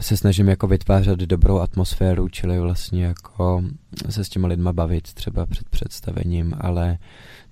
se 0.00 0.16
snažím 0.16 0.48
jako 0.48 0.66
vytvářet 0.66 1.18
dobrou 1.18 1.58
atmosféru, 1.58 2.28
čili 2.28 2.60
vlastně 2.60 3.04
jako 3.04 3.64
se 4.08 4.24
s 4.24 4.28
těma 4.28 4.48
lidma 4.48 4.72
bavit 4.72 5.14
třeba 5.14 5.46
před 5.46 5.68
představením, 5.68 6.54
ale 6.60 6.98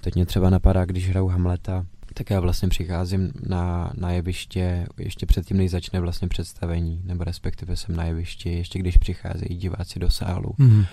teď 0.01 0.15
mě 0.15 0.27
třeba 0.27 0.51
napadá, 0.51 0.85
když 0.85 1.11
hraju 1.11 1.27
Hamleta, 1.27 1.87
tak 2.15 2.31
já 2.31 2.41
vlastně 2.41 2.69
přicházím 2.69 3.33
na, 3.49 3.93
na 3.97 4.11
jeviště 4.11 4.87
ještě 4.99 5.27
předtím, 5.27 5.57
než 5.57 5.71
začne 5.71 6.01
vlastně 6.01 6.29
představení, 6.29 7.01
nebo 7.05 7.25
respektive 7.25 7.77
jsem 7.77 7.97
na 7.97 8.05
jevišti, 8.05 8.51
ještě 8.51 8.79
když 8.79 8.97
přicházejí 8.97 9.57
diváci 9.59 9.99
do 9.99 10.11
sálu. 10.11 10.55
Mm-hmm. 10.59 10.87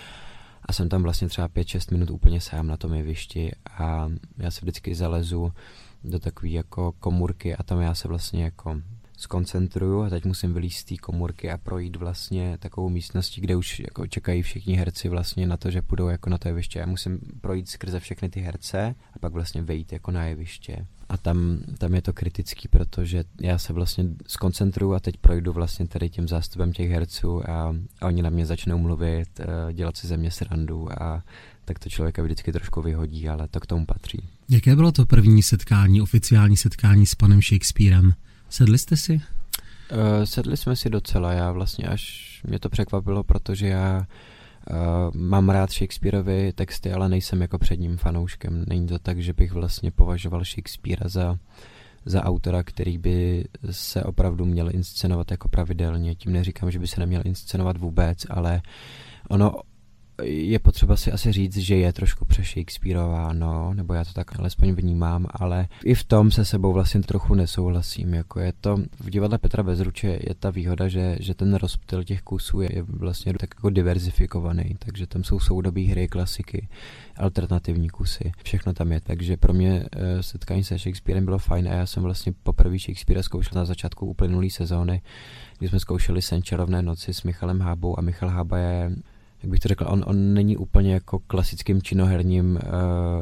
A 0.66 0.72
jsem 0.72 0.88
tam 0.88 1.02
vlastně 1.02 1.28
třeba 1.28 1.48
5-6 1.48 1.92
minut 1.92 2.10
úplně 2.10 2.40
sám 2.40 2.66
na 2.66 2.76
tom 2.76 2.94
jevišti 2.94 3.52
a 3.70 4.08
já 4.38 4.50
se 4.50 4.60
vždycky 4.60 4.94
zalezu 4.94 5.52
do 6.04 6.18
takové 6.18 6.48
jako 6.48 6.92
komůrky 6.92 7.56
a 7.56 7.62
tam 7.62 7.80
já 7.80 7.94
se 7.94 8.08
vlastně 8.08 8.44
jako 8.44 8.80
skoncentruju 9.16 10.02
a 10.02 10.08
teď 10.08 10.24
musím 10.24 10.54
vylízt 10.54 10.78
z 10.78 10.84
té 10.84 10.96
komůrky 10.96 11.50
a 11.50 11.58
projít 11.58 11.96
vlastně 11.96 12.58
takovou 12.58 12.88
místností, 12.88 13.40
kde 13.40 13.56
už 13.56 13.80
jako 13.80 14.06
čekají 14.06 14.42
všichni 14.42 14.74
herci 14.74 15.08
vlastně 15.08 15.46
na 15.46 15.56
to, 15.56 15.70
že 15.70 15.82
půjdou 15.82 16.08
jako 16.08 16.30
na 16.30 16.38
to 16.38 16.48
jeviště. 16.48 16.78
Já 16.78 16.86
musím 16.86 17.18
projít 17.40 17.68
skrze 17.68 18.00
všechny 18.00 18.28
ty 18.28 18.40
herce 18.40 18.94
a 19.12 19.18
pak 19.18 19.32
vlastně 19.32 19.62
vejít 19.62 19.92
jako 19.92 20.10
na 20.10 20.24
jeviště. 20.24 20.86
A 21.12 21.16
tam, 21.16 21.58
tam 21.78 21.94
je 21.94 22.02
to 22.02 22.12
kritický, 22.12 22.68
protože 22.68 23.24
já 23.40 23.58
se 23.58 23.72
vlastně 23.72 24.04
skoncentruju 24.26 24.94
a 24.94 25.00
teď 25.00 25.16
projdu 25.16 25.52
vlastně 25.52 25.88
tady 25.88 26.10
tím 26.10 26.28
zástupem 26.28 26.72
těch 26.72 26.90
herců 26.90 27.50
a, 27.50 27.76
a 28.00 28.06
oni 28.06 28.22
na 28.22 28.30
mě 28.30 28.46
začnou 28.46 28.78
mluvit, 28.78 29.40
eh, 29.40 29.72
dělat 29.72 29.96
si 29.96 30.06
ze 30.06 30.16
mě 30.16 30.30
srandu 30.30 31.02
a 31.02 31.22
tak 31.64 31.78
to 31.78 31.88
člověka 31.88 32.22
vždycky 32.22 32.52
trošku 32.52 32.82
vyhodí, 32.82 33.28
ale 33.28 33.48
to 33.48 33.60
k 33.60 33.66
tomu 33.66 33.86
patří. 33.86 34.28
Jaké 34.48 34.76
bylo 34.76 34.92
to 34.92 35.06
první 35.06 35.42
setkání, 35.42 36.00
oficiální 36.00 36.56
setkání 36.56 37.06
s 37.06 37.14
panem 37.14 37.42
Shakespearem? 37.42 38.12
Sedli 38.48 38.78
jste 38.78 38.96
si? 38.96 39.12
Uh, 39.12 40.24
sedli 40.24 40.56
jsme 40.56 40.76
si 40.76 40.90
docela, 40.90 41.32
já 41.32 41.52
vlastně 41.52 41.84
až 41.84 42.40
mě 42.44 42.58
to 42.58 42.68
překvapilo, 42.68 43.22
protože 43.22 43.66
já 43.66 43.98
uh, 43.98 44.04
mám 45.14 45.50
rád 45.50 45.70
Shakespeareovy 45.72 46.52
texty, 46.52 46.92
ale 46.92 47.08
nejsem 47.08 47.40
jako 47.42 47.58
před 47.58 47.80
ním 47.80 47.96
fanouškem. 47.96 48.64
Není 48.68 48.86
to 48.86 48.98
tak, 48.98 49.18
že 49.18 49.32
bych 49.32 49.52
vlastně 49.52 49.90
považoval 49.90 50.44
Shakespearea 50.44 51.08
za, 51.08 51.38
za 52.04 52.24
autora, 52.24 52.62
který 52.62 52.98
by 52.98 53.44
se 53.70 54.04
opravdu 54.04 54.44
měl 54.44 54.74
inscenovat 54.74 55.30
jako 55.30 55.48
pravidelně. 55.48 56.14
Tím 56.14 56.32
neříkám, 56.32 56.70
že 56.70 56.78
by 56.78 56.86
se 56.86 57.00
neměl 57.00 57.22
inscenovat 57.24 57.76
vůbec, 57.76 58.26
ale 58.30 58.62
ono 59.28 59.52
je 60.22 60.58
potřeba 60.58 60.96
si 60.96 61.12
asi 61.12 61.32
říct, 61.32 61.56
že 61.56 61.76
je 61.76 61.92
trošku 61.92 62.26
no, 63.32 63.74
nebo 63.74 63.94
já 63.94 64.04
to 64.04 64.12
tak 64.12 64.38
alespoň 64.38 64.72
vnímám, 64.72 65.26
ale 65.30 65.68
i 65.84 65.94
v 65.94 66.04
tom 66.04 66.30
se 66.30 66.44
sebou 66.44 66.72
vlastně 66.72 67.00
trochu 67.00 67.34
nesouhlasím. 67.34 68.14
Jako 68.14 68.40
je 68.40 68.52
to, 68.60 68.76
v 69.00 69.10
divadle 69.10 69.38
Petra 69.38 69.62
Bezruče 69.62 70.06
je 70.06 70.34
ta 70.38 70.50
výhoda, 70.50 70.88
že, 70.88 71.16
že 71.20 71.34
ten 71.34 71.54
rozptyl 71.54 72.04
těch 72.04 72.22
kusů 72.22 72.60
je, 72.60 72.76
je 72.76 72.82
vlastně 72.82 73.32
tak 73.32 73.54
jako 73.56 73.70
diverzifikovaný, 73.70 74.76
takže 74.78 75.06
tam 75.06 75.24
jsou 75.24 75.40
soudobí 75.40 75.86
hry, 75.86 76.08
klasiky, 76.08 76.68
alternativní 77.16 77.90
kusy, 77.90 78.32
všechno 78.44 78.72
tam 78.72 78.92
je, 78.92 79.00
takže 79.00 79.36
pro 79.36 79.52
mě 79.52 79.70
uh, 79.96 80.20
setkání 80.20 80.64
se 80.64 80.78
Shakespearem 80.78 81.24
bylo 81.24 81.38
fajn 81.38 81.68
a 81.68 81.72
já 81.72 81.86
jsem 81.86 82.02
vlastně 82.02 82.32
poprvé 82.42 82.78
Shakespeare 82.78 83.22
zkoušel 83.22 83.52
na 83.56 83.64
začátku 83.64 84.06
uplynulé 84.06 84.50
sezóny, 84.50 85.02
kdy 85.58 85.68
jsme 85.68 85.80
zkoušeli 85.80 86.22
Sen 86.22 86.42
čarovné 86.42 86.82
noci 86.82 87.14
s 87.14 87.22
Michalem 87.22 87.60
Hábou 87.60 87.98
a 87.98 88.02
Michal 88.02 88.28
Hába 88.28 88.58
je 88.58 88.90
jak 89.42 89.50
bych 89.50 89.60
to 89.60 89.68
řekl, 89.68 89.86
on, 89.88 90.04
on 90.06 90.34
není 90.34 90.56
úplně 90.56 90.92
jako 90.92 91.18
klasickým 91.18 91.82
činoherním 91.82 92.50
uh, 92.54 92.60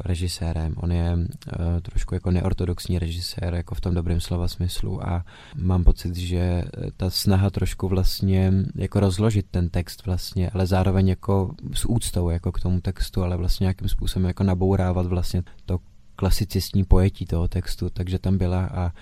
režisérem. 0.04 0.74
On 0.76 0.92
je 0.92 1.16
uh, 1.16 1.80
trošku 1.82 2.14
jako 2.14 2.30
neortodoxní 2.30 2.98
režisér, 2.98 3.54
jako 3.54 3.74
v 3.74 3.80
tom 3.80 3.94
dobrém 3.94 4.20
slova 4.20 4.48
smyslu. 4.48 5.08
A 5.08 5.24
mám 5.56 5.84
pocit, 5.84 6.16
že 6.16 6.64
ta 6.96 7.10
snaha 7.10 7.50
trošku 7.50 7.88
vlastně 7.88 8.52
jako 8.74 9.00
rozložit 9.00 9.46
ten 9.50 9.68
text 9.68 10.06
vlastně, 10.06 10.50
ale 10.50 10.66
zároveň 10.66 11.08
jako 11.08 11.54
s 11.74 11.88
úctou 11.88 12.30
jako 12.30 12.52
k 12.52 12.60
tomu 12.60 12.80
textu, 12.80 13.22
ale 13.22 13.36
vlastně 13.36 13.64
nějakým 13.64 13.88
způsobem 13.88 14.28
jako 14.28 14.42
nabourávat 14.42 15.06
vlastně 15.06 15.42
to 15.66 15.78
klasicistní 16.16 16.84
pojetí 16.84 17.26
toho 17.26 17.48
textu, 17.48 17.90
takže 17.90 18.18
tam 18.18 18.38
byla 18.38 18.64
a 18.64 18.92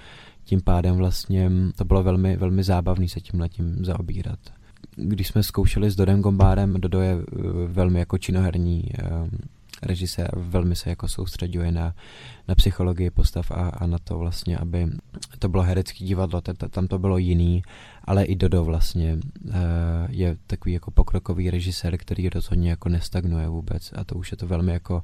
tím 0.45 0.61
pádem 0.61 0.97
vlastně 0.97 1.51
to 1.77 1.85
bylo 1.85 2.03
velmi, 2.03 2.37
velmi 2.37 2.63
zábavný 2.63 3.09
se 3.09 3.21
tím 3.21 3.41
letím 3.41 3.85
zaobírat 3.85 4.39
když 4.97 5.29
jsme 5.29 5.43
zkoušeli 5.43 5.91
s 5.91 5.97
Dodem 5.97 6.23
Gombárem, 6.23 6.75
Dodo 6.75 7.01
je 7.01 7.13
eh, 7.13 7.25
velmi 7.67 7.99
jako 7.99 8.19
činoherní 8.19 8.91
eh, 8.99 9.09
režisér, 9.83 10.31
velmi 10.37 10.77
se 10.77 10.91
jako 10.91 11.09
soustředuje 11.09 11.73
na, 11.73 11.95
na 12.49 12.55
psychologii 12.55 13.11
postav 13.11 13.51
a, 13.51 13.69
a 13.69 13.87
na 13.87 13.99
to 13.99 14.19
vlastně, 14.19 14.59
aby 14.59 14.87
to 15.39 15.49
bylo 15.49 15.63
herecký 15.63 16.05
divadlo, 16.05 16.41
tam 16.71 16.87
to 16.87 16.99
bylo 16.99 17.19
jiný, 17.19 17.63
ale 18.05 18.25
i 18.25 18.37
Dodo 18.37 18.65
vlastně 18.65 19.19
uh, 19.45 19.53
je 20.09 20.37
takový 20.47 20.73
jako 20.73 20.91
pokrokový 20.91 21.51
režisér, 21.51 21.99
který 21.99 22.29
rozhodně 22.29 22.71
jako 22.71 22.89
nestagnuje 22.89 23.49
vůbec 23.49 23.93
a 23.97 24.05
to 24.05 24.15
už 24.15 24.31
je 24.31 24.37
to 24.37 24.47
velmi 24.47 24.73
jako 24.73 25.03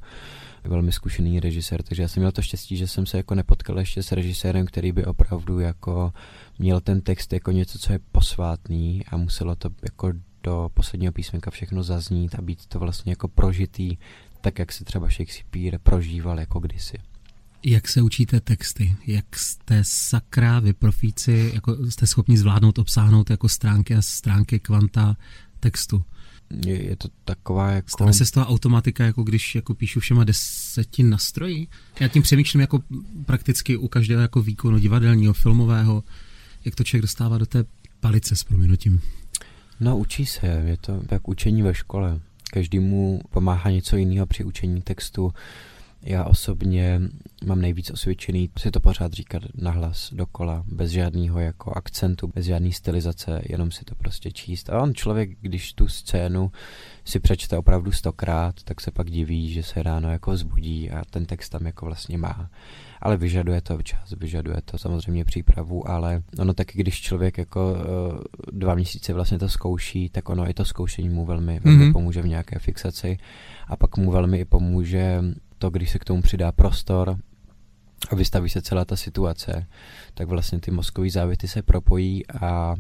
velmi 0.64 0.92
zkušený 0.92 1.40
režisér, 1.40 1.82
takže 1.82 2.02
já 2.02 2.08
jsem 2.08 2.20
měl 2.20 2.32
to 2.32 2.42
štěstí, 2.42 2.76
že 2.76 2.86
jsem 2.86 3.06
se 3.06 3.16
jako 3.16 3.34
nepotkal 3.34 3.78
ještě 3.78 4.02
s 4.02 4.12
režisérem, 4.12 4.66
který 4.66 4.92
by 4.92 5.04
opravdu 5.04 5.60
jako 5.60 6.12
měl 6.58 6.80
ten 6.80 7.00
text 7.00 7.32
jako 7.32 7.50
něco, 7.50 7.78
co 7.78 7.92
je 7.92 7.98
posvátný 8.12 9.02
a 9.06 9.16
muselo 9.16 9.56
to 9.56 9.70
jako 9.82 10.12
do 10.42 10.70
posledního 10.74 11.12
písmenka 11.12 11.50
všechno 11.50 11.82
zaznít 11.82 12.34
a 12.34 12.42
být 12.42 12.66
to 12.66 12.78
vlastně 12.78 13.12
jako 13.12 13.28
prožitý, 13.28 13.96
tak 14.45 14.59
jak 14.59 14.72
si 14.72 14.84
třeba 14.84 15.09
Shakespeare 15.09 15.78
prožíval 15.78 16.40
jako 16.40 16.61
kdysi. 16.61 16.99
Jak 17.62 17.88
se 17.88 18.03
učíte 18.03 18.40
texty? 18.40 18.97
Jak 19.07 19.36
jste 19.36 19.82
sakra, 19.82 20.61
vy 20.61 20.72
profíci, 20.72 21.51
jako 21.55 21.90
jste 21.90 22.07
schopni 22.07 22.38
zvládnout, 22.38 22.78
obsáhnout 22.78 23.30
jako 23.30 23.49
stránky 23.49 23.95
a 23.95 24.03
stránky 24.03 24.61
kvanta 24.61 25.16
textu? 25.61 26.05
Je, 26.66 26.84
je 26.84 26.97
to 26.97 27.09
taková 27.24 27.70
jako... 27.70 27.88
Stane 27.88 28.12
se 28.12 28.26
z 28.26 28.30
toho 28.30 28.47
automatika, 28.47 29.05
jako 29.05 29.22
když 29.22 29.55
jako 29.55 29.74
píšu 29.74 30.01
všema 30.01 30.24
deseti 30.24 31.03
nastrojí? 31.03 31.68
Já 32.01 32.09
tím 32.09 32.22
přemýšlím 32.22 32.61
jako 32.61 32.82
prakticky 33.26 33.76
u 33.76 33.88
každého 33.88 34.22
jako 34.22 34.42
výkonu 34.42 34.78
divadelního, 34.78 35.32
filmového, 35.32 36.05
jak 36.64 36.74
to 36.74 36.84
člověk 36.84 37.03
dostává 37.03 37.38
do 37.38 37.47
té 37.47 37.64
palice 38.01 38.36
s 38.36 38.45
proměnutím. 38.45 39.01
No 39.80 39.99
učí 39.99 40.26
se, 40.26 40.47
je 40.47 40.76
to 40.76 41.03
tak 41.07 41.28
učení 41.28 41.62
ve 41.62 41.74
škole. 41.74 42.20
Každému 42.55 43.20
pomáhá 43.30 43.70
něco 43.70 43.96
jiného 43.96 44.26
při 44.26 44.44
učení 44.44 44.82
textu. 44.82 45.32
Já 46.07 46.24
osobně 46.24 47.00
mám 47.46 47.61
nejvíc 47.61 47.90
osvědčený 47.90 48.50
si 48.59 48.70
to 48.70 48.80
pořád 48.80 49.12
říkat 49.12 49.42
nahlas, 49.55 50.11
dokola, 50.12 50.64
bez 50.66 50.90
žádného 50.90 51.40
jako 51.40 51.72
akcentu, 51.76 52.30
bez 52.34 52.46
žádné 52.46 52.72
stylizace, 52.72 53.42
jenom 53.48 53.70
si 53.70 53.84
to 53.84 53.94
prostě 53.94 54.32
číst. 54.32 54.70
A 54.70 54.82
on 54.82 54.94
člověk, 54.94 55.30
když 55.40 55.72
tu 55.72 55.88
scénu 55.88 56.52
si 57.05 57.20
přečte 57.20 57.59
opravdu 57.59 57.92
stokrát, 57.92 58.62
tak 58.64 58.80
se 58.80 58.90
pak 58.90 59.11
diví, 59.11 59.52
že 59.52 59.62
se 59.62 59.82
ráno 59.82 60.11
jako 60.11 60.36
zbudí 60.36 60.90
a 60.90 61.02
ten 61.11 61.26
text 61.26 61.48
tam 61.48 61.66
jako 61.66 61.86
vlastně 61.86 62.18
má. 62.18 62.50
Ale 63.00 63.16
vyžaduje 63.16 63.61
to 63.61 63.82
čas, 63.82 64.14
vyžaduje 64.16 64.57
to 64.64 64.78
samozřejmě 64.78 65.24
přípravu, 65.24 65.88
ale 65.88 66.22
ono 66.38 66.55
taky, 66.55 66.78
když 66.78 67.00
člověk 67.00 67.38
jako 67.38 67.72
uh, 67.72 67.78
dva 68.52 68.74
měsíce 68.74 69.12
vlastně 69.12 69.38
to 69.38 69.48
zkouší, 69.48 70.09
tak 70.09 70.28
ono 70.28 70.50
i 70.50 70.55
to 70.55 70.64
zkoušení 70.64 71.09
mu 71.09 71.26
velmi, 71.26 71.61
velmi 71.61 71.84
mm-hmm. 71.84 71.92
pomůže 71.92 72.22
v 72.22 72.28
nějaké 72.28 72.59
fixaci 72.59 73.18
a 73.66 73.76
pak 73.76 73.96
mu 73.96 74.11
velmi 74.11 74.38
i 74.38 74.44
pomůže 74.44 75.22
to, 75.59 75.70
když 75.70 75.90
se 75.90 75.98
k 75.98 76.05
tomu 76.05 76.22
přidá 76.22 76.52
prostor 76.52 77.16
a 78.11 78.14
vystaví 78.14 78.50
se 78.50 78.62
celá 78.62 78.84
ta 78.84 78.96
situace, 78.96 79.66
tak 80.14 80.28
vlastně 80.28 80.61
ty 80.61 80.70
mozkové 80.70 81.11
závity 81.11 81.48
se 81.48 81.62
propojí 81.62 82.26
a 82.26 82.74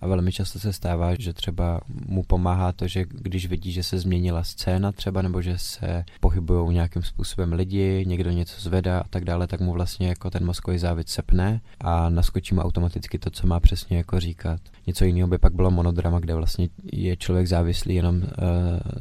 A 0.00 0.06
velmi 0.06 0.32
často 0.32 0.58
se 0.58 0.72
stává, 0.72 1.14
že 1.18 1.32
třeba 1.32 1.80
mu 2.06 2.22
pomáhá 2.22 2.72
to, 2.72 2.88
že 2.88 3.04
když 3.08 3.46
vidí, 3.46 3.72
že 3.72 3.82
se 3.82 3.98
změnila 3.98 4.44
scéna 4.44 4.92
třeba, 4.92 5.22
nebo 5.22 5.42
že 5.42 5.58
se 5.58 6.04
pohybují 6.20 6.74
nějakým 6.74 7.02
způsobem 7.02 7.52
lidi, 7.52 8.04
někdo 8.06 8.30
něco 8.30 8.60
zvedá 8.60 9.00
a 9.00 9.08
tak 9.08 9.24
dále, 9.24 9.46
tak 9.46 9.60
mu 9.60 9.72
vlastně 9.72 10.08
jako 10.08 10.30
ten 10.30 10.46
mozkový 10.46 10.78
závit 10.78 11.08
sepne 11.08 11.60
a 11.80 12.08
naskočí 12.08 12.54
mu 12.54 12.60
automaticky 12.60 13.18
to, 13.18 13.30
co 13.30 13.46
má 13.46 13.60
přesně 13.60 13.96
jako 13.96 14.20
říkat. 14.20 14.60
Něco 14.86 15.04
jiného 15.04 15.28
by 15.28 15.38
pak 15.38 15.54
bylo 15.54 15.70
monodrama, 15.70 16.20
kde 16.20 16.34
vlastně 16.34 16.68
je 16.92 17.16
člověk 17.16 17.46
závislý 17.46 17.94
jenom 17.94 18.16
uh, 18.16 18.22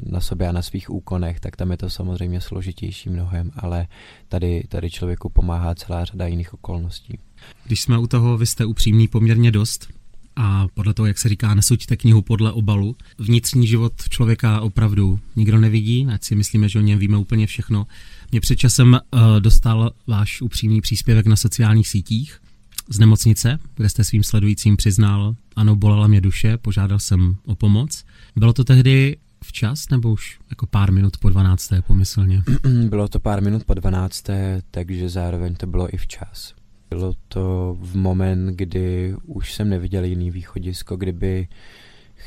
na 0.04 0.22
sobě 0.22 0.48
a 0.48 0.52
na 0.52 0.62
svých 0.62 0.90
úkonech, 0.90 1.40
tak 1.40 1.56
tam 1.56 1.72
je 1.72 1.78
to 1.78 1.90
samozřejmě 1.90 2.42
složitější 2.42 3.10
mnohem, 3.10 3.52
ale 3.56 3.88
tady, 4.28 4.64
tady 4.70 4.90
člověku 4.90 5.30
pomáhá 5.30 5.76
celá 5.76 6.06
řada 6.06 6.28
jiných 6.28 6.54
okolností. 6.54 7.20
Když 7.66 7.82
jsme 7.82 7.98
u 7.98 8.08
toho, 8.08 8.38
vy 8.38 8.46
jste 8.46 8.66
upřímný 8.66 9.08
poměrně 9.08 9.52
dost 9.52 9.99
a 10.42 10.68
podle 10.74 10.94
toho, 10.94 11.08
jak 11.08 11.18
se 11.18 11.30
říká, 11.30 11.54
nesuďte 11.54 11.98
knihu 11.98 12.22
podle 12.22 12.52
obalu. 12.52 12.96
Vnitřní 13.18 13.68
život 13.68 13.94
člověka 14.10 14.62
opravdu 14.62 15.20
nikdo 15.36 15.60
nevidí, 15.60 16.08
ať 16.14 16.24
si 16.24 16.36
myslíme, 16.36 16.70
že 16.70 16.80
o 16.80 16.82
něm 16.82 17.00
víme 17.00 17.18
úplně 17.18 17.48
všechno. 17.48 17.88
Mě 18.32 18.42
před 18.42 18.56
časem 18.56 18.94
uh, 18.94 19.22
dostal 19.40 19.92
váš 20.08 20.42
upřímný 20.42 20.82
příspěvek 20.82 21.26
na 21.26 21.36
sociálních 21.36 21.88
sítích 21.88 22.42
z 22.90 23.00
nemocnice, 23.00 23.60
kde 23.76 23.90
jste 23.90 24.04
svým 24.04 24.24
sledujícím 24.24 24.78
přiznal, 24.78 25.36
ano, 25.56 25.76
bolela 25.76 26.08
mě 26.08 26.22
duše, 26.22 26.58
požádal 26.58 27.00
jsem 27.00 27.36
o 27.46 27.56
pomoc. 27.56 28.06
Bylo 28.36 28.54
to 28.54 28.64
tehdy 28.64 29.18
včas 29.44 29.90
nebo 29.90 30.12
už 30.12 30.40
jako 30.50 30.66
pár 30.66 30.92
minut 30.92 31.18
po 31.18 31.30
12. 31.30 31.70
pomyslně? 31.88 32.44
Bylo 32.90 33.08
to 33.08 33.20
pár 33.20 33.44
minut 33.44 33.64
po 33.64 33.74
12. 33.74 34.26
takže 34.72 35.10
zároveň 35.10 35.56
to 35.56 35.68
bylo 35.68 35.96
i 35.96 35.98
včas. 35.98 36.59
Bylo 36.90 37.14
to 37.28 37.78
v 37.80 37.96
moment, 37.96 38.56
kdy 38.56 39.16
už 39.26 39.54
jsem 39.54 39.70
neviděl 39.70 40.04
jiný 40.04 40.32
východisko, 40.32 40.98
kdyby 40.98 41.48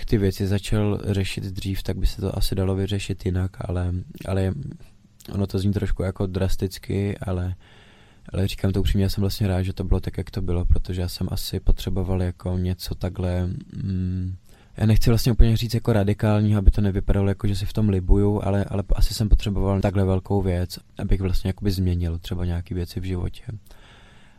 ty 0.04 0.18
věci 0.18 0.46
začal 0.46 1.00
řešit 1.04 1.44
dřív, 1.44 1.82
tak 1.82 1.98
by 1.98 2.06
se 2.06 2.20
to 2.20 2.38
asi 2.38 2.54
dalo 2.54 2.74
vyřešit 2.74 3.26
jinak, 3.26 3.56
ale, 3.60 3.92
ale 4.28 4.54
ono 5.32 5.46
to 5.46 5.58
zní 5.58 5.72
trošku 5.72 6.02
jako 6.02 6.26
drasticky, 6.26 7.18
ale, 7.18 7.54
ale 8.32 8.48
říkám 8.48 8.72
to 8.72 8.80
upřímně, 8.80 9.04
já 9.04 9.10
jsem 9.10 9.20
vlastně 9.20 9.48
rád, 9.48 9.62
že 9.62 9.72
to 9.72 9.84
bylo 9.84 10.00
tak, 10.00 10.18
jak 10.18 10.30
to 10.30 10.42
bylo, 10.42 10.64
protože 10.64 11.00
já 11.00 11.08
jsem 11.08 11.28
asi 11.30 11.60
potřeboval 11.60 12.22
jako 12.22 12.58
něco 12.58 12.94
takhle, 12.94 13.46
mm, 13.82 14.36
já 14.76 14.86
nechci 14.86 15.10
vlastně 15.10 15.32
úplně 15.32 15.56
říct 15.56 15.74
jako 15.74 15.92
radikální, 15.92 16.56
aby 16.56 16.70
to 16.70 16.80
nevypadalo 16.80 17.28
jako, 17.28 17.46
že 17.46 17.56
si 17.56 17.66
v 17.66 17.72
tom 17.72 17.88
libuju, 17.88 18.40
ale, 18.44 18.64
ale 18.64 18.82
asi 18.94 19.14
jsem 19.14 19.28
potřeboval 19.28 19.80
takhle 19.80 20.04
velkou 20.04 20.42
věc, 20.42 20.78
abych 20.98 21.20
vlastně 21.20 21.48
jakoby 21.48 21.70
změnil 21.70 22.18
třeba 22.18 22.44
nějaké 22.44 22.74
věci 22.74 23.00
v 23.00 23.04
životě 23.04 23.42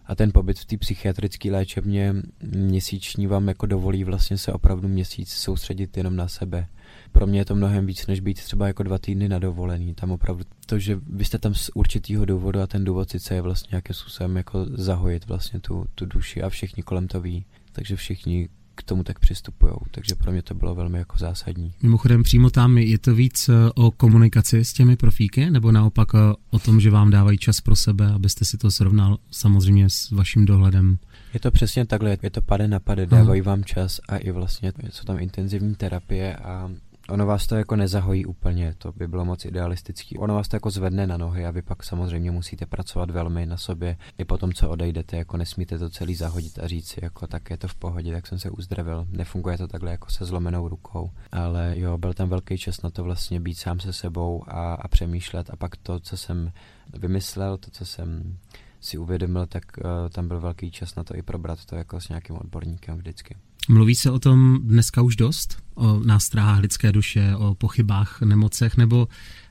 a 0.05 0.15
ten 0.15 0.31
pobyt 0.33 0.59
v 0.59 0.65
té 0.65 0.77
psychiatrické 0.77 1.51
léčebně 1.51 2.15
měsíční 2.41 3.27
vám 3.27 3.47
jako 3.47 3.65
dovolí 3.65 4.03
vlastně 4.03 4.37
se 4.37 4.53
opravdu 4.53 4.87
měsíc 4.87 5.29
soustředit 5.29 5.97
jenom 5.97 6.15
na 6.15 6.27
sebe. 6.27 6.67
Pro 7.11 7.27
mě 7.27 7.39
je 7.39 7.45
to 7.45 7.55
mnohem 7.55 7.85
víc, 7.85 8.07
než 8.07 8.19
být 8.19 8.43
třeba 8.43 8.67
jako 8.67 8.83
dva 8.83 8.97
týdny 8.97 9.29
na 9.29 9.39
dovolený. 9.39 9.93
Tam 9.93 10.11
opravdu 10.11 10.43
to, 10.65 10.79
že 10.79 10.99
vy 11.09 11.25
jste 11.25 11.37
tam 11.37 11.55
z 11.55 11.69
určitého 11.73 12.25
důvodu 12.25 12.59
a 12.59 12.67
ten 12.67 12.83
důvod 12.83 13.09
sice 13.09 13.35
je 13.35 13.41
vlastně 13.41 13.67
nějakým 13.71 13.93
způsobem 13.93 14.37
jako 14.37 14.65
zahojit 14.65 15.27
vlastně 15.27 15.59
tu, 15.59 15.85
tu 15.95 16.05
duši 16.05 16.41
a 16.43 16.49
všichni 16.49 16.83
kolem 16.83 17.07
to 17.07 17.21
ví. 17.21 17.45
Takže 17.71 17.95
všichni 17.95 18.49
k 18.75 18.83
tomu 18.83 19.03
tak 19.03 19.19
přistupují, 19.19 19.73
takže 19.91 20.15
pro 20.15 20.31
mě 20.31 20.41
to 20.41 20.53
bylo 20.53 20.75
velmi 20.75 20.97
jako 20.97 21.17
zásadní. 21.17 21.73
Mimochodem 21.83 22.23
přímo 22.23 22.49
tam 22.49 22.77
je 22.77 22.97
to 22.97 23.15
víc 23.15 23.49
eh, 23.49 23.53
o 23.75 23.91
komunikaci 23.91 24.65
s 24.65 24.73
těmi 24.73 24.95
profíky, 24.95 25.51
nebo 25.51 25.71
naopak 25.71 26.07
eh, 26.15 26.17
o 26.49 26.59
tom, 26.59 26.79
že 26.79 26.89
vám 26.91 27.11
dávají 27.11 27.37
čas 27.37 27.61
pro 27.61 27.75
sebe, 27.75 28.11
abyste 28.11 28.45
si 28.45 28.57
to 28.57 28.71
srovnal 28.71 29.17
samozřejmě 29.31 29.89
s 29.89 30.11
vaším 30.11 30.45
dohledem? 30.45 30.97
Je 31.33 31.39
to 31.39 31.51
přesně 31.51 31.85
takhle, 31.85 32.17
je 32.21 32.29
to 32.29 32.41
pade 32.41 32.67
na 32.67 32.79
pade, 32.79 33.05
dávají 33.05 33.41
vám 33.41 33.63
čas 33.63 33.99
a 34.09 34.17
i 34.17 34.31
vlastně 34.31 34.71
jsou 34.89 35.03
tam 35.03 35.19
intenzivní 35.19 35.75
terapie 35.75 36.35
a 36.35 36.71
ono 37.09 37.25
vás 37.25 37.47
to 37.47 37.55
jako 37.55 37.75
nezahojí 37.75 38.25
úplně, 38.25 38.75
to 38.77 38.91
by 38.91 39.07
bylo 39.07 39.25
moc 39.25 39.45
idealistický. 39.45 40.17
Ono 40.17 40.33
vás 40.33 40.47
to 40.47 40.55
jako 40.55 40.69
zvedne 40.69 41.07
na 41.07 41.17
nohy 41.17 41.45
a 41.45 41.51
vy 41.51 41.61
pak 41.61 41.83
samozřejmě 41.83 42.31
musíte 42.31 42.65
pracovat 42.65 43.11
velmi 43.11 43.45
na 43.45 43.57
sobě. 43.57 43.97
I 44.17 44.25
potom, 44.25 44.53
co 44.53 44.69
odejdete, 44.69 45.17
jako 45.17 45.37
nesmíte 45.37 45.79
to 45.79 45.89
celý 45.89 46.15
zahodit 46.15 46.59
a 46.59 46.67
říct 46.67 46.87
si, 46.87 46.99
jako 47.03 47.27
tak 47.27 47.49
je 47.49 47.57
to 47.57 47.67
v 47.67 47.75
pohodě, 47.75 48.13
tak 48.13 48.27
jsem 48.27 48.39
se 48.39 48.49
uzdravil. 48.49 49.07
Nefunguje 49.09 49.57
to 49.57 49.67
takhle 49.67 49.91
jako 49.91 50.11
se 50.11 50.25
zlomenou 50.25 50.67
rukou. 50.67 51.11
Ale 51.31 51.73
jo, 51.77 51.97
byl 51.97 52.13
tam 52.13 52.29
velký 52.29 52.57
čas 52.57 52.81
na 52.81 52.89
to 52.89 53.03
vlastně 53.03 53.39
být 53.39 53.55
sám 53.55 53.79
se 53.79 53.93
sebou 53.93 54.43
a, 54.47 54.73
a 54.73 54.87
přemýšlet 54.87 55.49
a 55.49 55.55
pak 55.55 55.77
to, 55.77 55.99
co 55.99 56.17
jsem 56.17 56.51
vymyslel, 56.93 57.57
to, 57.57 57.71
co 57.71 57.85
jsem 57.85 58.37
si 58.79 58.97
uvědomil, 58.97 59.45
tak 59.45 59.63
uh, 59.77 60.09
tam 60.09 60.27
byl 60.27 60.39
velký 60.39 60.71
čas 60.71 60.95
na 60.95 61.03
to 61.03 61.15
i 61.15 61.21
probrat 61.21 61.65
to 61.65 61.75
jako 61.75 62.01
s 62.01 62.09
nějakým 62.09 62.35
odborníkem 62.35 62.97
vždycky. 62.97 63.37
Mluví 63.69 63.95
se 63.95 64.11
o 64.11 64.19
tom 64.19 64.59
dneska 64.63 65.01
už 65.01 65.15
dost? 65.15 65.63
O 65.75 65.99
nástrahách 66.03 66.59
lidské 66.59 66.91
duše, 66.91 67.35
o 67.35 67.55
pochybách, 67.55 68.21
nemocech, 68.21 68.77
nebo, 68.77 69.07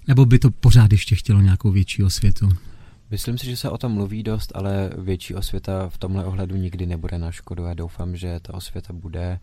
nebo 0.08 0.26
by 0.26 0.38
to 0.38 0.50
pořád 0.50 0.92
ještě 0.92 1.14
chtělo 1.14 1.40
nějakou 1.40 1.70
větší 1.70 2.02
osvětu? 2.02 2.48
Myslím 3.12 3.38
si, 3.38 3.46
že 3.46 3.56
se 3.56 3.70
o 3.70 3.78
tom 3.78 3.92
mluví 3.92 4.22
dost, 4.22 4.52
ale 4.54 4.90
větší 4.98 5.34
osvěta 5.34 5.88
v 5.88 5.98
tomhle 5.98 6.24
ohledu 6.24 6.56
nikdy 6.56 6.86
nebude 6.86 7.18
na 7.18 7.32
škodu. 7.32 7.64
Já 7.64 7.74
doufám, 7.74 8.16
že 8.16 8.40
ta 8.40 8.54
osvěta 8.54 8.92
bude, 8.92 9.40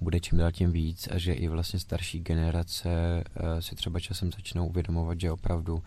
bude 0.00 0.20
čím 0.20 0.38
dál 0.38 0.52
tím 0.52 0.72
víc 0.72 1.08
a 1.12 1.18
že 1.18 1.32
i 1.32 1.48
vlastně 1.48 1.80
starší 1.80 2.20
generace 2.20 2.88
uh, 3.40 3.60
si 3.60 3.74
třeba 3.74 4.00
časem 4.00 4.32
začnou 4.32 4.66
uvědomovat, 4.66 5.20
že 5.20 5.32
opravdu 5.32 5.74
um, 5.74 5.82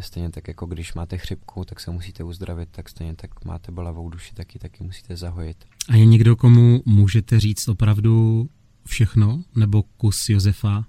stejně 0.00 0.30
tak 0.30 0.48
jako 0.48 0.66
když 0.66 0.94
máte 0.94 1.18
chřipku, 1.18 1.64
tak 1.64 1.80
se 1.80 1.90
musíte 1.90 2.24
uzdravit, 2.24 2.68
tak 2.72 2.88
stejně 2.88 3.14
tak 3.14 3.44
máte 3.44 3.72
bolavou 3.72 4.08
duši, 4.08 4.34
taky 4.34 4.58
taky 4.58 4.84
musíte 4.84 5.16
zahojit. 5.16 5.64
A 5.88 5.96
je 5.96 6.06
někdo, 6.06 6.36
komu 6.36 6.82
můžete 6.84 7.40
říct 7.40 7.68
opravdu 7.68 8.48
všechno, 8.86 9.42
nebo 9.54 9.82
kus 9.82 10.28
Josefa 10.28 10.84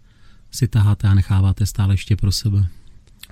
si 0.52 0.68
taháte 0.68 1.08
a 1.08 1.14
necháváte 1.14 1.66
stále 1.66 1.94
ještě 1.94 2.16
pro 2.16 2.32
sebe? 2.32 2.68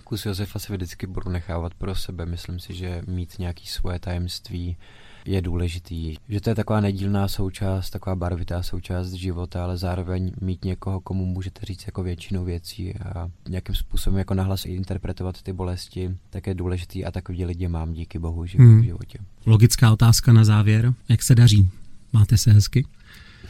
Kus 0.06 0.26
Josefa 0.26 0.60
si 0.60 0.74
vždycky 0.74 1.08
budu 1.08 1.32
nechávat 1.32 1.74
pro 1.74 1.96
sebe. 1.96 2.26
Myslím 2.26 2.60
si, 2.60 2.74
že 2.74 3.02
mít 3.08 3.40
nějaký 3.40 3.68
svoje 3.68 4.00
tajemství 4.00 4.78
je 5.26 5.42
důležitý. 5.42 6.16
Že 6.30 6.42
to 6.42 6.50
je 6.50 6.56
taková 6.56 6.80
nedílná 6.80 7.28
součást, 7.28 7.90
taková 7.90 8.16
barvitá 8.16 8.64
součást 8.64 9.12
života, 9.12 9.64
ale 9.64 9.78
zároveň 9.78 10.32
mít 10.42 10.66
někoho, 10.66 11.00
komu 11.00 11.26
můžete 11.26 11.66
říct 11.66 11.86
jako 11.86 12.04
většinu 12.04 12.44
věcí 12.44 12.96
a 12.96 13.32
nějakým 13.50 13.76
způsobem 13.76 14.20
jako 14.20 14.34
nahlas 14.34 14.66
interpretovat 14.66 15.42
ty 15.42 15.54
bolesti, 15.54 16.18
tak 16.30 16.48
je 16.48 16.54
důležitý 16.54 17.06
a 17.06 17.12
takový 17.12 17.46
lidi 17.46 17.68
mám 17.68 17.94
díky 17.94 18.20
bohu 18.20 18.44
v 18.44 18.56
hmm. 18.56 18.84
životě. 18.84 19.20
Logická 19.46 19.92
otázka 19.92 20.34
na 20.34 20.44
závěr. 20.44 20.94
Jak 21.10 21.24
se 21.24 21.36
daří? 21.36 21.70
Máte 22.14 22.38
se 22.38 22.52
hezky? 22.52 22.86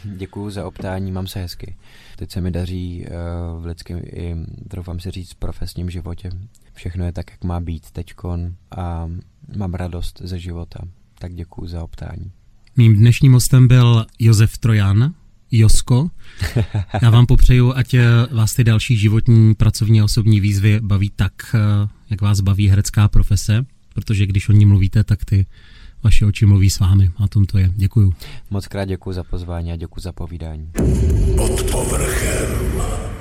Děkuji 0.06 0.50
za 0.50 0.66
optání, 0.66 1.12
mám 1.12 1.28
se 1.28 1.40
hezky. 1.40 1.76
Teď 2.16 2.32
se 2.32 2.42
mi 2.42 2.52
daří 2.52 3.06
uh, 3.06 3.64
v 3.64 3.66
lidském 3.66 4.00
i, 4.04 4.36
troufám 4.68 5.00
si 5.00 5.12
říct, 5.12 5.34
profesním 5.34 5.90
životě. 5.90 6.30
Všechno 6.74 7.06
je 7.06 7.12
tak, 7.12 7.32
jak 7.32 7.44
má 7.44 7.60
být 7.60 7.92
teďkon 7.92 8.56
a 8.78 9.10
mám 9.58 9.74
radost 9.74 10.22
ze 10.24 10.40
života. 10.40 10.80
Tak 11.20 11.34
děkuji 11.34 11.68
za 11.68 11.84
optání. 11.84 12.32
Mým 12.78 12.96
dnešním 12.96 13.34
hostem 13.34 13.68
byl 13.68 14.06
Josef 14.20 14.58
Trojan, 14.58 15.14
Josko. 15.52 16.10
Já 17.02 17.10
vám 17.10 17.26
popřeju, 17.26 17.74
ať 17.76 17.94
eh, 17.94 18.06
vás 18.32 18.54
ty 18.54 18.64
další 18.64 18.98
životní, 18.98 19.56
pracovní 19.56 20.02
a 20.02 20.04
osobní 20.04 20.40
výzvy 20.40 20.80
baví 20.80 21.12
tak, 21.16 21.34
eh, 21.56 21.90
jak 22.10 22.22
vás 22.22 22.40
baví 22.40 22.68
herecká 22.68 23.08
profese, 23.08 23.66
protože 23.94 24.26
když 24.28 24.50
o 24.50 24.52
ní 24.52 24.66
mluvíte, 24.66 25.04
tak 25.04 25.26
ty 25.26 25.46
vaše 26.06 26.26
oči 26.26 26.46
mluví 26.46 26.70
s 26.70 26.80
vámi. 26.80 27.10
A 27.18 27.28
tom 27.28 27.46
to 27.46 27.58
je. 27.58 27.72
Děkuju. 27.76 28.14
Moc 28.50 28.68
krát 28.68 28.86
děkuji 28.86 29.12
za 29.12 29.24
pozvání 29.24 29.72
a 29.72 29.76
děkuji 29.76 30.02
za 30.02 30.12
povídání. 30.12 30.72
Pod 31.38 31.72
povrchem. 31.72 33.15